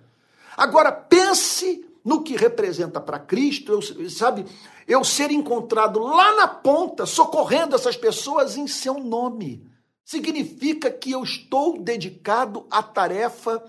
Agora 0.55 0.91
pense 0.91 1.85
no 2.03 2.23
que 2.23 2.35
representa 2.35 2.99
para 2.99 3.19
Cristo, 3.19 3.71
eu, 3.71 4.09
sabe, 4.09 4.45
eu 4.87 5.03
ser 5.03 5.31
encontrado 5.31 5.99
lá 5.99 6.35
na 6.35 6.47
ponta, 6.47 7.05
socorrendo 7.05 7.75
essas 7.75 7.95
pessoas 7.95 8.57
em 8.57 8.67
seu 8.67 8.95
nome. 8.95 9.63
Significa 10.03 10.89
que 10.89 11.11
eu 11.11 11.23
estou 11.23 11.79
dedicado 11.79 12.65
à 12.71 12.81
tarefa 12.81 13.63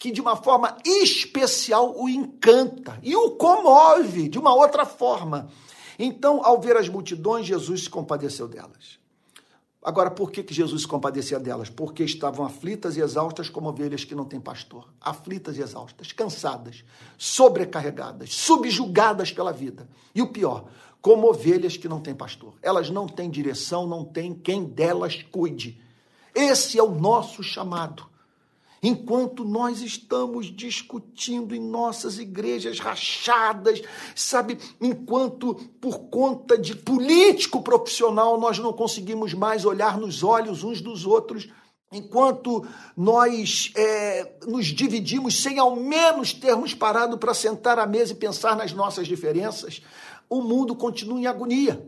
que 0.00 0.10
de 0.10 0.20
uma 0.20 0.34
forma 0.34 0.76
especial 0.84 1.94
o 1.94 2.08
encanta 2.08 2.98
e 3.02 3.14
o 3.14 3.32
comove 3.32 4.28
de 4.28 4.38
uma 4.38 4.54
outra 4.54 4.86
forma. 4.86 5.50
Então, 5.98 6.40
ao 6.42 6.58
ver 6.58 6.76
as 6.76 6.88
multidões, 6.88 7.46
Jesus 7.46 7.84
se 7.84 7.90
compadeceu 7.90 8.48
delas. 8.48 8.98
Agora, 9.82 10.10
por 10.10 10.30
que, 10.30 10.42
que 10.42 10.52
Jesus 10.52 10.84
compadecia 10.84 11.40
delas? 11.40 11.70
Porque 11.70 12.04
estavam 12.04 12.44
aflitas 12.44 12.96
e 12.96 13.00
exaustas 13.00 13.48
como 13.48 13.70
ovelhas 13.70 14.04
que 14.04 14.14
não 14.14 14.26
têm 14.26 14.38
pastor. 14.38 14.86
Aflitas 15.00 15.56
e 15.56 15.62
exaustas, 15.62 16.12
cansadas, 16.12 16.84
sobrecarregadas, 17.16 18.34
subjugadas 18.34 19.32
pela 19.32 19.52
vida. 19.52 19.88
E 20.14 20.20
o 20.20 20.26
pior, 20.26 20.66
como 21.00 21.28
ovelhas 21.28 21.78
que 21.78 21.88
não 21.88 21.98
têm 21.98 22.14
pastor. 22.14 22.54
Elas 22.60 22.90
não 22.90 23.06
têm 23.06 23.30
direção, 23.30 23.86
não 23.86 24.04
têm 24.04 24.34
quem 24.34 24.64
delas 24.64 25.22
cuide. 25.30 25.80
Esse 26.34 26.78
é 26.78 26.82
o 26.82 26.90
nosso 26.90 27.42
chamado 27.42 28.09
enquanto 28.82 29.44
nós 29.44 29.82
estamos 29.82 30.46
discutindo 30.46 31.54
em 31.54 31.60
nossas 31.60 32.18
igrejas 32.18 32.78
rachadas, 32.78 33.82
sabe, 34.14 34.58
enquanto 34.80 35.54
por 35.80 35.98
conta 36.10 36.56
de 36.56 36.74
político 36.74 37.62
profissional 37.62 38.40
nós 38.40 38.58
não 38.58 38.72
conseguimos 38.72 39.34
mais 39.34 39.64
olhar 39.64 39.98
nos 39.98 40.22
olhos 40.22 40.64
uns 40.64 40.80
dos 40.80 41.04
outros, 41.04 41.48
enquanto 41.92 42.66
nós 42.96 43.72
é, 43.76 44.32
nos 44.46 44.66
dividimos 44.66 45.42
sem 45.42 45.58
ao 45.58 45.76
menos 45.76 46.32
termos 46.32 46.72
parado 46.72 47.18
para 47.18 47.34
sentar 47.34 47.78
à 47.78 47.86
mesa 47.86 48.12
e 48.12 48.16
pensar 48.16 48.56
nas 48.56 48.72
nossas 48.72 49.06
diferenças, 49.06 49.82
o 50.28 50.40
mundo 50.40 50.74
continua 50.74 51.20
em 51.20 51.26
agonia. 51.26 51.84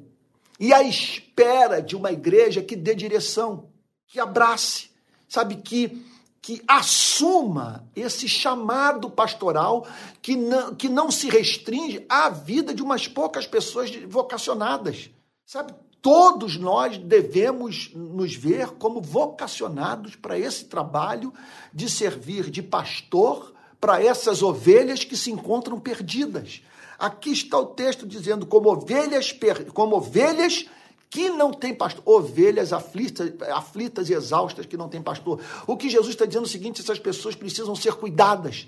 E 0.61 0.73
à 0.73 0.83
espera 0.83 1.81
de 1.81 1.97
uma 1.97 2.13
igreja 2.13 2.63
que 2.63 2.77
dê 2.77 2.95
direção, 2.95 3.69
que 4.07 4.21
abrace, 4.21 4.91
sabe, 5.29 5.57
que 5.57 6.05
que 6.43 6.61
assuma 6.67 7.89
esse 7.95 8.29
chamado 8.29 9.09
pastoral 9.09 9.87
que 10.21 10.35
não, 10.35 10.75
que 10.75 10.89
não 10.89 11.09
se 11.09 11.31
restringe 11.31 12.05
à 12.09 12.29
vida 12.29 12.75
de 12.75 12.83
umas 12.83 13.07
poucas 13.07 13.47
pessoas 13.47 13.95
vocacionadas. 14.09 15.09
Sabe? 15.47 15.73
Todos 16.03 16.57
nós 16.57 16.99
devemos 16.99 17.93
nos 17.95 18.35
ver 18.35 18.71
como 18.73 19.01
vocacionados 19.01 20.17
para 20.17 20.37
esse 20.37 20.65
trabalho 20.65 21.33
de 21.73 21.89
servir 21.89 22.51
de 22.51 22.61
pastor 22.61 23.55
para 23.81 24.03
essas 24.03 24.43
ovelhas 24.43 25.05
que 25.05 25.17
se 25.17 25.31
encontram 25.31 25.79
perdidas. 25.79 26.61
Aqui 26.99 27.31
está 27.31 27.57
o 27.57 27.67
texto 27.67 28.05
dizendo 28.05 28.47
como 28.47 28.69
ovelhas, 28.69 29.33
como 29.73 29.97
ovelhas 29.97 30.67
que 31.13 31.29
não 31.29 31.53
tem 31.53 31.75
pastor, 31.75 32.03
ovelhas 32.07 32.73
aflitas, 32.73 33.31
aflitas 33.51 34.09
e 34.09 34.15
exaustas 34.15 34.65
que 34.65 34.79
não 34.79 34.89
tem 34.89 35.03
pastor. 35.03 35.39
O 35.67 35.77
que 35.77 35.91
Jesus 35.91 36.15
está 36.15 36.25
dizendo 36.25 36.45
é 36.45 36.47
o 36.47 36.51
seguinte: 36.51 36.81
essas 36.81 36.99
pessoas 36.99 37.35
precisam 37.35 37.77
ser 37.77 37.93
cuidadas, 37.93 38.67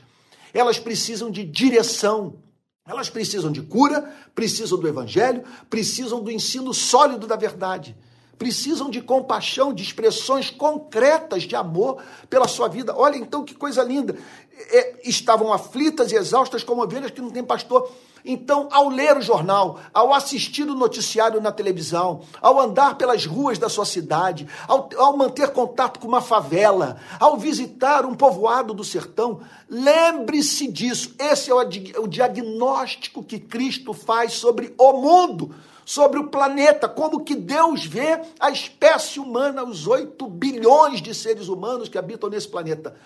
elas 0.53 0.79
precisam 0.79 1.31
de 1.31 1.43
direção, 1.43 2.35
elas 2.87 3.09
precisam 3.09 3.51
de 3.51 3.63
cura, 3.63 4.15
precisam 4.35 4.79
do 4.79 4.87
evangelho, 4.87 5.43
precisam 5.71 6.23
do 6.23 6.31
ensino 6.31 6.75
sólido 6.75 7.27
da 7.27 7.35
verdade, 7.35 7.97
precisam 8.37 8.91
de 8.91 9.01
compaixão, 9.01 9.73
de 9.73 9.83
expressões 9.83 10.51
concretas 10.51 11.45
de 11.45 11.57
amor 11.57 12.03
pela 12.29 12.47
sua 12.47 12.69
vida. 12.69 12.95
Olha 12.95 13.17
então 13.17 13.43
que 13.43 13.55
coisa 13.55 13.83
linda. 13.83 14.19
É, 14.71 15.01
estavam 15.09 15.51
aflitas 15.51 16.13
e 16.13 16.15
exaustas 16.15 16.63
como 16.63 16.83
ovelhas 16.83 17.11
que 17.11 17.23
não 17.23 17.31
têm 17.31 17.43
pastor. 17.43 17.91
Então, 18.25 18.69
ao 18.73 18.89
ler 18.89 19.19
o 19.19 19.21
jornal, 19.21 19.79
ao 19.93 20.15
assistir 20.15 20.63
o 20.63 20.75
noticiário 20.75 21.43
na 21.43 21.53
televisão, 21.53 22.23
ao 22.41 22.59
andar 22.59 22.97
pelas 22.97 23.27
ruas 23.27 23.59
da 23.59 23.69
sua 23.69 23.85
cidade, 23.85 24.49
ao, 24.67 24.89
ao 24.97 25.15
manter 25.15 25.53
contato 25.53 26.01
com 26.01 26.09
uma 26.09 26.23
favela, 26.23 26.97
ao 27.21 27.37
visitar 27.37 28.07
um 28.07 28.15
povoado 28.15 28.73
do 28.73 28.83
sertão, 28.83 29.43
lembre-se 29.69 30.67
disso. 30.69 31.15
Esse 31.19 31.51
é 31.51 31.55
o, 31.55 31.61
o 32.03 32.09
diagnóstico 32.09 33.23
que 33.23 33.39
Cristo 33.39 33.93
faz 33.93 34.33
sobre 34.33 34.75
o 34.79 34.93
mundo 34.95 35.55
sobre 35.87 36.19
o 36.19 36.29
planeta, 36.29 36.89
como 36.89 37.23
que 37.23 37.35
Deus 37.35 37.85
vê 37.85 38.19
a 38.41 38.51
espécie 38.51 39.21
humana, 39.21 39.63
os 39.63 39.87
8 39.87 40.27
bilhões 40.29 41.03
de 41.03 41.15
seres 41.15 41.49
humanos 41.49 41.91
que 41.91 41.99
habitam 41.99 42.31
nesse 42.31 42.49
planeta. 42.49 42.97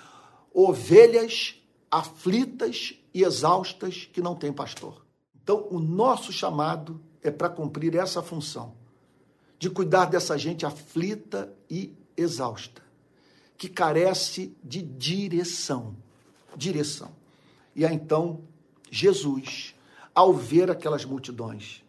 Ovelhas 0.54 1.56
aflitas 1.90 2.94
e 3.12 3.24
exaustas 3.24 4.08
que 4.12 4.22
não 4.22 4.36
têm 4.36 4.52
pastor. 4.52 5.07
Então, 5.49 5.66
o 5.70 5.78
nosso 5.78 6.30
chamado 6.30 7.01
é 7.22 7.30
para 7.30 7.49
cumprir 7.49 7.94
essa 7.94 8.22
função, 8.22 8.74
de 9.59 9.70
cuidar 9.70 10.05
dessa 10.05 10.36
gente 10.36 10.66
aflita 10.66 11.51
e 11.70 11.96
exausta, 12.14 12.82
que 13.57 13.66
carece 13.66 14.55
de 14.62 14.82
direção. 14.82 15.96
Direção. 16.55 17.12
E 17.74 17.86
aí, 17.86 17.94
então, 17.94 18.42
Jesus, 18.90 19.74
ao 20.14 20.34
ver 20.34 20.70
aquelas 20.70 21.07
multidões, 21.07 21.82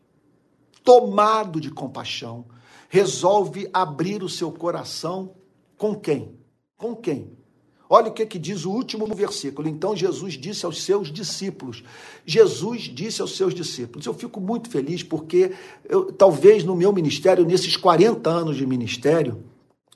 tomado 0.82 1.60
de 1.60 1.70
compaixão, 1.70 2.45
resolve 2.88 3.70
abrir 3.74 4.24
o 4.24 4.30
seu 4.30 4.53
coração 4.53 5.36
com 5.78 5.93
quem? 5.99 6.39
Com 6.78 6.95
quem? 6.95 7.38
Olha 7.91 8.09
o 8.09 8.13
que, 8.13 8.23
que 8.23 8.37
diz 8.37 8.65
o 8.65 8.71
último 8.71 9.07
versículo. 9.07 9.67
Então 9.67 9.95
Jesus 9.95 10.35
disse 10.35 10.63
aos 10.63 10.83
seus 10.83 11.11
discípulos. 11.11 11.83
Jesus 12.23 12.83
disse 12.83 13.19
aos 13.19 13.35
seus 13.35 13.51
discípulos. 13.51 14.05
Eu 14.05 14.13
fico 14.13 14.39
muito 14.39 14.69
feliz 14.69 15.01
porque 15.01 15.53
eu, 15.85 16.11
talvez 16.11 16.63
no 16.63 16.75
meu 16.75 16.93
ministério, 16.93 17.43
nesses 17.43 17.75
40 17.75 18.29
anos 18.29 18.57
de 18.57 18.65
ministério, 18.67 19.43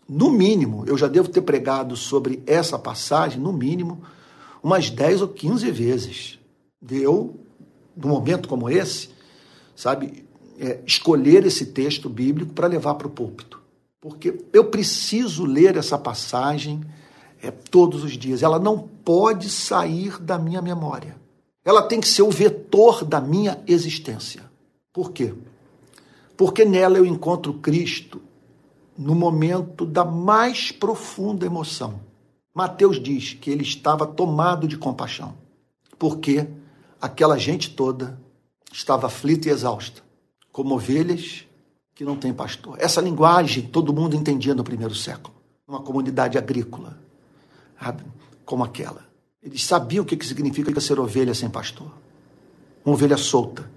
no 0.09 0.31
mínimo, 0.31 0.83
eu 0.87 0.97
já 0.97 1.07
devo 1.07 1.29
ter 1.29 1.41
pregado 1.41 1.95
sobre 1.95 2.41
essa 2.47 2.79
passagem, 2.79 3.39
no 3.39 3.53
mínimo, 3.53 4.01
umas 4.63 4.89
10 4.89 5.21
ou 5.21 5.27
15 5.27 5.69
vezes. 5.69 6.39
Eu, 6.89 7.39
num 7.95 8.09
momento 8.09 8.49
como 8.49 8.71
esse, 8.71 9.09
sabe, 9.75 10.25
é, 10.59 10.79
escolher 10.85 11.45
esse 11.45 11.67
texto 11.67 12.09
bíblico 12.09 12.53
para 12.53 12.67
levar 12.67 12.95
para 12.95 13.07
o 13.07 13.11
púlpito. 13.11 13.61
Porque 14.01 14.41
eu 14.51 14.65
preciso 14.65 15.45
ler 15.45 15.77
essa 15.77 15.97
passagem 15.97 16.81
é 17.43 17.51
todos 17.51 18.03
os 18.05 18.17
dias. 18.17 18.41
Ela 18.41 18.57
não 18.57 18.79
pode 18.79 19.49
sair 19.49 20.17
da 20.19 20.39
minha 20.39 20.61
memória. 20.61 21.17
Ela 21.63 21.83
tem 21.83 21.99
que 21.99 22.07
ser 22.07 22.21
o 22.21 22.31
vetor 22.31 23.03
da 23.03 23.19
minha 23.19 23.61
existência. 23.67 24.41
Por 24.93 25.11
quê? 25.11 25.33
Porque 26.37 26.63
nela 26.63 26.97
eu 26.97 27.05
encontro 27.05 27.53
Cristo 27.55 28.21
no 28.97 29.13
momento 29.13 29.85
da 29.85 30.05
mais 30.05 30.71
profunda 30.71 31.45
emoção. 31.45 31.99
Mateus 32.55 33.01
diz 33.01 33.33
que 33.33 33.49
ele 33.49 33.63
estava 33.63 34.05
tomado 34.05 34.67
de 34.67 34.77
compaixão, 34.77 35.33
porque 35.97 36.47
aquela 37.01 37.37
gente 37.37 37.71
toda 37.71 38.19
estava 38.71 39.07
aflita 39.07 39.49
e 39.49 39.51
exausta, 39.51 40.01
como 40.51 40.75
ovelhas 40.75 41.45
que 41.95 42.05
não 42.05 42.15
têm 42.15 42.31
pastor. 42.31 42.77
Essa 42.79 43.01
linguagem 43.01 43.63
todo 43.63 43.93
mundo 43.93 44.15
entendia 44.15 44.53
no 44.53 44.63
primeiro 44.63 44.93
século, 44.93 45.35
numa 45.67 45.81
comunidade 45.81 46.37
agrícola 46.37 47.02
como 48.45 48.63
aquela. 48.63 49.05
Eles 49.41 49.65
sabiam 49.65 50.03
o 50.03 50.05
que 50.05 50.25
significa 50.25 50.79
ser 50.79 50.99
ovelha 50.99 51.33
sem 51.33 51.49
pastor. 51.49 51.91
Uma 52.85 52.95
ovelha 52.95 53.17
solta, 53.17 53.69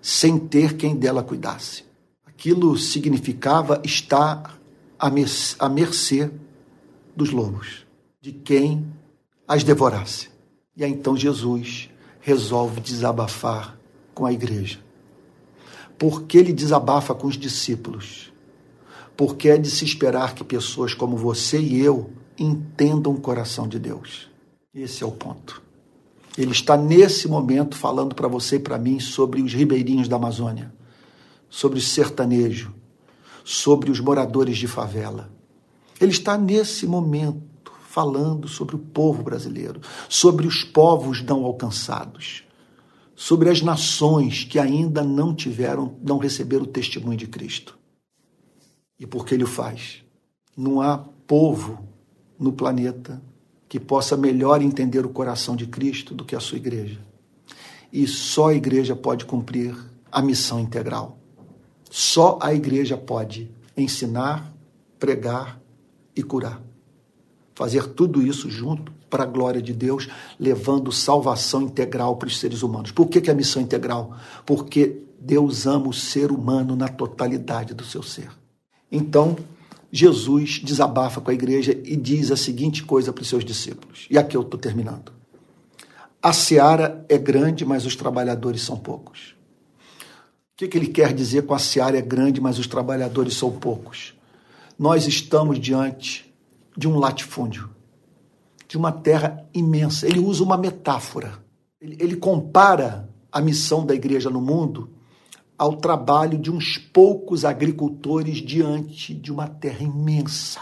sem 0.00 0.38
ter 0.38 0.76
quem 0.76 0.96
dela 0.96 1.22
cuidasse. 1.22 1.84
Aquilo 2.24 2.76
significava 2.78 3.80
estar 3.84 4.58
à 4.98 5.68
mercê 5.68 6.30
dos 7.14 7.30
lobos, 7.30 7.86
de 8.20 8.32
quem 8.32 8.86
as 9.46 9.64
devorasse. 9.64 10.28
E 10.76 10.84
aí 10.84 10.90
então 10.90 11.16
Jesus 11.16 11.90
resolve 12.20 12.80
desabafar 12.80 13.78
com 14.14 14.26
a 14.26 14.32
igreja. 14.32 14.78
Porque 15.98 16.36
ele 16.36 16.52
desabafa 16.52 17.14
com 17.14 17.26
os 17.26 17.36
discípulos? 17.36 18.32
Porque 19.16 19.48
é 19.48 19.56
de 19.56 19.70
se 19.70 19.84
esperar 19.84 20.34
que 20.34 20.44
pessoas 20.44 20.92
como 20.92 21.16
você 21.16 21.58
e 21.58 21.80
eu 21.80 22.10
entendam 22.38 23.12
o 23.12 23.20
coração 23.20 23.68
de 23.68 23.78
Deus. 23.78 24.28
Esse 24.74 25.02
é 25.02 25.06
o 25.06 25.12
ponto. 25.12 25.62
Ele 26.36 26.52
está 26.52 26.76
nesse 26.76 27.28
momento 27.28 27.76
falando 27.76 28.14
para 28.14 28.28
você 28.28 28.56
e 28.56 28.60
para 28.60 28.78
mim 28.78 29.00
sobre 29.00 29.40
os 29.40 29.54
ribeirinhos 29.54 30.06
da 30.06 30.16
Amazônia, 30.16 30.72
sobre 31.48 31.78
o 31.78 31.82
sertanejo, 31.82 32.74
sobre 33.42 33.90
os 33.90 34.00
moradores 34.00 34.58
de 34.58 34.66
favela. 34.66 35.30
Ele 35.98 36.12
está 36.12 36.36
nesse 36.36 36.86
momento 36.86 37.72
falando 37.88 38.46
sobre 38.46 38.76
o 38.76 38.78
povo 38.78 39.22
brasileiro, 39.22 39.80
sobre 40.08 40.46
os 40.46 40.62
povos 40.62 41.22
não 41.22 41.44
alcançados, 41.44 42.44
sobre 43.14 43.48
as 43.48 43.62
nações 43.62 44.44
que 44.44 44.58
ainda 44.58 45.02
não 45.02 45.34
tiveram, 45.34 45.96
não 46.02 46.18
receberam 46.18 46.64
o 46.64 46.68
testemunho 46.68 47.16
de 47.16 47.26
Cristo. 47.26 47.78
E 49.00 49.06
por 49.06 49.24
que 49.24 49.34
ele 49.34 49.44
o 49.44 49.46
faz? 49.46 50.02
Não 50.54 50.82
há 50.82 50.98
povo 51.26 51.95
no 52.38 52.52
planeta 52.52 53.20
que 53.68 53.80
possa 53.80 54.16
melhor 54.16 54.62
entender 54.62 55.04
o 55.04 55.08
coração 55.08 55.56
de 55.56 55.66
Cristo 55.66 56.14
do 56.14 56.24
que 56.24 56.36
a 56.36 56.40
sua 56.40 56.56
igreja. 56.56 57.00
E 57.92 58.06
só 58.06 58.48
a 58.48 58.54
igreja 58.54 58.94
pode 58.94 59.24
cumprir 59.24 59.76
a 60.10 60.22
missão 60.22 60.60
integral. 60.60 61.18
Só 61.90 62.38
a 62.40 62.54
igreja 62.54 62.96
pode 62.96 63.50
ensinar, 63.76 64.52
pregar 64.98 65.60
e 66.14 66.22
curar. 66.22 66.62
Fazer 67.54 67.86
tudo 67.88 68.22
isso 68.22 68.50
junto 68.50 68.92
para 69.08 69.22
a 69.22 69.26
glória 69.26 69.62
de 69.62 69.72
Deus, 69.72 70.08
levando 70.38 70.92
salvação 70.92 71.62
integral 71.62 72.16
para 72.16 72.28
os 72.28 72.38
seres 72.38 72.62
humanos. 72.62 72.90
Por 72.90 73.08
que, 73.08 73.20
que 73.20 73.30
é 73.30 73.32
a 73.32 73.36
missão 73.36 73.62
integral? 73.62 74.14
Porque 74.44 75.02
Deus 75.18 75.66
ama 75.66 75.88
o 75.88 75.92
ser 75.92 76.30
humano 76.30 76.76
na 76.76 76.88
totalidade 76.88 77.72
do 77.72 77.84
seu 77.84 78.02
ser. 78.02 78.30
Então, 78.90 79.36
Jesus 79.96 80.60
desabafa 80.62 81.22
com 81.22 81.30
a 81.30 81.34
igreja 81.34 81.72
e 81.72 81.96
diz 81.96 82.30
a 82.30 82.36
seguinte 82.36 82.82
coisa 82.82 83.14
para 83.14 83.22
os 83.22 83.28
seus 83.28 83.42
discípulos. 83.42 84.06
E 84.10 84.18
aqui 84.18 84.36
eu 84.36 84.42
estou 84.42 84.60
terminando. 84.60 85.10
A 86.22 86.34
seara 86.34 87.06
é 87.08 87.16
grande, 87.16 87.64
mas 87.64 87.86
os 87.86 87.96
trabalhadores 87.96 88.60
são 88.60 88.76
poucos. 88.76 89.34
O 90.52 90.56
que, 90.58 90.68
que 90.68 90.76
ele 90.76 90.88
quer 90.88 91.14
dizer 91.14 91.46
com 91.46 91.54
a 91.54 91.58
seara 91.58 91.96
é 91.96 92.02
grande, 92.02 92.42
mas 92.42 92.58
os 92.58 92.66
trabalhadores 92.66 93.34
são 93.34 93.50
poucos? 93.52 94.12
Nós 94.78 95.06
estamos 95.06 95.58
diante 95.58 96.30
de 96.76 96.86
um 96.86 96.98
latifúndio, 96.98 97.70
de 98.68 98.76
uma 98.76 98.92
terra 98.92 99.48
imensa. 99.54 100.06
Ele 100.06 100.18
usa 100.18 100.44
uma 100.44 100.58
metáfora. 100.58 101.42
Ele, 101.80 101.96
ele 101.98 102.16
compara 102.16 103.08
a 103.32 103.40
missão 103.40 103.86
da 103.86 103.94
igreja 103.94 104.28
no 104.28 104.42
mundo 104.42 104.90
ao 105.58 105.76
trabalho 105.76 106.38
de 106.38 106.50
uns 106.50 106.76
poucos 106.78 107.44
agricultores 107.44 108.38
diante 108.38 109.14
de 109.14 109.32
uma 109.32 109.48
terra 109.48 109.82
imensa, 109.82 110.60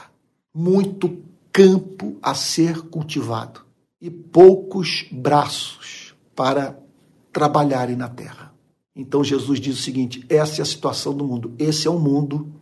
muito 0.55 1.23
campo 1.53 2.17
a 2.23 2.35
ser 2.35 2.83
cultivado 2.83 3.61
e 4.01 4.11
poucos 4.11 5.07
braços 5.11 6.15
para 6.35 6.79
trabalharem 7.33 7.97
na 7.97 8.09
terra. 8.09 8.53
Então 8.95 9.25
Jesus 9.25 9.61
diz 9.61 9.79
o 9.79 9.83
seguinte: 9.83 10.25
essa 10.29 10.61
é 10.61 10.63
a 10.63 10.67
situação 10.67 11.15
do 11.17 11.25
mundo. 11.25 11.55
Esse 11.59 11.87
é 11.87 11.91
o 11.91 11.99
mundo, 11.99 12.53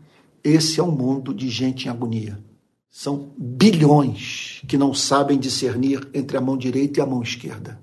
esse 0.42 0.80
é 0.80 0.82
o 0.82 0.90
mundo 0.90 1.34
de 1.34 1.48
gente 1.50 1.86
em 1.86 1.90
agonia. 1.90 2.42
São 2.88 3.32
bilhões 3.38 4.62
que 4.68 4.76
não 4.76 4.92
sabem 4.92 5.38
discernir 5.38 6.08
entre 6.12 6.36
a 6.36 6.40
mão 6.40 6.56
direita 6.56 7.00
e 7.00 7.02
a 7.02 7.06
mão 7.06 7.22
esquerda. 7.22 7.80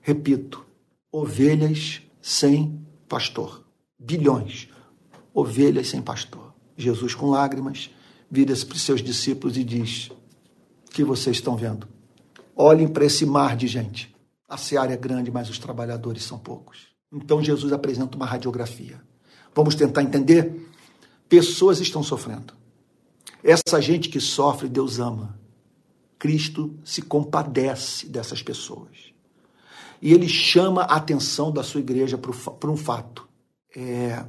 Repito, 0.00 0.64
ovelhas 1.12 2.02
sem 2.20 2.80
pastor 3.06 3.59
bilhões, 4.00 4.68
ovelhas 5.34 5.88
sem 5.88 6.00
pastor. 6.00 6.54
Jesus, 6.76 7.14
com 7.14 7.28
lágrimas, 7.28 7.90
vira-se 8.30 8.64
para 8.64 8.76
os 8.76 8.82
seus 8.82 9.02
discípulos 9.02 9.58
e 9.58 9.62
diz: 9.62 10.10
O 10.86 10.90
que 10.90 11.04
vocês 11.04 11.36
estão 11.36 11.56
vendo? 11.56 11.86
Olhem 12.56 12.88
para 12.88 13.04
esse 13.04 13.26
mar 13.26 13.54
de 13.54 13.66
gente. 13.66 14.14
A 14.48 14.56
seara 14.56 14.92
é 14.92 14.96
grande, 14.96 15.30
mas 15.30 15.50
os 15.50 15.58
trabalhadores 15.58 16.24
são 16.24 16.38
poucos. 16.38 16.88
Então 17.12 17.42
Jesus 17.42 17.72
apresenta 17.72 18.16
uma 18.16 18.26
radiografia. 18.26 19.00
Vamos 19.54 19.74
tentar 19.74 20.02
entender? 20.02 20.68
Pessoas 21.28 21.80
estão 21.80 22.02
sofrendo. 22.02 22.54
Essa 23.42 23.80
gente 23.80 24.08
que 24.08 24.20
sofre, 24.20 24.68
Deus 24.68 24.98
ama. 24.98 25.38
Cristo 26.18 26.76
se 26.84 27.02
compadece 27.02 28.08
dessas 28.08 28.42
pessoas. 28.42 29.10
E 30.02 30.12
ele 30.12 30.28
chama 30.28 30.82
a 30.82 30.96
atenção 30.96 31.52
da 31.52 31.62
sua 31.62 31.80
igreja 31.80 32.18
para 32.18 32.70
um 32.70 32.76
fato 32.76 33.29
é, 33.74 34.24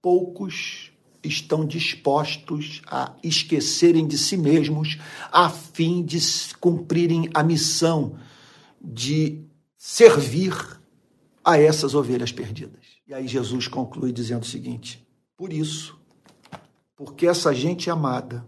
poucos 0.00 0.92
estão 1.22 1.64
dispostos 1.64 2.82
a 2.86 3.14
esquecerem 3.22 4.06
de 4.06 4.18
si 4.18 4.36
mesmos 4.36 4.98
a 5.30 5.48
fim 5.48 6.02
de 6.02 6.18
cumprirem 6.60 7.30
a 7.32 7.42
missão 7.42 8.18
de 8.80 9.44
servir 9.76 10.52
a 11.44 11.58
essas 11.58 11.94
ovelhas 11.94 12.32
perdidas. 12.32 12.80
E 13.06 13.14
aí 13.14 13.28
Jesus 13.28 13.68
conclui 13.68 14.12
dizendo 14.12 14.42
o 14.42 14.46
seguinte: 14.46 15.06
por 15.36 15.52
isso, 15.52 15.98
porque 16.96 17.26
essa 17.26 17.54
gente 17.54 17.88
é 17.88 17.92
amada, 17.92 18.46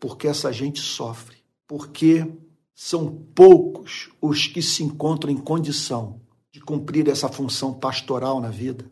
porque 0.00 0.26
essa 0.26 0.52
gente 0.52 0.80
sofre, 0.80 1.36
porque 1.66 2.26
são 2.74 3.10
poucos 3.34 4.10
os 4.20 4.46
que 4.46 4.62
se 4.62 4.82
encontram 4.82 5.32
em 5.32 5.36
condição 5.36 6.20
de 6.50 6.60
cumprir 6.60 7.08
essa 7.08 7.28
função 7.28 7.74
pastoral 7.74 8.40
na 8.40 8.50
vida 8.50 8.90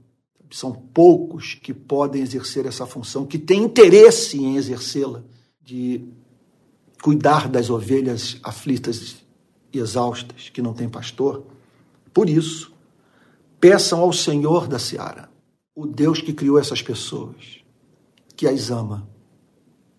são 0.50 0.72
poucos 0.72 1.54
que 1.54 1.74
podem 1.74 2.22
exercer 2.22 2.66
essa 2.66 2.86
função, 2.86 3.26
que 3.26 3.38
têm 3.38 3.64
interesse 3.64 4.38
em 4.38 4.56
exercê-la, 4.56 5.22
de 5.62 6.04
cuidar 7.02 7.48
das 7.48 7.70
ovelhas 7.70 8.38
aflitas 8.42 9.16
e 9.72 9.78
exaustas, 9.78 10.48
que 10.48 10.62
não 10.62 10.72
têm 10.72 10.88
pastor. 10.88 11.44
Por 12.12 12.28
isso, 12.28 12.72
peçam 13.60 14.00
ao 14.00 14.12
Senhor 14.12 14.66
da 14.66 14.78
seara, 14.78 15.28
o 15.74 15.86
Deus 15.86 16.20
que 16.20 16.32
criou 16.32 16.58
essas 16.58 16.80
pessoas, 16.80 17.60
que 18.36 18.46
as 18.46 18.70
ama, 18.70 19.08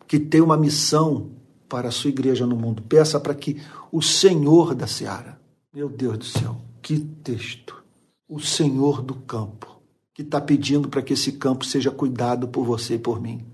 que 0.08 0.20
tem 0.20 0.42
uma 0.42 0.58
missão 0.58 1.32
para 1.68 1.90
a 1.90 1.92
sua 1.92 2.10
igreja 2.10 2.46
no 2.46 2.56
mundo. 2.56 2.82
Peça 2.82 3.20
para 3.20 3.36
que 3.36 3.62
o 3.92 4.02
Senhor 4.02 4.74
da 4.74 4.88
seara, 4.88 5.40
meu 5.74 5.90
Deus 5.90 6.18
do 6.18 6.26
céu, 6.26 6.58
que 6.82 7.00
texto, 7.00 7.84
o 8.28 8.40
Senhor 8.40 9.02
do 9.02 9.16
campo, 9.16 9.77
que 10.18 10.24
está 10.24 10.42
pedindo 10.42 10.90
para 10.90 11.04
que 11.04 11.14
esse 11.14 11.34
campo 11.34 11.64
seja 11.64 11.92
cuidado 11.92 12.48
por 12.48 12.66
você 12.66 12.96
e 12.96 12.98
por 12.98 13.22
mim. 13.22 13.46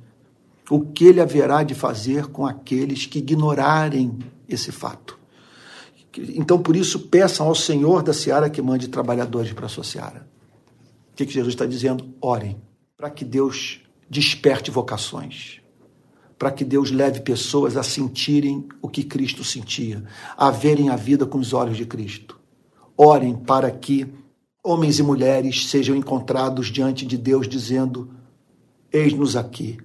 O 0.70 0.80
que 0.80 1.04
ele 1.04 1.20
haverá 1.20 1.62
de 1.62 1.76
fazer 1.76 2.28
com 2.28 2.46
aqueles 2.46 3.06
que 3.06 3.20
ignorarem 3.20 4.18
esse 4.48 4.72
fato? 4.72 5.20
Então, 6.18 6.58
por 6.62 6.78
isso, 6.78 7.10
peçam 7.10 7.48
ao 7.48 7.54
Senhor 7.54 8.02
da 8.02 8.14
seara 8.14 8.50
que 8.50 8.62
mande 8.62 8.88
trabalhadores 8.88 9.52
para 9.52 9.66
a 9.66 9.70
sua 9.70 9.84
seara. 9.84 10.26
O 11.12 11.16
que, 11.18 11.26
que 11.26 11.34
Jesus 11.34 11.54
está 11.54 11.66
dizendo? 11.66 12.14
Orem 12.22 12.62
para 12.96 13.10
que 13.10 13.26
Deus 13.26 13.82
desperte 14.10 14.72
vocações, 14.72 15.60
para 16.40 16.50
que 16.50 16.64
Deus 16.64 16.92
leve 16.92 17.20
pessoas 17.20 17.76
a 17.76 17.84
sentirem 17.84 18.70
o 18.82 18.88
que 18.88 19.04
Cristo 19.04 19.44
sentia, 19.44 20.02
a 20.38 20.50
verem 20.50 20.90
a 20.90 20.96
vida 20.96 21.26
com 21.26 21.40
os 21.40 21.52
olhos 21.52 21.76
de 21.76 21.86
Cristo. 21.86 22.40
Orem 22.96 23.36
para 23.36 23.70
que 23.70 24.23
homens 24.64 24.98
e 24.98 25.04
mulheres 25.04 25.68
sejam 25.68 25.96
encontrados 25.96 26.68
diante 26.68 27.06
de 27.06 27.18
Deus 27.18 27.48
dizendo: 27.48 28.10
Eis-nos 28.92 29.36
aqui, 29.36 29.78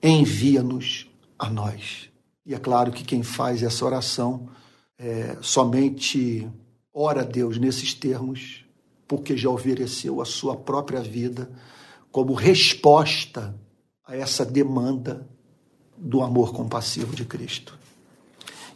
envia-nos 0.00 1.10
a 1.38 1.50
nós. 1.50 2.08
E 2.46 2.54
é 2.54 2.58
claro 2.58 2.92
que 2.92 3.04
quem 3.04 3.22
faz 3.22 3.62
essa 3.62 3.84
oração 3.84 4.48
é, 4.96 5.36
somente 5.42 6.48
ora 6.94 7.22
a 7.22 7.24
Deus 7.24 7.58
nesses 7.58 7.92
termos, 7.92 8.64
porque 9.06 9.36
já 9.36 9.50
ofereceu 9.50 10.20
a 10.20 10.24
sua 10.24 10.56
própria 10.56 11.00
vida 11.00 11.50
como 12.10 12.32
resposta 12.32 13.54
a 14.06 14.16
essa 14.16 14.44
demanda 14.44 15.28
do 15.96 16.22
amor 16.22 16.52
compassivo 16.52 17.14
de 17.14 17.24
Cristo. 17.24 17.78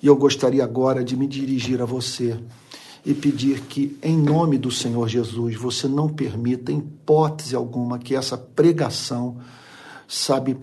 E 0.02 0.06
eu 0.06 0.16
gostaria 0.16 0.64
agora 0.64 1.04
de 1.04 1.16
me 1.16 1.26
dirigir 1.26 1.80
a 1.80 1.84
você 1.84 2.38
e 3.04 3.12
pedir 3.12 3.62
que, 3.62 3.98
em 4.02 4.16
nome 4.16 4.56
do 4.56 4.70
Senhor 4.70 5.08
Jesus, 5.08 5.56
você 5.56 5.88
não 5.88 6.08
permita, 6.08 6.70
em 6.70 6.78
hipótese 6.78 7.56
alguma, 7.56 7.98
que 7.98 8.14
essa 8.14 8.38
pregação, 8.38 9.38
sabe, 10.06 10.56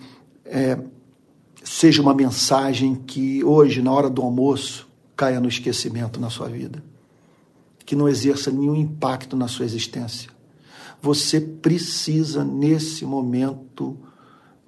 é, 0.46 0.80
seja 1.64 2.02
uma 2.02 2.14
mensagem 2.14 2.96
que 2.96 3.44
hoje, 3.44 3.82
na 3.82 3.92
hora 3.92 4.10
do 4.10 4.22
almoço, 4.22 4.88
caia 5.18 5.40
no 5.42 5.50
esquecimento 5.50 6.20
na 6.20 6.30
sua 6.30 6.48
vida, 6.48 6.82
que 7.86 7.96
não 7.96 8.08
exerça 8.08 8.50
nenhum 8.50 8.76
impacto 8.76 9.36
na 9.36 9.48
sua 9.50 9.66
existência. 9.66 10.30
Você 11.02 11.42
precisa, 11.42 12.44
nesse 12.46 13.06
momento, 13.06 13.98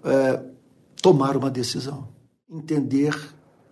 é, 0.03 0.41
tomar 1.01 1.37
uma 1.37 1.49
decisão, 1.49 2.09
entender 2.49 3.17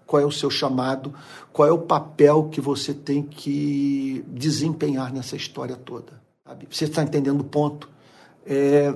qual 0.09 0.19
é 0.19 0.25
o 0.25 0.31
seu 0.31 0.49
chamado, 0.49 1.13
qual 1.53 1.67
é 1.67 1.71
o 1.71 1.77
papel 1.77 2.49
que 2.51 2.59
você 2.59 2.95
tem 2.95 3.21
que 3.21 4.25
desempenhar 4.27 5.13
nessa 5.13 5.35
história 5.35 5.75
toda. 5.75 6.19
Sabe? 6.43 6.67
Você 6.67 6.85
está 6.85 7.03
entendendo 7.03 7.41
o 7.41 7.43
ponto? 7.43 7.87
É, 8.43 8.91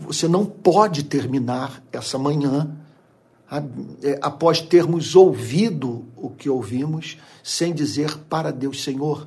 você 0.00 0.28
não 0.28 0.44
pode 0.44 1.04
terminar 1.04 1.82
essa 1.90 2.18
manhã 2.18 2.70
é, 4.02 4.18
após 4.20 4.60
termos 4.60 5.16
ouvido 5.16 6.04
o 6.14 6.28
que 6.28 6.50
ouvimos, 6.50 7.16
sem 7.42 7.72
dizer 7.72 8.18
para 8.28 8.50
Deus, 8.50 8.84
Senhor, 8.84 9.26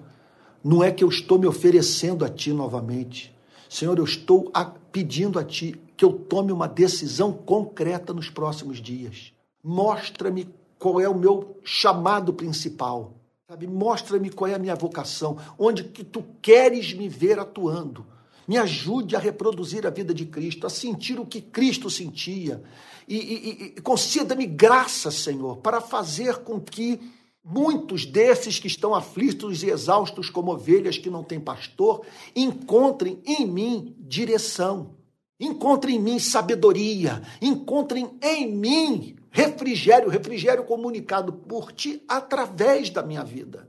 não 0.64 0.84
é 0.84 0.92
que 0.92 1.04
eu 1.04 1.10
estou 1.10 1.40
me 1.40 1.48
oferecendo 1.48 2.24
a 2.24 2.30
Ti 2.30 2.54
novamente. 2.54 3.36
Senhor, 3.68 3.98
eu 3.98 4.06
estou 4.06 4.52
pedindo 4.92 5.40
a 5.40 5.44
Ti 5.44 5.76
que 5.98 6.06
eu 6.06 6.14
tome 6.14 6.52
uma 6.52 6.68
decisão 6.68 7.34
concreta 7.34 8.14
nos 8.14 8.30
próximos 8.30 8.80
dias. 8.80 9.34
Mostra-me 9.64 10.48
qual 10.82 11.00
é 11.00 11.08
o 11.08 11.14
meu 11.14 11.60
chamado 11.64 12.34
principal. 12.34 13.14
Sabe? 13.48 13.68
Mostra-me 13.68 14.32
qual 14.32 14.50
é 14.50 14.56
a 14.56 14.60
minha 14.60 14.74
vocação, 14.74 15.38
onde 15.56 15.84
que 15.84 16.04
tu 16.04 16.26
queres 16.42 16.92
me 16.92 17.08
ver 17.08 17.38
atuando. 17.38 18.04
Me 18.48 18.58
ajude 18.58 19.16
a 19.16 19.20
reproduzir 19.20 19.86
a 19.86 19.92
vida 19.92 20.12
de 20.12 20.26
Cristo, 20.26 20.66
a 20.66 20.72
sentir 20.72 21.20
o 21.20 21.26
que 21.26 21.40
Cristo 21.40 21.88
sentia. 21.88 22.64
E, 23.08 23.16
e, 23.16 23.64
e 23.78 23.82
conceda-me 23.82 24.48
graça, 24.48 25.12
Senhor, 25.12 25.58
para 25.58 25.80
fazer 25.80 26.38
com 26.38 26.60
que 26.60 27.00
muitos 27.44 28.04
desses 28.04 28.58
que 28.58 28.68
estão 28.68 28.96
aflitos 28.96 29.62
e 29.62 29.70
exaustos 29.70 30.32
como 30.32 30.52
ovelhas 30.52 30.98
que 30.98 31.12
não 31.12 31.24
têm 31.24 31.40
pastor, 31.40 32.04
encontrem 32.36 33.22
em 33.24 33.46
mim 33.46 33.96
direção, 34.00 34.96
encontrem 35.40 35.98
em 35.98 36.02
mim 36.02 36.18
sabedoria, 36.18 37.22
encontrem 37.40 38.18
em 38.20 38.52
mim 38.52 39.21
refrigério, 39.32 40.10
refrigério 40.10 40.64
comunicado 40.66 41.32
por 41.34 41.72
ti 41.72 42.04
através 42.08 42.90
da 42.90 43.02
minha 43.02 43.24
vida. 43.24 43.68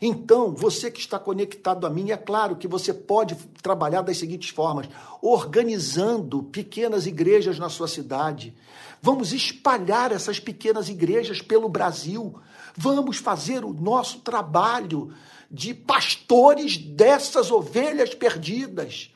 Então, 0.00 0.52
você 0.54 0.90
que 0.90 1.00
está 1.00 1.18
conectado 1.18 1.86
a 1.86 1.90
mim, 1.90 2.10
é 2.10 2.16
claro 2.16 2.56
que 2.56 2.68
você 2.68 2.92
pode 2.92 3.34
trabalhar 3.62 4.02
das 4.02 4.18
seguintes 4.18 4.50
formas: 4.50 4.86
organizando 5.22 6.42
pequenas 6.42 7.06
igrejas 7.06 7.58
na 7.58 7.68
sua 7.68 7.88
cidade. 7.88 8.54
Vamos 9.00 9.32
espalhar 9.32 10.12
essas 10.12 10.38
pequenas 10.38 10.88
igrejas 10.88 11.40
pelo 11.40 11.68
Brasil. 11.68 12.34
Vamos 12.76 13.18
fazer 13.18 13.64
o 13.64 13.72
nosso 13.72 14.20
trabalho 14.20 15.12
de 15.50 15.72
pastores 15.72 16.76
dessas 16.76 17.50
ovelhas 17.50 18.14
perdidas. 18.14 19.13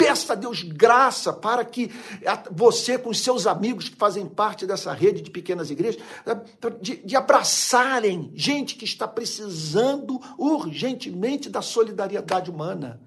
Peça 0.00 0.32
a 0.32 0.36
Deus 0.36 0.62
graça 0.62 1.32
para 1.32 1.64
que 1.64 1.90
você, 2.50 2.96
com 2.96 3.12
seus 3.12 3.46
amigos 3.46 3.88
que 3.88 3.96
fazem 3.96 4.26
parte 4.26 4.66
dessa 4.66 4.92
rede 4.92 5.20
de 5.20 5.30
pequenas 5.30 5.70
igrejas, 5.70 6.00
de, 6.80 6.96
de 6.96 7.16
abraçarem 7.16 8.32
gente 8.34 8.76
que 8.76 8.84
está 8.86 9.06
precisando 9.06 10.18
urgentemente 10.38 11.50
da 11.50 11.60
solidariedade 11.60 12.50
humana 12.50 13.00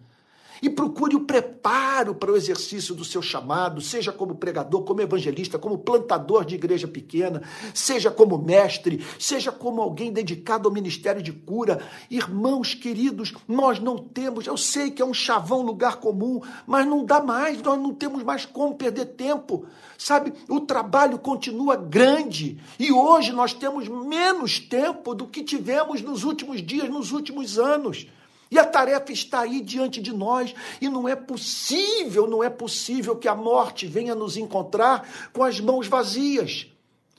e 0.63 0.69
procure 0.69 1.13
o 1.13 1.25
preparo 1.25 2.15
para 2.15 2.31
o 2.31 2.37
exercício 2.37 2.95
do 2.95 3.03
seu 3.03 3.21
chamado, 3.21 3.81
seja 3.81 4.13
como 4.13 4.35
pregador, 4.35 4.83
como 4.83 5.01
evangelista, 5.01 5.59
como 5.59 5.77
plantador 5.77 6.45
de 6.45 6.55
igreja 6.55 6.87
pequena, 6.87 7.43
seja 7.73 8.09
como 8.09 8.37
mestre, 8.37 9.05
seja 9.19 9.51
como 9.51 9.81
alguém 9.81 10.13
dedicado 10.13 10.69
ao 10.69 10.73
ministério 10.73 11.21
de 11.21 11.33
cura. 11.33 11.85
Irmãos 12.09 12.73
queridos, 12.73 13.33
nós 13.45 13.77
não 13.77 13.97
temos, 13.97 14.47
eu 14.47 14.55
sei 14.55 14.89
que 14.89 15.01
é 15.01 15.05
um 15.05 15.13
chavão 15.13 15.63
lugar 15.63 15.97
comum, 15.97 16.39
mas 16.65 16.87
não 16.87 17.03
dá 17.03 17.21
mais, 17.21 17.61
nós 17.61 17.77
não 17.77 17.93
temos 17.93 18.23
mais 18.23 18.45
como 18.45 18.75
perder 18.75 19.07
tempo. 19.07 19.65
Sabe, 19.97 20.31
o 20.47 20.61
trabalho 20.61 21.19
continua 21.19 21.75
grande 21.75 22.57
e 22.79 22.89
hoje 22.89 23.33
nós 23.33 23.53
temos 23.53 23.89
menos 23.89 24.59
tempo 24.59 25.13
do 25.13 25.27
que 25.27 25.43
tivemos 25.43 26.01
nos 26.01 26.23
últimos 26.23 26.65
dias, 26.65 26.89
nos 26.89 27.11
últimos 27.11 27.59
anos. 27.59 28.07
E 28.53 28.59
a 28.59 28.63
tarefa 28.63 29.11
está 29.11 29.39
aí 29.39 29.59
diante 29.59 29.99
de 29.99 30.13
nós, 30.13 30.53
e 30.79 30.87
não 30.87 31.09
é 31.09 31.15
possível, 31.15 32.27
não 32.27 32.43
é 32.43 32.51
possível 32.51 33.15
que 33.15 33.27
a 33.27 33.33
morte 33.33 33.87
venha 33.87 34.13
nos 34.13 34.37
encontrar 34.37 35.09
com 35.33 35.43
as 35.43 35.59
mãos 35.59 35.87
vazias. 35.87 36.67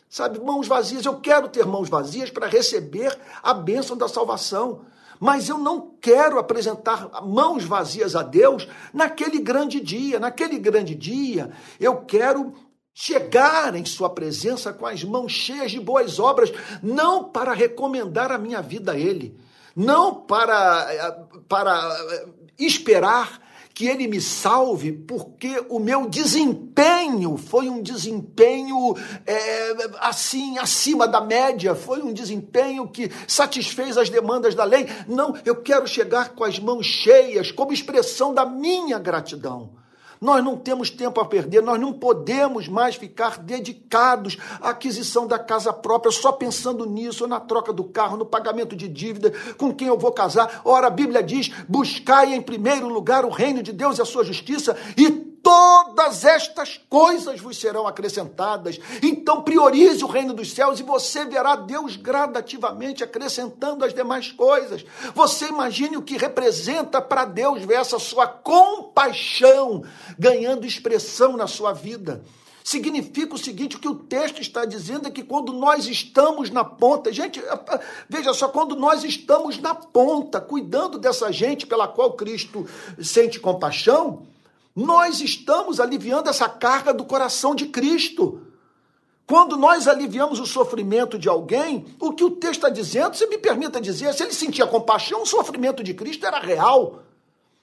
Sabe, 0.09 0.39
mãos 0.39 0.69
vazias, 0.69 1.05
eu 1.05 1.19
quero 1.19 1.49
ter 1.49 1.67
mãos 1.67 1.89
vazias 1.89 2.31
para 2.31 2.47
receber 2.47 3.19
a 3.43 3.53
bênção 3.53 3.97
da 3.97 4.07
salvação. 4.07 4.83
Mas 5.19 5.49
eu 5.49 5.59
não 5.59 5.97
quero 6.01 6.39
apresentar 6.39 7.11
mãos 7.25 7.65
vazias 7.65 8.15
a 8.15 8.23
Deus 8.23 8.69
naquele 8.93 9.41
grande 9.41 9.81
dia. 9.81 10.21
Naquele 10.21 10.57
grande 10.57 10.95
dia, 10.95 11.51
eu 11.81 11.97
quero 12.03 12.55
chegar 12.93 13.75
em 13.75 13.85
Sua 13.85 14.09
presença 14.09 14.73
com 14.73 14.87
as 14.87 15.03
mãos 15.03 15.33
cheias 15.33 15.73
de 15.73 15.81
boas 15.81 16.21
obras, 16.21 16.53
não 16.81 17.25
para 17.25 17.53
recomendar 17.53 18.31
a 18.31 18.39
minha 18.39 18.63
vida 18.63 18.93
a 18.93 18.97
Ele, 18.97 19.37
não 19.75 20.15
para, 20.15 21.24
para 21.49 21.97
esperar 22.59 23.43
que 23.75 23.89
ele 23.89 24.07
me 24.07 24.21
salve, 24.21 24.93
porque 24.93 25.65
o 25.69 25.81
meu 25.81 26.09
desempenho 26.09 27.37
foi 27.37 27.69
um 27.69 27.83
desempenho 27.83 28.95
é, 29.27 29.91
assim, 29.99 30.57
acima 30.59 31.09
da 31.09 31.21
média, 31.21 31.75
foi 31.75 32.01
um 32.01 32.13
desempenho 32.13 32.87
que 32.87 33.11
satisfez 33.27 33.99
as 33.99 34.09
demandas 34.09 34.55
da 34.55 34.63
lei. 34.63 34.87
Não, 35.09 35.35
eu 35.45 35.57
quero 35.57 35.89
chegar 35.89 36.31
com 36.31 36.45
as 36.45 36.61
mãos 36.61 36.87
cheias, 36.87 37.51
como 37.51 37.73
expressão 37.73 38.33
da 38.33 38.47
minha 38.47 38.99
gratidão. 39.01 39.84
Nós 40.25 40.43
não 40.43 40.57
temos 40.57 40.89
tempo 40.89 41.21
a 41.21 41.27
perder, 41.27 41.61
nós 41.61 41.79
não 41.79 41.93
podemos 41.93 42.67
mais 42.67 42.97
ficar 42.97 43.37
dedicados 43.37 44.39
à 44.59 44.71
aquisição 44.71 45.27
da 45.27 45.39
casa 45.39 45.71
própria, 45.71 46.11
só 46.11 46.33
pensando 46.33 46.87
nisso, 46.87 47.27
na 47.27 47.39
troca 47.39 47.75
do 47.75 47.85
carro, 47.85 48.17
no 48.17 48.25
pagamento 48.25 48.75
de 48.75 48.89
dívida, 48.89 49.35
com 49.59 49.71
quem 49.71 49.89
eu 49.89 49.99
vou 49.99 50.11
casar. 50.13 50.63
Ora, 50.65 50.87
a 50.87 50.91
Bíblia 50.91 51.23
diz: 51.23 51.51
buscai 51.69 52.33
em 52.33 52.41
primeiro 52.41 52.89
lugar 52.89 53.27
o 53.27 53.29
reino 53.29 53.63
de 53.63 53.71
Deus 53.71 53.99
e 53.99 54.01
a 54.01 54.07
sua 54.07 54.25
justiça, 54.25 54.75
e 54.97 55.34
todas 55.45 56.25
estas 56.25 56.81
coisas 56.89 57.39
vos 57.39 57.59
serão 57.59 57.87
acrescentadas. 57.87 58.81
Então 59.03 59.43
priorize 59.43 60.03
o 60.03 60.09
reino 60.09 60.33
dos 60.33 60.51
céus 60.53 60.81
e 60.81 60.83
você 60.83 61.27
verá 61.27 61.55
Deus 61.55 61.97
gradativamente 61.97 63.05
acrescentando 63.05 63.85
as 63.85 63.93
demais 63.93 64.33
coisas. 64.33 64.85
Você 65.15 65.49
imagine 65.49 65.99
o 65.99 66.03
que 66.03 66.17
representa 66.17 67.01
para 67.01 67.27
Deus 67.27 67.63
ver 67.63 67.75
essa 67.75 67.99
sua 67.99 68.27
compaixão 68.27 69.85
ganhando 70.19 70.67
expressão 70.67 71.37
na 71.37 71.47
sua 71.47 71.75
vida. 71.75 72.25
Significa 72.65 73.35
o 73.35 73.39
seguinte: 73.39 73.77
o 73.77 73.79
que 73.79 73.89
o 73.89 73.95
texto 73.95 74.41
está 74.41 74.65
dizendo 74.65 75.07
é 75.07 75.11
que 75.11 75.23
quando 75.23 75.53
nós 75.53 75.87
estamos 75.87 76.49
na 76.49 76.65
ponta, 76.65 77.13
gente, 77.13 77.43
veja 78.09 78.33
só, 78.33 78.49
quando 78.49 78.75
nós 78.75 79.05
estamos 79.05 79.59
na 79.59 79.75
ponta, 79.75 80.41
cuidando 80.41 80.99
dessa 80.99 81.31
gente 81.31 81.67
pela 81.67 81.87
qual 81.87 82.15
Cristo 82.15 82.67
sente 82.99 83.39
compaixão, 83.39 84.27
nós 84.75 85.21
estamos 85.21 85.79
aliviando 85.79 86.29
essa 86.29 86.49
carga 86.49 86.93
do 86.93 87.05
coração 87.05 87.55
de 87.55 87.67
Cristo. 87.67 88.41
Quando 89.27 89.57
nós 89.57 89.89
aliviamos 89.89 90.41
o 90.41 90.47
sofrimento 90.47 91.19
de 91.19 91.29
alguém, 91.29 91.87
o 92.01 92.13
que 92.13 92.25
o 92.25 92.31
texto 92.31 92.65
está 92.65 92.69
dizendo, 92.69 93.17
se 93.17 93.27
me 93.27 93.39
permita 93.39 93.81
dizer, 93.81 94.13
se 94.13 94.23
ele 94.23 94.35
sentia 94.35 94.67
compaixão, 94.67 95.23
o 95.23 95.27
sofrimento 95.27 95.83
de 95.83 95.95
Cristo 95.95 96.27
era 96.27 96.41
real. 96.41 97.05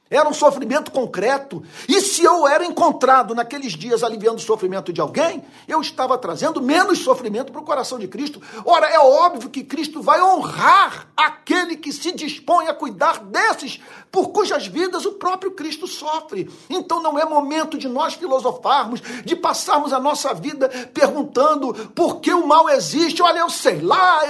Era 0.09 0.27
um 0.27 0.33
sofrimento 0.33 0.91
concreto. 0.91 1.63
E 1.87 2.01
se 2.01 2.23
eu 2.23 2.45
era 2.45 2.65
encontrado 2.65 3.33
naqueles 3.33 3.71
dias 3.73 4.03
aliviando 4.03 4.39
o 4.39 4.41
sofrimento 4.41 4.91
de 4.91 4.99
alguém, 4.99 5.41
eu 5.67 5.79
estava 5.79 6.17
trazendo 6.17 6.61
menos 6.61 6.99
sofrimento 6.99 7.51
para 7.51 7.61
o 7.61 7.65
coração 7.65 7.97
de 7.97 8.09
Cristo. 8.09 8.41
Ora, 8.65 8.87
é 8.87 8.99
óbvio 8.99 9.49
que 9.49 9.63
Cristo 9.63 10.01
vai 10.01 10.21
honrar 10.21 11.07
aquele 11.25 11.77
que 11.77 11.91
se 11.91 12.11
dispõe 12.11 12.67
a 12.67 12.73
cuidar 12.73 13.19
desses 13.19 13.79
por 14.11 14.29
cujas 14.29 14.67
vidas 14.67 15.05
o 15.05 15.13
próprio 15.13 15.51
Cristo 15.51 15.87
sofre. 15.87 16.49
Então 16.69 17.01
não 17.01 17.17
é 17.17 17.25
momento 17.25 17.77
de 17.77 17.87
nós 17.87 18.13
filosofarmos, 18.13 19.01
de 19.23 19.35
passarmos 19.35 19.93
a 19.93 19.99
nossa 19.99 20.33
vida 20.33 20.69
perguntando 20.93 21.73
por 21.95 22.19
que 22.19 22.33
o 22.33 22.45
mal 22.45 22.69
existe. 22.69 23.21
Olha, 23.21 23.39
eu 23.39 23.49
sei 23.49 23.79
lá, 23.79 24.21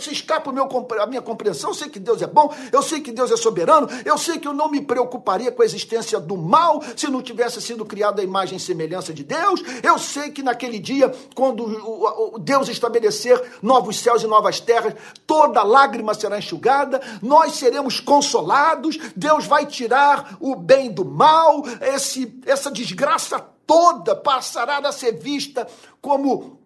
se 0.00 0.12
escapa 0.12 0.50
meu, 0.50 0.68
a 1.00 1.06
minha 1.06 1.22
compreensão, 1.22 1.70
eu 1.70 1.74
sei 1.74 1.88
que 1.88 2.00
Deus 2.00 2.20
é 2.20 2.26
bom, 2.26 2.52
eu 2.72 2.82
sei 2.82 3.00
que 3.00 3.12
Deus 3.12 3.30
é 3.30 3.36
soberano, 3.36 3.88
eu 4.04 4.18
sei 4.18 4.38
que 4.38 4.48
eu 4.48 4.52
não 4.52 4.68
me 4.68 4.80
preocuparia 4.80 5.52
com 5.52 5.62
a 5.62 5.64
existência 5.64 6.18
do 6.18 6.36
mal 6.36 6.82
se 6.96 7.08
não 7.08 7.22
tivesse 7.22 7.60
sido 7.62 7.84
criado 7.84 8.20
a 8.20 8.24
imagem 8.24 8.56
e 8.56 8.60
semelhança 8.60 9.12
de 9.12 9.22
Deus. 9.22 9.62
Eu 9.82 9.98
sei 9.98 10.30
que 10.30 10.42
naquele 10.42 10.78
dia, 10.78 11.14
quando 11.34 12.38
Deus 12.40 12.68
estabelecer 12.68 13.40
novos 13.62 13.98
céus 13.98 14.22
e 14.22 14.26
novas 14.26 14.58
terras, 14.58 14.94
toda 15.26 15.62
lágrima 15.62 16.14
será 16.22 16.38
enxugada, 16.38 17.00
nós 17.20 17.54
seremos 17.54 18.00
consolados, 18.00 18.96
Deus 19.14 19.46
vai 19.46 19.66
tirar 19.66 20.36
o 20.40 20.56
bem 20.56 20.90
do 20.90 21.04
mal, 21.04 21.62
esse, 21.80 22.40
essa 22.46 22.70
desgraça 22.70 23.38
toda 23.66 24.16
passará 24.16 24.78
a 24.78 24.92
ser 24.92 25.12
vista 25.12 25.66
como 26.00 26.60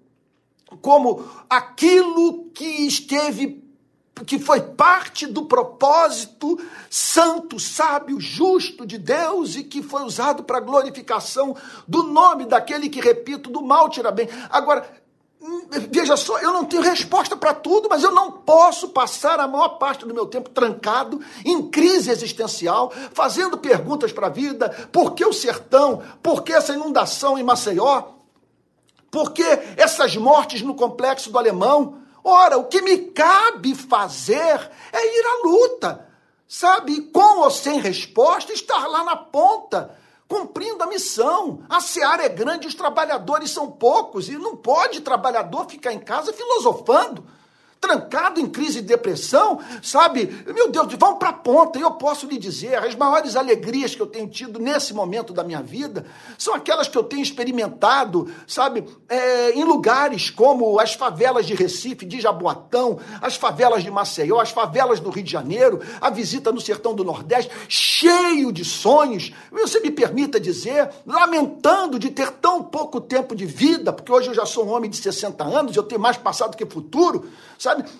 como 0.82 1.24
aquilo 1.48 2.50
que 2.52 2.64
esteve 2.64 3.64
que 4.26 4.38
foi 4.38 4.60
parte 4.60 5.26
do 5.26 5.44
propósito 5.44 6.58
santo, 6.88 7.60
sábio, 7.60 8.18
justo 8.18 8.86
de 8.86 8.96
Deus 8.96 9.56
e 9.56 9.62
que 9.62 9.82
foi 9.82 10.02
usado 10.02 10.42
para 10.42 10.58
glorificação 10.58 11.54
do 11.86 12.02
nome 12.02 12.46
daquele 12.46 12.88
que, 12.88 13.00
repito, 13.00 13.50
do 13.50 13.62
mal 13.62 13.90
tira 13.90 14.10
bem. 14.10 14.26
Agora, 14.48 14.88
veja 15.90 16.16
só, 16.16 16.38
eu 16.38 16.52
não 16.52 16.64
tenho 16.64 16.82
resposta 16.82 17.36
para 17.36 17.54
tudo, 17.54 17.88
mas 17.88 18.02
eu 18.02 18.10
não 18.10 18.32
posso 18.32 18.88
passar 18.88 19.38
a 19.38 19.46
maior 19.46 19.70
parte 19.70 20.06
do 20.06 20.14
meu 20.14 20.26
tempo 20.26 20.50
trancado, 20.50 21.20
em 21.44 21.68
crise 21.68 22.10
existencial, 22.10 22.92
fazendo 23.12 23.58
perguntas 23.58 24.12
para 24.12 24.26
a 24.26 24.30
vida: 24.30 24.68
por 24.90 25.14
que 25.14 25.24
o 25.24 25.32
sertão? 25.32 26.02
Por 26.22 26.42
que 26.42 26.52
essa 26.52 26.72
inundação 26.72 27.38
em 27.38 27.42
Maceió? 27.42 28.16
Por 29.10 29.32
que 29.32 29.44
essas 29.76 30.16
mortes 30.16 30.62
no 30.62 30.74
complexo 30.74 31.30
do 31.30 31.38
Alemão? 31.38 31.98
Ora, 32.22 32.58
o 32.58 32.64
que 32.64 32.82
me 32.82 32.98
cabe 32.98 33.74
fazer 33.74 34.70
é 34.92 35.18
ir 35.18 35.24
à 35.24 35.46
luta, 35.46 36.08
sabe? 36.48 37.02
Com 37.12 37.40
ou 37.40 37.50
sem 37.50 37.80
resposta, 37.80 38.52
estar 38.52 38.86
lá 38.88 39.04
na 39.04 39.16
ponta, 39.16 39.96
cumprindo 40.28 40.82
a 40.82 40.86
missão. 40.86 41.62
A 41.68 41.80
seara 41.80 42.24
é 42.24 42.28
grande, 42.28 42.66
os 42.66 42.74
trabalhadores 42.74 43.50
são 43.50 43.70
poucos 43.70 44.28
e 44.28 44.36
não 44.36 44.56
pode 44.56 45.00
trabalhador 45.00 45.66
ficar 45.68 45.92
em 45.92 45.98
casa 45.98 46.32
filosofando. 46.32 47.24
Trancado 47.80 48.40
em 48.40 48.46
crise 48.46 48.80
de 48.80 48.88
depressão, 48.88 49.60
sabe? 49.82 50.44
Meu 50.46 50.70
Deus, 50.70 50.92
vão 50.94 51.16
para 51.16 51.28
a 51.28 51.32
ponta. 51.32 51.78
Eu 51.78 51.92
posso 51.92 52.26
lhe 52.26 52.38
dizer, 52.38 52.76
as 52.76 52.94
maiores 52.94 53.36
alegrias 53.36 53.94
que 53.94 54.02
eu 54.02 54.06
tenho 54.06 54.28
tido 54.28 54.58
nesse 54.58 54.92
momento 54.92 55.32
da 55.32 55.44
minha 55.44 55.62
vida 55.62 56.04
são 56.38 56.54
aquelas 56.54 56.88
que 56.88 56.96
eu 56.96 57.04
tenho 57.04 57.22
experimentado, 57.22 58.30
sabe? 58.46 58.84
É, 59.08 59.52
em 59.52 59.64
lugares 59.64 60.30
como 60.30 60.80
as 60.80 60.94
favelas 60.94 61.46
de 61.46 61.54
Recife, 61.54 62.04
de 62.04 62.20
Jaboatão, 62.20 62.98
as 63.20 63.36
favelas 63.36 63.84
de 63.84 63.90
Maceió, 63.90 64.40
as 64.40 64.50
favelas 64.50 64.98
do 64.98 65.10
Rio 65.10 65.24
de 65.24 65.30
Janeiro, 65.30 65.80
a 66.00 66.10
visita 66.10 66.50
no 66.50 66.60
sertão 66.60 66.94
do 66.94 67.04
Nordeste, 67.04 67.50
cheio 67.68 68.50
de 68.52 68.64
sonhos. 68.64 69.32
Você 69.52 69.80
me 69.80 69.90
permita 69.90 70.40
dizer, 70.40 70.90
lamentando 71.06 71.98
de 71.98 72.10
ter 72.10 72.30
tão 72.32 72.62
pouco 72.62 73.00
tempo 73.00 73.34
de 73.34 73.46
vida, 73.46 73.92
porque 73.92 74.10
hoje 74.10 74.28
eu 74.28 74.34
já 74.34 74.46
sou 74.46 74.66
um 74.66 74.72
homem 74.72 74.90
de 74.90 74.96
60 74.96 75.44
anos, 75.44 75.76
eu 75.76 75.82
tenho 75.82 76.00
mais 76.00 76.16
passado 76.16 76.56
que 76.56 76.66
futuro? 76.66 77.28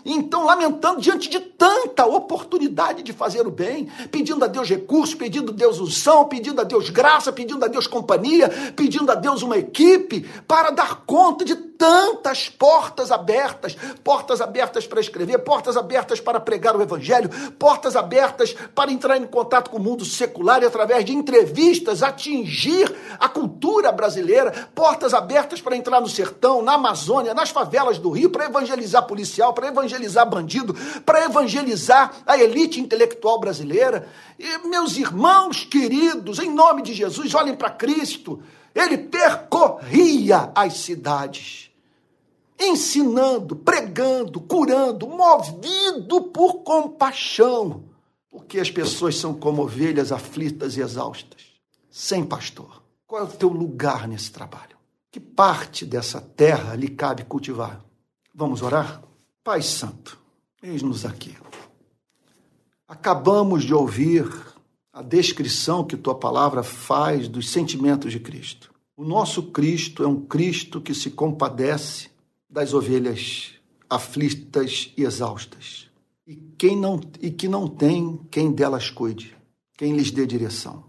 Então, 0.04 0.44
lamentando 0.44 1.00
diante 1.00 1.28
de 1.28 1.40
tanta 1.40 2.06
oportunidade 2.06 3.02
de 3.02 3.12
fazer 3.12 3.46
o 3.46 3.50
bem, 3.50 3.88
pedindo 4.10 4.44
a 4.44 4.48
Deus 4.48 4.68
recursos, 4.68 5.14
pedindo 5.14 5.52
a 5.52 5.54
Deus 5.54 5.80
unção, 5.80 6.26
pedindo 6.26 6.60
a 6.60 6.64
Deus 6.64 6.90
graça, 6.90 7.32
pedindo 7.32 7.64
a 7.64 7.68
Deus 7.68 7.86
companhia, 7.86 8.48
pedindo 8.74 9.10
a 9.10 9.14
Deus 9.14 9.42
uma 9.42 9.56
equipe 9.56 10.28
para 10.46 10.70
dar 10.70 11.04
conta 11.06 11.44
de 11.44 11.54
tantas 11.54 12.48
portas 12.48 13.10
abertas 13.10 13.76
portas 14.02 14.40
abertas 14.40 14.86
para 14.86 15.00
escrever, 15.00 15.38
portas 15.38 15.76
abertas 15.76 16.20
para 16.20 16.40
pregar 16.40 16.76
o 16.76 16.82
Evangelho, 16.82 17.28
portas 17.58 17.96
abertas 17.96 18.54
para 18.74 18.90
entrar 18.90 19.16
em 19.16 19.26
contato 19.26 19.70
com 19.70 19.78
o 19.78 19.82
mundo 19.82 20.04
secular 20.04 20.62
e, 20.62 20.66
através 20.66 21.04
de 21.04 21.12
entrevistas, 21.12 22.02
atingir 22.02 22.94
a 23.18 23.28
cultura 23.28 23.90
brasileira, 23.92 24.68
portas 24.74 25.14
abertas 25.14 25.60
para 25.60 25.76
entrar 25.76 26.00
no 26.00 26.08
sertão, 26.08 26.62
na 26.62 26.74
Amazônia, 26.74 27.34
nas 27.34 27.50
favelas 27.50 27.98
do 27.98 28.10
Rio, 28.10 28.30
para 28.30 28.46
evangelizar 28.46 29.06
policial, 29.06 29.52
para 29.57 29.68
evangelizar 29.68 30.28
bandido, 30.28 30.74
para 31.07 31.24
evangelizar 31.24 32.14
a 32.26 32.36
elite 32.36 32.78
intelectual 32.78 33.40
brasileira. 33.40 34.07
E, 34.38 34.68
meus 34.68 34.98
irmãos 34.98 35.64
queridos, 35.64 36.38
em 36.38 36.52
nome 36.52 36.82
de 36.82 36.92
Jesus, 36.92 37.34
olhem 37.34 37.57
para 37.57 37.70
Cristo. 37.70 38.42
Ele 38.74 38.98
percorria 38.98 40.52
as 40.54 40.74
cidades 40.74 41.70
ensinando, 42.59 43.57
pregando, 43.57 44.40
curando, 44.40 45.07
movido 45.09 46.22
por 46.22 46.62
compaixão, 46.62 47.84
porque 48.30 48.59
as 48.59 48.70
pessoas 48.70 49.16
são 49.16 49.34
como 49.34 49.62
ovelhas 49.62 50.12
aflitas 50.12 50.76
e 50.76 50.80
exaustas, 50.80 51.42
sem 51.90 52.24
pastor. 52.24 52.82
Qual 53.07 53.22
é 53.22 53.24
o 53.24 53.28
teu 53.28 53.48
lugar 53.48 54.09
nesse 54.09 54.30
trabalho? 54.30 54.76
Que 55.11 55.20
parte 55.20 55.84
dessa 55.86 56.20
terra 56.20 56.74
lhe 56.74 56.88
cabe 56.88 57.24
cultivar? 57.24 57.84
Vamos 58.34 58.62
orar? 58.62 59.02
Pai 59.47 59.62
Santo, 59.62 60.18
eis-nos 60.61 61.07
aqui. 61.07 61.32
Acabamos 62.88 63.62
de 63.62 63.72
ouvir 63.72 64.28
a 64.92 65.03
descrição 65.03 65.84
que 65.84 65.97
tua 65.97 66.16
palavra 66.16 66.64
faz 66.64 67.28
dos 67.28 67.49
sentimentos 67.49 68.11
de 68.11 68.18
Cristo. 68.18 68.74
O 68.97 69.05
nosso 69.05 69.44
Cristo 69.44 70.03
é 70.03 70.09
um 70.09 70.20
Cristo 70.20 70.80
que 70.80 70.92
se 70.92 71.12
compadece 71.12 72.11
das 72.51 72.74
ovelhas 72.74 73.53
aflitas 73.88 74.92
e 74.97 75.05
exaustas, 75.05 75.88
e, 76.26 76.34
quem 76.59 76.76
não, 76.76 77.01
e 77.22 77.30
que 77.30 77.47
não 77.47 77.68
tem 77.68 78.18
quem 78.28 78.51
delas 78.51 78.90
cuide, 78.90 79.36
quem 79.78 79.94
lhes 79.94 80.11
dê 80.11 80.26
direção. 80.26 80.86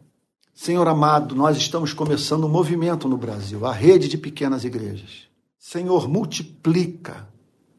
Senhor 0.51 0.88
amado, 0.88 1.36
nós 1.36 1.58
estamos 1.58 1.93
começando 1.93 2.45
um 2.45 2.49
movimento 2.49 3.08
no 3.08 3.18
Brasil, 3.18 3.68
a 3.68 3.72
rede 3.72 4.08
de 4.08 4.18
pequenas 4.18 4.66
igrejas. 4.66 5.28
Senhor, 5.60 6.10
multiplica 6.10 7.37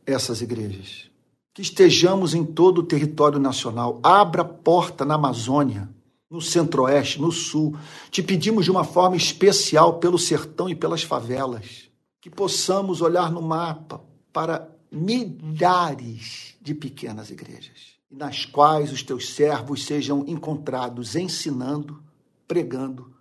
essas 0.08 0.40
igrejas. 0.40 1.10
Que 1.52 1.62
estejamos 1.62 2.34
em 2.34 2.44
todo 2.44 2.78
o 2.78 2.84
território 2.84 3.38
nacional. 3.38 4.00
Abra 4.02 4.44
porta 4.44 5.04
na 5.04 5.14
Amazônia, 5.14 5.88
no 6.30 6.40
Centro-Oeste, 6.40 7.20
no 7.20 7.30
Sul. 7.30 7.76
Te 8.10 8.22
pedimos 8.22 8.64
de 8.64 8.70
uma 8.70 8.84
forma 8.84 9.16
especial 9.16 9.98
pelo 9.98 10.18
sertão 10.18 10.68
e 10.68 10.74
pelas 10.74 11.02
favelas 11.02 11.88
que 12.20 12.30
possamos 12.30 13.00
olhar 13.00 13.30
no 13.30 13.40
mapa 13.40 14.02
para 14.32 14.68
milhares 14.90 16.56
de 16.60 16.74
pequenas 16.74 17.30
igrejas, 17.30 17.94
nas 18.10 18.44
quais 18.44 18.92
os 18.92 19.02
teus 19.02 19.30
servos 19.30 19.84
sejam 19.84 20.24
encontrados 20.26 21.14
ensinando, 21.14 22.02
pregando 22.46 23.14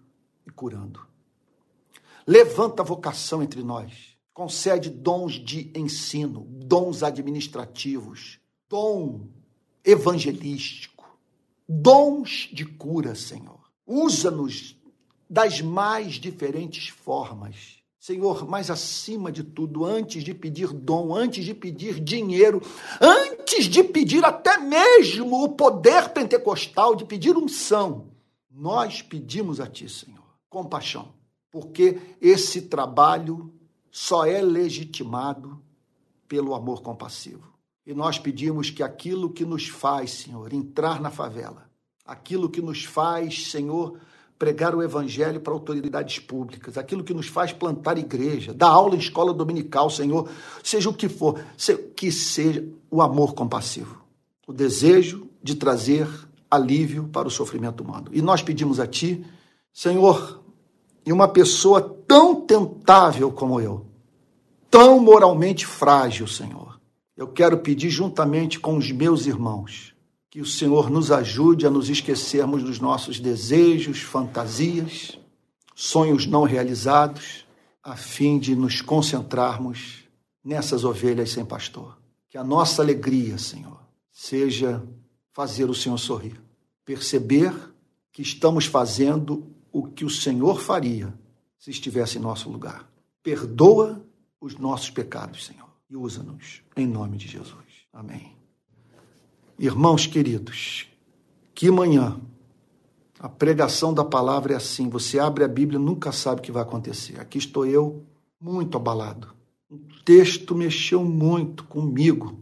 e 0.46 0.50
curando. 0.50 1.06
Levanta 2.26 2.82
a 2.82 2.86
vocação 2.86 3.42
entre 3.42 3.64
nós, 3.64 4.16
concede 4.38 4.92
dons 4.92 5.34
de 5.34 5.72
ensino, 5.74 6.46
dons 6.48 7.02
administrativos, 7.02 8.40
dom 8.70 9.30
evangelístico, 9.84 11.18
dons 11.68 12.48
de 12.54 12.64
cura, 12.64 13.16
Senhor. 13.16 13.60
Usa-nos 13.84 14.78
das 15.28 15.60
mais 15.60 16.20
diferentes 16.20 16.90
formas 16.90 17.78
Senhor, 18.00 18.48
mas 18.48 18.70
acima 18.70 19.32
de 19.32 19.44
tudo, 19.44 19.84
antes 19.84 20.24
de 20.24 20.36
pedir 20.36 20.72
dom, 20.72 21.16
antes 21.16 21.44
de 21.44 21.56
pedir 21.56 22.00
dinheiro, 22.00 22.62
antes 23.02 23.66
de 23.66 23.84
pedir 23.84 24.24
até 24.24 24.60
mesmo 24.60 25.44
o 25.44 25.50
poder 25.50 26.10
pentecostal, 26.10 26.96
de 26.96 27.06
pedir 27.06 27.36
unção, 27.36 28.12
nós 28.52 29.02
pedimos 29.02 29.60
a 29.60 29.66
Ti, 29.66 29.90
Senhor, 29.90 30.24
compaixão, 30.48 31.12
porque 31.52 32.00
esse 32.22 32.62
trabalho 32.62 33.57
só 33.98 34.28
é 34.28 34.43
legitimado 34.43 35.60
pelo 36.28 36.54
amor 36.54 36.84
compassivo. 36.84 37.52
E 37.84 37.95
nós 37.95 38.20
pedimos 38.20 38.70
que 38.70 38.84
aquilo 38.84 39.32
que 39.32 39.43
nos 39.43 39.68
faz, 39.68 40.12
Senhor, 40.12 40.54
entrar 40.54 41.02
na 41.02 41.10
favela, 41.10 41.68
aquilo 42.06 42.48
que 42.48 42.62
nos 42.62 42.84
faz, 42.84 43.50
Senhor, 43.50 43.98
pregar 44.38 44.76
o 44.76 44.84
evangelho 44.84 45.41
para 45.41 45.52
autoridades 45.52 46.20
públicas, 46.20 46.78
aquilo 46.78 47.04
que 47.04 47.12
nos 47.12 47.26
faz 47.26 47.52
plantar 47.52 47.98
igreja, 47.98 48.54
dar 48.54 48.68
aula 48.68 48.95
em 48.95 49.00
escola 49.00 49.34
dominical, 49.34 49.89
Senhor, 49.89 50.30
seja 50.64 50.91
o 50.91 50.93
que 50.93 51.10
for, 51.10 51.43
que 51.95 52.12
seja 52.12 52.64
o 52.91 53.02
amor 53.02 53.34
compassivo, 53.34 54.00
o 54.45 54.54
desejo 54.54 55.28
de 55.41 55.56
trazer 55.56 56.08
alívio 56.52 57.08
para 57.08 57.28
o 57.28 57.32
sofrimento 57.32 57.82
humano. 57.82 58.10
E 58.12 58.22
nós 58.22 58.43
pedimos 58.43 58.80
a 58.80 58.86
Ti, 58.86 59.26
Senhor, 59.74 60.43
e 61.04 61.12
uma 61.12 61.28
pessoa 61.28 61.82
tão 62.08 62.36
tentável 62.41 63.32
como 63.32 63.60
eu, 63.60 63.87
tão 64.70 64.99
moralmente 64.99 65.65
frágil, 65.65 66.28
Senhor, 66.28 66.80
eu 67.15 67.28
quero 67.28 67.57
pedir 67.57 67.89
juntamente 67.89 68.59
com 68.59 68.78
os 68.78 68.91
meus 68.91 69.26
irmãos 69.26 69.95
que 70.30 70.41
o 70.41 70.45
Senhor 70.45 70.89
nos 70.89 71.11
ajude 71.11 71.65
a 71.65 71.70
nos 71.70 71.89
esquecermos 71.89 72.61
dos 72.61 72.80
nossos 72.80 73.20
desejos, 73.20 74.01
fantasias, 74.01 75.18
sonhos 75.74 76.26
não 76.26 76.43
realizados, 76.43 77.45
a 77.84 77.95
fim 77.95 78.38
de 78.38 78.55
nos 78.55 78.82
concentrarmos 78.82 80.03
nessas 80.43 80.84
ovelhas 80.84 81.32
sem 81.32 81.45
pastor. 81.45 81.97
Que 82.30 82.38
a 82.38 82.43
nossa 82.43 82.82
alegria, 82.82 83.38
Senhor, 83.38 83.80
seja 84.11 84.84
fazer 85.32 85.70
o 85.70 85.74
Senhor 85.74 85.97
sorrir, 85.97 86.41
perceber 86.84 87.53
que 88.11 88.22
estamos 88.22 88.65
fazendo 88.65 89.47
o 89.72 89.88
que 89.88 90.03
o 90.03 90.09
Senhor 90.09 90.59
faria 90.59 91.13
se 91.57 91.72
estivesse 91.72 92.18
em 92.18 92.22
nosso 92.22 92.49
lugar. 92.49 92.89
Perdoa 93.24 94.03
os 94.40 94.58
nossos 94.58 94.89
pecados, 94.89 95.46
Senhor, 95.46 95.70
e 95.89 95.96
usa-nos 95.96 96.62
em 96.76 96.86
nome 96.86 97.18
de 97.18 97.28
Jesus. 97.28 97.88
Amém. 97.92 98.36
Irmãos 99.58 100.05
queridos, 100.05 100.88
que 101.55 101.72
manhã 101.72 102.20
a 103.20 103.28
pregação 103.28 103.93
da 103.93 104.05
palavra 104.05 104.54
é 104.54 104.55
assim: 104.55 104.89
você 104.89 105.18
abre 105.18 105.43
a 105.43 105.47
Bíblia, 105.47 105.80
nunca 105.80 106.12
sabe 106.12 106.39
o 106.39 106.43
que 106.43 106.51
vai 106.51 106.62
acontecer. 106.62 107.20
Aqui 107.20 107.38
estou 107.38 107.66
eu, 107.66 108.04
muito 108.39 108.78
abalado. 108.78 109.34
O 109.70 109.78
texto 110.05 110.55
mexeu 110.55 111.04
muito 111.04 111.64
comigo 111.64 112.39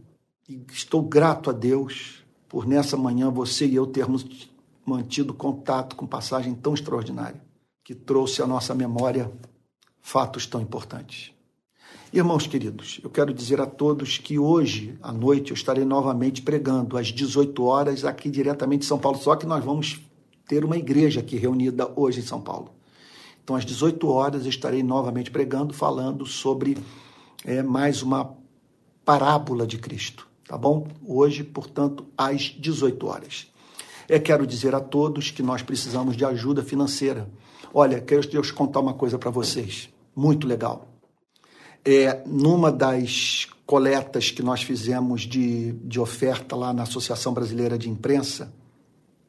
e 0.48 0.62
estou 0.70 1.02
grato 1.02 1.50
a 1.50 1.52
Deus 1.52 2.24
por 2.48 2.66
nessa 2.66 2.96
manhã 2.96 3.30
você 3.30 3.66
e 3.66 3.74
eu 3.74 3.86
termos 3.86 4.50
mantido 4.84 5.34
contato 5.34 5.96
com 5.96 6.06
passagem 6.06 6.54
tão 6.54 6.74
extraordinária 6.74 7.42
que 7.82 7.94
trouxe 7.94 8.42
à 8.42 8.46
nossa 8.46 8.74
memória 8.74 9.32
fatos 10.00 10.46
tão 10.46 10.60
importantes. 10.60 11.32
Irmãos 12.16 12.46
queridos, 12.46 12.98
eu 13.04 13.10
quero 13.10 13.30
dizer 13.34 13.60
a 13.60 13.66
todos 13.66 14.16
que 14.16 14.38
hoje 14.38 14.96
à 15.02 15.12
noite 15.12 15.50
eu 15.50 15.54
estarei 15.54 15.84
novamente 15.84 16.40
pregando 16.40 16.96
às 16.96 17.08
18 17.08 17.62
horas 17.62 18.06
aqui 18.06 18.30
diretamente 18.30 18.86
em 18.86 18.88
São 18.88 18.98
Paulo, 18.98 19.18
só 19.18 19.36
que 19.36 19.44
nós 19.44 19.62
vamos 19.62 20.00
ter 20.48 20.64
uma 20.64 20.78
igreja 20.78 21.20
aqui 21.20 21.36
reunida 21.36 21.92
hoje 21.94 22.20
em 22.20 22.22
São 22.22 22.40
Paulo. 22.40 22.70
Então, 23.44 23.54
às 23.54 23.66
18 23.66 24.08
horas, 24.08 24.44
eu 24.44 24.48
estarei 24.48 24.82
novamente 24.82 25.30
pregando, 25.30 25.74
falando 25.74 26.24
sobre 26.24 26.78
é, 27.44 27.62
mais 27.62 28.00
uma 28.00 28.34
parábola 29.04 29.66
de 29.66 29.76
Cristo, 29.76 30.26
tá 30.48 30.56
bom? 30.56 30.88
Hoje, 31.06 31.44
portanto, 31.44 32.06
às 32.16 32.44
18 32.44 33.06
horas. 33.06 33.52
Eu 34.08 34.22
quero 34.22 34.46
dizer 34.46 34.74
a 34.74 34.80
todos 34.80 35.30
que 35.30 35.42
nós 35.42 35.60
precisamos 35.60 36.16
de 36.16 36.24
ajuda 36.24 36.62
financeira. 36.62 37.28
Olha, 37.74 38.00
quero 38.00 38.26
contar 38.54 38.80
uma 38.80 38.94
coisa 38.94 39.18
para 39.18 39.30
vocês, 39.30 39.90
muito 40.14 40.46
legal 40.46 40.95
é, 41.86 42.20
numa 42.26 42.72
das 42.72 43.46
coletas 43.64 44.32
que 44.32 44.42
nós 44.42 44.60
fizemos 44.62 45.22
de, 45.22 45.72
de 45.72 46.00
oferta 46.00 46.56
lá 46.56 46.72
na 46.72 46.82
Associação 46.82 47.32
Brasileira 47.32 47.78
de 47.78 47.88
Imprensa, 47.88 48.52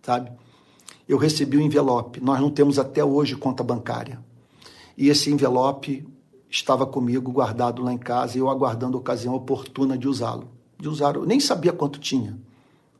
sabe? 0.01 0.31
Eu 1.07 1.19
recebi 1.19 1.55
um 1.57 1.61
envelope. 1.61 2.19
Nós 2.19 2.41
não 2.41 2.49
temos 2.49 2.79
até 2.79 3.05
hoje 3.05 3.35
conta 3.35 3.63
bancária. 3.63 4.19
E 4.97 5.09
esse 5.09 5.31
envelope 5.31 6.05
estava 6.49 6.85
comigo 6.87 7.31
guardado 7.31 7.83
lá 7.83 7.93
em 7.93 7.97
casa 7.97 8.35
e 8.35 8.39
eu 8.39 8.49
aguardando 8.49 8.97
a 8.97 8.99
ocasião 8.99 9.35
oportuna 9.35 9.95
de 9.95 10.07
usá-lo. 10.07 10.49
De 10.79 10.89
usar, 10.89 11.15
eu 11.15 11.25
nem 11.25 11.39
sabia 11.39 11.71
quanto 11.71 11.99
tinha, 11.99 12.37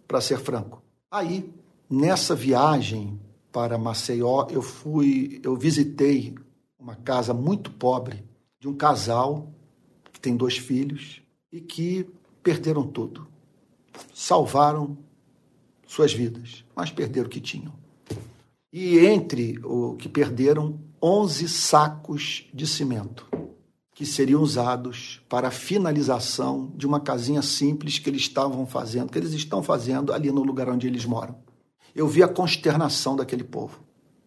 para 0.08 0.22
ser 0.22 0.38
franco. 0.38 0.82
Aí, 1.10 1.52
nessa 1.90 2.36
viagem 2.36 3.20
para 3.52 3.78
Maceió, 3.78 4.48
eu 4.52 4.62
fui, 4.62 5.42
eu 5.44 5.56
visitei 5.56 6.36
uma 6.80 6.96
casa 6.96 7.34
muito 7.34 7.72
pobre 7.72 8.27
de 8.60 8.68
um 8.68 8.74
casal 8.74 9.52
que 10.12 10.20
tem 10.20 10.36
dois 10.36 10.58
filhos 10.58 11.22
e 11.52 11.62
que 11.62 12.10
perderam 12.42 12.86
tudo. 12.88 13.28
Salvaram 14.14 14.98
suas 15.86 16.14
vidas, 16.14 16.64
mas 16.76 16.92
perderam 16.92 17.28
o 17.28 17.30
que 17.30 17.42
tinham. 17.42 17.74
E 18.72 19.00
entre 19.00 19.60
o 19.64 19.96
que 19.96 20.10
perderam, 20.10 20.80
11 21.02 21.48
sacos 21.48 22.46
de 22.54 22.68
cimento 22.68 23.28
que 23.98 24.06
seriam 24.06 24.44
usados 24.44 25.24
para 25.28 25.48
a 25.48 25.52
finalização 25.52 26.72
de 26.76 26.86
uma 26.86 27.00
casinha 27.00 27.42
simples 27.42 27.98
que 27.98 28.08
eles 28.08 28.22
estavam 28.22 28.64
fazendo, 28.68 29.12
que 29.12 29.18
eles 29.18 29.34
estão 29.34 29.64
fazendo 29.64 30.14
ali 30.14 30.32
no 30.32 30.44
lugar 30.44 30.70
onde 30.70 30.86
eles 30.86 31.04
moram. 31.04 31.36
Eu 31.96 32.08
vi 32.08 32.22
a 32.22 32.28
consternação 32.28 33.16
daquele 33.16 33.44
povo, 33.44 33.80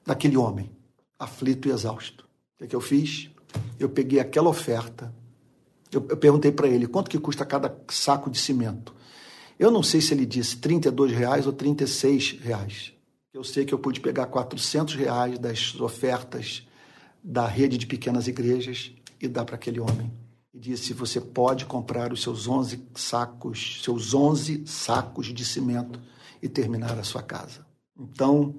daquele 0.04 0.36
homem, 0.36 0.72
aflito 1.16 1.68
e 1.68 1.70
exausto. 1.70 2.24
O 2.24 2.58
que, 2.58 2.64
é 2.64 2.66
que 2.66 2.74
eu 2.74 2.80
fiz? 2.80 3.30
Eu 3.78 3.88
peguei 3.88 4.20
aquela 4.20 4.48
oferta, 4.48 5.14
eu, 5.92 6.06
eu 6.08 6.16
perguntei 6.16 6.52
para 6.52 6.68
ele 6.68 6.86
quanto 6.86 7.10
que 7.10 7.18
custa 7.18 7.44
cada 7.44 7.74
saco 7.88 8.30
de 8.30 8.38
cimento. 8.38 8.94
Eu 9.58 9.70
não 9.70 9.82
sei 9.82 10.00
se 10.00 10.14
ele 10.14 10.24
disse 10.24 10.56
32 10.56 11.12
reais 11.12 11.46
ou 11.46 11.52
36 11.52 12.38
reais. 12.40 12.92
Eu 13.32 13.44
sei 13.44 13.64
que 13.64 13.74
eu 13.74 13.78
pude 13.78 14.00
pegar 14.00 14.26
400 14.26 14.94
reais 14.94 15.38
das 15.38 15.78
ofertas 15.80 16.66
da 17.22 17.46
rede 17.46 17.76
de 17.76 17.86
pequenas 17.86 18.26
igrejas 18.26 18.92
e 19.20 19.28
dar 19.28 19.44
para 19.44 19.56
aquele 19.56 19.78
homem. 19.78 20.10
E 20.52 20.58
disse: 20.58 20.92
Você 20.94 21.20
pode 21.20 21.66
comprar 21.66 22.12
os 22.12 22.22
seus 22.22 22.48
11 22.48 22.82
sacos, 22.94 23.80
seus 23.84 24.14
11 24.14 24.64
sacos 24.66 25.26
de 25.26 25.44
cimento 25.44 26.00
e 26.42 26.48
terminar 26.48 26.98
a 26.98 27.04
sua 27.04 27.22
casa. 27.22 27.64
Então, 27.98 28.54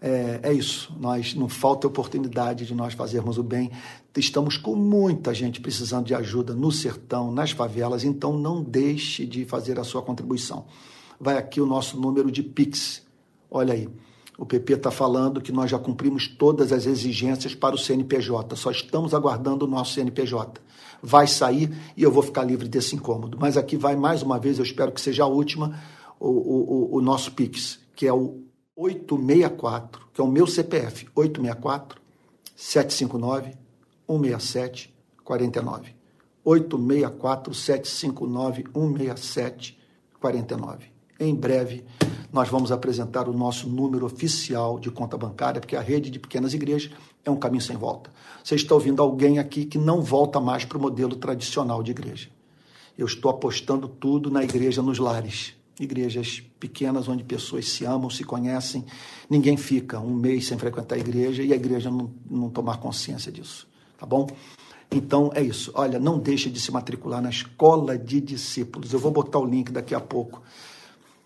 é, 0.00 0.40
é, 0.42 0.52
isso. 0.52 0.94
Nós 0.98 1.34
não 1.34 1.48
falta 1.48 1.86
oportunidade 1.86 2.66
de 2.66 2.74
nós 2.74 2.94
fazermos 2.94 3.38
o 3.38 3.42
bem. 3.42 3.70
Estamos 4.16 4.56
com 4.56 4.74
muita 4.74 5.32
gente 5.32 5.60
precisando 5.60 6.06
de 6.06 6.14
ajuda 6.14 6.54
no 6.54 6.70
sertão, 6.70 7.32
nas 7.32 7.50
favelas. 7.50 8.04
Então, 8.04 8.38
não 8.38 8.62
deixe 8.62 9.26
de 9.26 9.44
fazer 9.44 9.78
a 9.78 9.84
sua 9.84 10.02
contribuição. 10.02 10.66
Vai 11.18 11.38
aqui 11.38 11.60
o 11.60 11.66
nosso 11.66 11.98
número 11.98 12.30
de 12.30 12.42
Pix. 12.42 13.02
Olha 13.50 13.74
aí. 13.74 13.88
O 14.36 14.44
PP 14.44 14.74
está 14.74 14.90
falando 14.90 15.40
que 15.40 15.52
nós 15.52 15.70
já 15.70 15.78
cumprimos 15.78 16.26
todas 16.26 16.72
as 16.72 16.86
exigências 16.86 17.54
para 17.54 17.74
o 17.74 17.78
CNPJ, 17.78 18.56
só 18.56 18.70
estamos 18.70 19.14
aguardando 19.14 19.64
o 19.64 19.68
nosso 19.68 19.92
CNPJ. 19.94 20.60
Vai 21.00 21.28
sair 21.28 21.70
e 21.96 22.02
eu 22.02 22.10
vou 22.10 22.22
ficar 22.22 22.42
livre 22.42 22.68
desse 22.68 22.96
incômodo. 22.96 23.38
Mas 23.40 23.56
aqui 23.56 23.76
vai 23.76 23.94
mais 23.94 24.22
uma 24.22 24.38
vez, 24.38 24.58
eu 24.58 24.64
espero 24.64 24.90
que 24.90 25.00
seja 25.00 25.22
a 25.22 25.28
última, 25.28 25.80
o, 26.18 26.28
o, 26.28 26.96
o 26.96 27.00
nosso 27.00 27.30
PIX, 27.32 27.78
que 27.94 28.08
é 28.08 28.12
o 28.12 28.42
864, 28.76 30.08
que 30.12 30.20
é 30.20 30.24
o 30.24 30.26
meu 30.26 30.46
CPF, 30.46 31.06
864 31.14 32.00
759 32.56 33.54
167 34.08 34.94
49. 35.24 35.94
864 36.44 37.54
759 37.54 38.64
167 38.74 39.78
49. 40.20 40.86
Em 41.20 41.34
breve 41.34 41.84
nós 42.32 42.48
vamos 42.48 42.72
apresentar 42.72 43.28
o 43.28 43.32
nosso 43.32 43.68
número 43.68 44.04
oficial 44.04 44.80
de 44.80 44.90
conta 44.90 45.16
bancária, 45.16 45.60
porque 45.60 45.76
a 45.76 45.80
rede 45.80 46.10
de 46.10 46.18
pequenas 46.18 46.52
igrejas 46.52 46.90
é 47.24 47.30
um 47.30 47.36
caminho 47.36 47.62
sem 47.62 47.76
volta. 47.76 48.10
Você 48.42 48.56
está 48.56 48.74
ouvindo 48.74 49.00
alguém 49.00 49.38
aqui 49.38 49.64
que 49.64 49.78
não 49.78 50.02
volta 50.02 50.40
mais 50.40 50.64
para 50.64 50.76
o 50.76 50.80
modelo 50.80 51.14
tradicional 51.14 51.80
de 51.80 51.92
igreja. 51.92 52.28
Eu 52.98 53.06
estou 53.06 53.30
apostando 53.30 53.86
tudo 53.86 54.32
na 54.32 54.42
igreja 54.42 54.82
nos 54.82 54.98
lares. 54.98 55.54
Igrejas 55.78 56.42
pequenas 56.60 57.08
onde 57.08 57.24
pessoas 57.24 57.68
se 57.68 57.84
amam, 57.84 58.08
se 58.08 58.22
conhecem, 58.24 58.84
ninguém 59.28 59.56
fica 59.56 59.98
um 59.98 60.14
mês 60.14 60.46
sem 60.46 60.56
frequentar 60.56 60.94
a 60.94 60.98
igreja 60.98 61.42
e 61.42 61.52
a 61.52 61.56
igreja 61.56 61.90
não, 61.90 62.10
não 62.30 62.48
tomar 62.48 62.78
consciência 62.78 63.32
disso. 63.32 63.66
Tá 63.98 64.06
bom? 64.06 64.28
Então 64.90 65.30
é 65.34 65.42
isso. 65.42 65.72
Olha, 65.74 65.98
não 65.98 66.18
deixe 66.18 66.48
de 66.48 66.60
se 66.60 66.70
matricular 66.70 67.20
na 67.20 67.30
escola 67.30 67.98
de 67.98 68.20
discípulos. 68.20 68.92
Eu 68.92 68.98
vou 68.98 69.10
botar 69.10 69.38
o 69.38 69.44
link 69.44 69.72
daqui 69.72 69.94
a 69.94 70.00
pouco 70.00 70.42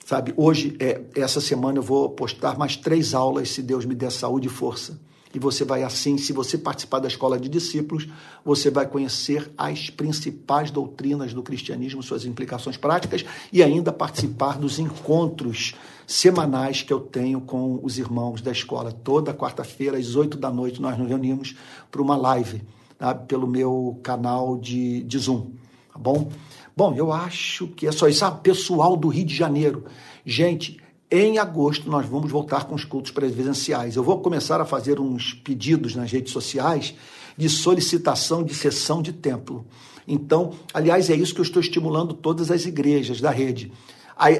Sabe, 0.09 0.33
hoje, 0.39 0.75
é, 0.81 1.03
essa 1.15 1.39
semana, 1.39 1.77
eu 1.77 1.83
vou 1.83 2.09
postar 2.09 2.57
mais 2.57 2.75
três 2.77 3.13
aulas, 3.13 3.51
se 3.51 3.61
Deus 3.61 3.85
me 3.85 3.95
der 3.95 4.11
saúde 4.11 4.47
e 4.47 4.51
força. 4.51 4.99
E 5.35 5.39
você 5.39 5.65
vai 5.65 5.83
assim, 5.83 6.17
se 6.17 6.33
você 6.33 6.57
participar 6.57 7.01
da 7.01 7.09
escola 7.09 7.39
de 7.39 7.49
discípulos, 7.49 8.09
você 8.45 8.71
vai 8.71 8.87
conhecer 8.87 9.51
as 9.59 9.91
principais 9.91 10.71
doutrinas 10.71 11.35
do 11.35 11.43
cristianismo, 11.43 12.03
suas 12.03 12.25
implicações 12.25 12.77
práticas 12.77 13.25
e 13.53 13.63
ainda 13.63 13.93
participar 13.93 14.59
dos 14.59 14.79
encontros 14.79 15.75
semanais 16.07 16.83
que 16.83 16.93
eu 16.93 17.01
tenho 17.01 17.41
com 17.41 17.79
os 17.83 17.99
irmãos 17.99 18.41
da 18.41 18.51
escola. 18.51 18.91
Toda 18.91 19.35
quarta-feira, 19.35 19.99
às 19.99 20.15
oito 20.17 20.39
da 20.39 20.51
noite, 20.51 20.81
nós 20.81 20.99
nos 20.99 21.09
reunimos 21.09 21.55
para 21.91 22.01
uma 22.01 22.17
live 22.17 22.63
tá? 22.99 23.15
pelo 23.15 23.47
meu 23.47 24.01
canal 24.03 24.57
de, 24.57 25.03
de 25.03 25.19
Zoom. 25.19 25.51
Tá 25.93 25.99
bom? 25.99 26.31
Bom, 26.75 26.95
eu 26.95 27.13
acho 27.13 27.67
que 27.69 27.87
é 27.87 27.93
só 27.93 28.09
isso. 28.09 28.25
Ah, 28.25 28.31
pessoal 28.31 28.97
do 28.97 29.09
Rio 29.09 29.27
de 29.27 29.35
Janeiro. 29.35 29.85
Gente, 30.25 30.79
em 31.11 31.39
agosto 31.39 31.91
nós 31.91 32.07
vamos 32.07 32.31
voltar 32.31 32.65
com 32.65 32.75
os 32.75 32.85
cultos 32.85 33.11
presenciais. 33.11 33.97
Eu 33.97 34.03
vou 34.03 34.21
começar 34.21 34.61
a 34.61 34.65
fazer 34.65 35.01
uns 35.01 35.33
pedidos 35.33 35.95
nas 35.95 36.11
redes 36.11 36.33
sociais 36.33 36.95
de 37.37 37.49
solicitação 37.49 38.43
de 38.43 38.55
sessão 38.55 39.01
de 39.01 39.13
templo. 39.13 39.67
Então, 40.07 40.53
aliás, 40.73 41.09
é 41.09 41.15
isso 41.15 41.35
que 41.35 41.41
eu 41.41 41.45
estou 41.45 41.61
estimulando 41.61 42.13
todas 42.15 42.51
as 42.51 42.67
igrejas 42.67 43.21
da 43.21 43.31
rede. 43.31 43.73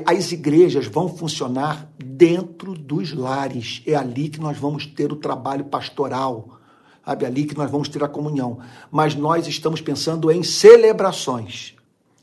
As 0.05 0.33
igrejas 0.33 0.87
vão 0.87 1.09
funcionar 1.09 1.89
dentro 1.97 2.75
dos 2.75 3.13
lares. 3.13 3.83
É 3.87 3.95
ali 3.95 4.29
que 4.29 4.41
nós 4.41 4.59
vamos 4.59 4.85
ter 4.85 5.13
o 5.13 5.17
trabalho 5.17 5.65
pastoral. 5.67 6.59
Sabe, 7.05 7.25
ali 7.25 7.45
que 7.47 7.57
nós 7.57 7.71
vamos 7.71 7.89
ter 7.89 8.03
a 8.03 8.09
comunhão. 8.09 8.59
Mas 8.91 9.15
nós 9.15 9.47
estamos 9.47 9.81
pensando 9.81 10.31
em 10.31 10.43
celebrações 10.43 11.79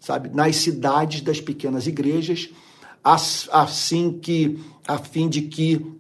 sabe, 0.06 0.30
nas 0.30 0.58
cidades 0.58 1.22
das 1.22 1.42
pequenas 1.42 1.88
igrejas, 1.88 2.50
assim 3.06 4.18
que 4.20 4.60
a 4.88 4.98
fim 4.98 5.30
de 5.30 5.44
que 5.44 5.96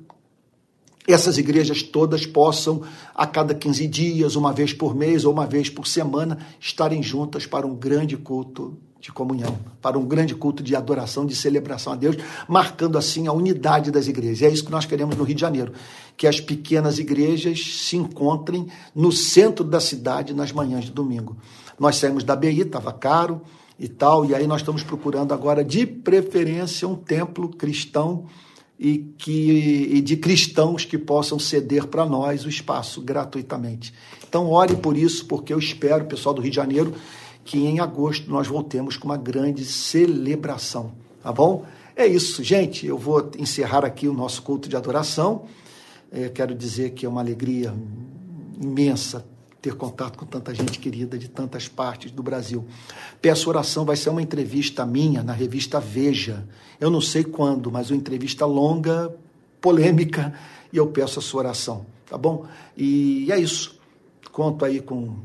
essas 1.08 1.38
igrejas 1.38 1.84
todas 1.84 2.26
possam 2.26 2.82
a 3.14 3.28
cada 3.28 3.54
15 3.54 3.88
dias, 3.88 4.36
uma 4.36 4.52
vez 4.52 4.74
por 4.74 4.96
mês 4.96 5.24
ou 5.24 5.32
uma 5.32 5.46
vez 5.46 5.70
por 5.70 5.86
semana, 5.86 6.40
estarem 6.60 7.04
juntas 7.04 7.46
para 7.46 7.68
um 7.68 7.76
grande 7.76 8.18
culto 8.18 8.76
de 9.00 9.12
comunhão, 9.12 9.56
para 9.80 10.00
um 10.00 10.06
grande 10.06 10.34
culto 10.34 10.64
de 10.64 10.76
adoração, 10.76 11.28
de 11.28 11.36
celebração 11.36 11.94
a 11.94 11.96
Deus, 11.96 12.16
marcando 12.48 12.98
assim 12.98 13.28
a 13.28 13.32
unidade 13.32 13.92
das 13.92 14.08
igrejas. 14.08 14.42
E 14.42 14.46
é 14.46 14.50
isso 14.50 14.66
que 14.66 14.72
nós 14.72 14.88
queremos 14.88 15.16
no 15.16 15.24
Rio 15.24 15.36
de 15.36 15.42
Janeiro, 15.42 15.74
que 16.18 16.26
as 16.26 16.42
pequenas 16.42 16.98
igrejas 16.98 17.60
se 17.60 17.98
encontrem 17.98 18.66
no 18.96 19.12
centro 19.12 19.64
da 19.64 19.80
cidade 19.80 20.34
nas 20.34 20.52
manhãs 20.52 20.86
de 20.86 20.92
domingo. 20.92 21.38
Nós 21.80 21.98
saímos 21.98 22.24
da 22.24 22.36
BI, 22.36 22.62
estava 22.62 22.92
caro, 22.92 23.42
e 23.80 23.88
tal. 23.88 24.26
E 24.26 24.34
aí 24.34 24.48
nós 24.48 24.62
estamos 24.62 24.84
procurando 24.84 25.34
agora, 25.34 25.64
de 25.64 25.86
preferência, 25.86 26.88
um 26.88 26.96
templo 26.96 27.50
cristão 27.50 28.26
e, 28.80 28.98
que, 29.18 29.90
e 29.94 30.02
de 30.02 30.18
cristãos 30.18 30.86
que 30.86 30.98
possam 30.98 31.40
ceder 31.40 31.88
para 31.88 32.06
nós 32.06 32.46
o 32.46 32.50
espaço 32.50 33.02
gratuitamente. 33.02 33.94
Então, 34.28 34.50
ore 34.50 34.76
por 34.76 34.98
isso, 34.98 35.26
porque 35.26 35.54
eu 35.54 35.60
espero, 35.60 36.06
pessoal 36.06 36.36
do 36.36 36.42
Rio 36.42 36.52
de 36.52 36.56
Janeiro, 36.56 36.94
que 37.44 37.60
em 37.60 37.80
agosto 37.80 38.30
nós 38.30 38.48
voltemos 38.48 38.98
com 38.98 39.06
uma 39.06 39.18
grande 39.18 39.64
celebração, 39.64 40.94
tá 41.22 41.32
bom? 41.32 41.64
É 41.96 42.06
isso, 42.06 42.44
gente. 42.44 42.86
Eu 42.86 42.98
vou 42.98 43.32
encerrar 43.38 43.86
aqui 43.86 44.08
o 44.08 44.14
nosso 44.14 44.42
culto 44.42 44.68
de 44.68 44.76
adoração. 44.76 45.46
É, 46.12 46.28
quero 46.28 46.54
dizer 46.54 46.92
que 46.92 47.06
é 47.06 47.10
uma 47.10 47.22
alegria 47.22 47.74
imensa 48.62 49.26
ter 49.66 49.74
contato 49.74 50.16
com 50.16 50.28
tanta 50.28 50.54
gente 50.54 50.78
querida 50.78 51.18
de 51.18 51.28
tantas 51.28 51.68
partes 51.68 52.12
do 52.12 52.22
Brasil. 52.22 52.64
Peço 53.20 53.50
oração, 53.50 53.84
vai 53.84 53.96
ser 53.96 54.12
uma 54.12 54.22
entrevista 54.22 54.86
minha 54.86 55.24
na 55.24 55.34
revista 55.34 55.80
Veja. 55.80 56.48
Eu 56.80 56.92
não 56.92 57.02
sei 57.02 57.24
quando, 57.24 57.72
mas 57.72 57.90
uma 57.90 57.98
entrevista 57.98 58.46
longa, 58.46 59.12
polêmica, 59.60 60.36
e 60.72 60.78
eu 60.78 60.86
peço 60.86 61.18
a 61.18 61.22
sua 61.22 61.40
oração, 61.40 61.84
tá 62.08 62.16
bom? 62.16 62.46
E 62.78 63.32
é 63.32 63.40
isso. 63.40 63.80
Conto 64.32 64.64
aí 64.64 64.80
com, 64.80 65.16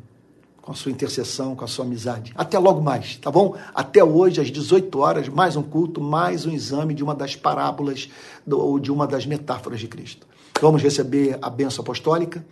com 0.63 0.73
a 0.73 0.75
sua 0.75 0.91
intercessão, 0.91 1.55
com 1.55 1.67
a 1.67 1.69
sua 1.69 1.85
amizade. 1.85 2.33
Até 2.35 2.59
logo 2.59 2.81
mais, 2.81 3.17
tá 3.17 3.31
bom? 3.31 3.55
Até 3.75 4.03
hoje, 4.03 4.41
às 4.41 4.51
18 4.51 4.99
horas, 5.01 5.29
mais 5.29 5.55
um 5.55 5.63
culto, 5.63 6.01
mais 6.01 6.47
um 6.47 6.51
exame 6.51 6.95
de 6.95 7.05
uma 7.05 7.15
das 7.15 7.37
parábolas 7.37 8.09
ou 8.51 8.79
de 8.79 8.91
uma 8.91 9.07
das 9.07 9.27
metáforas 9.27 9.81
de 9.81 9.87
Cristo. 9.87 10.27
Vamos 10.63 10.81
receber 10.83 11.39
a 11.43 11.51
benção 11.51 11.83
apostólica 11.83 12.43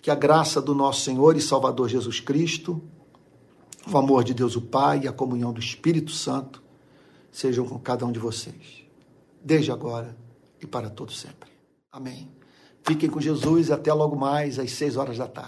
que 0.00 0.10
a 0.10 0.14
graça 0.14 0.60
do 0.60 0.74
nosso 0.74 1.02
Senhor 1.02 1.36
e 1.36 1.40
Salvador 1.40 1.88
Jesus 1.88 2.20
Cristo, 2.20 2.80
O 3.90 3.96
amor 3.96 4.22
de 4.22 4.34
Deus 4.34 4.54
o 4.54 4.60
Pai 4.60 5.00
e 5.04 5.08
a 5.08 5.12
comunhão 5.12 5.52
do 5.52 5.60
Espírito 5.60 6.12
Santo 6.12 6.62
sejam 7.32 7.66
com 7.66 7.78
cada 7.78 8.04
um 8.04 8.12
de 8.12 8.18
vocês, 8.18 8.84
desde 9.42 9.72
agora 9.72 10.16
e 10.60 10.66
para 10.66 10.90
todo 10.90 11.12
sempre. 11.12 11.50
Amém. 11.90 12.30
Fiquem 12.82 13.08
com 13.08 13.20
Jesus 13.20 13.68
e 13.68 13.72
até 13.72 13.92
logo 13.92 14.16
mais 14.16 14.58
às 14.58 14.72
seis 14.72 14.96
horas 14.96 15.16
da 15.16 15.26
tarde. 15.26 15.46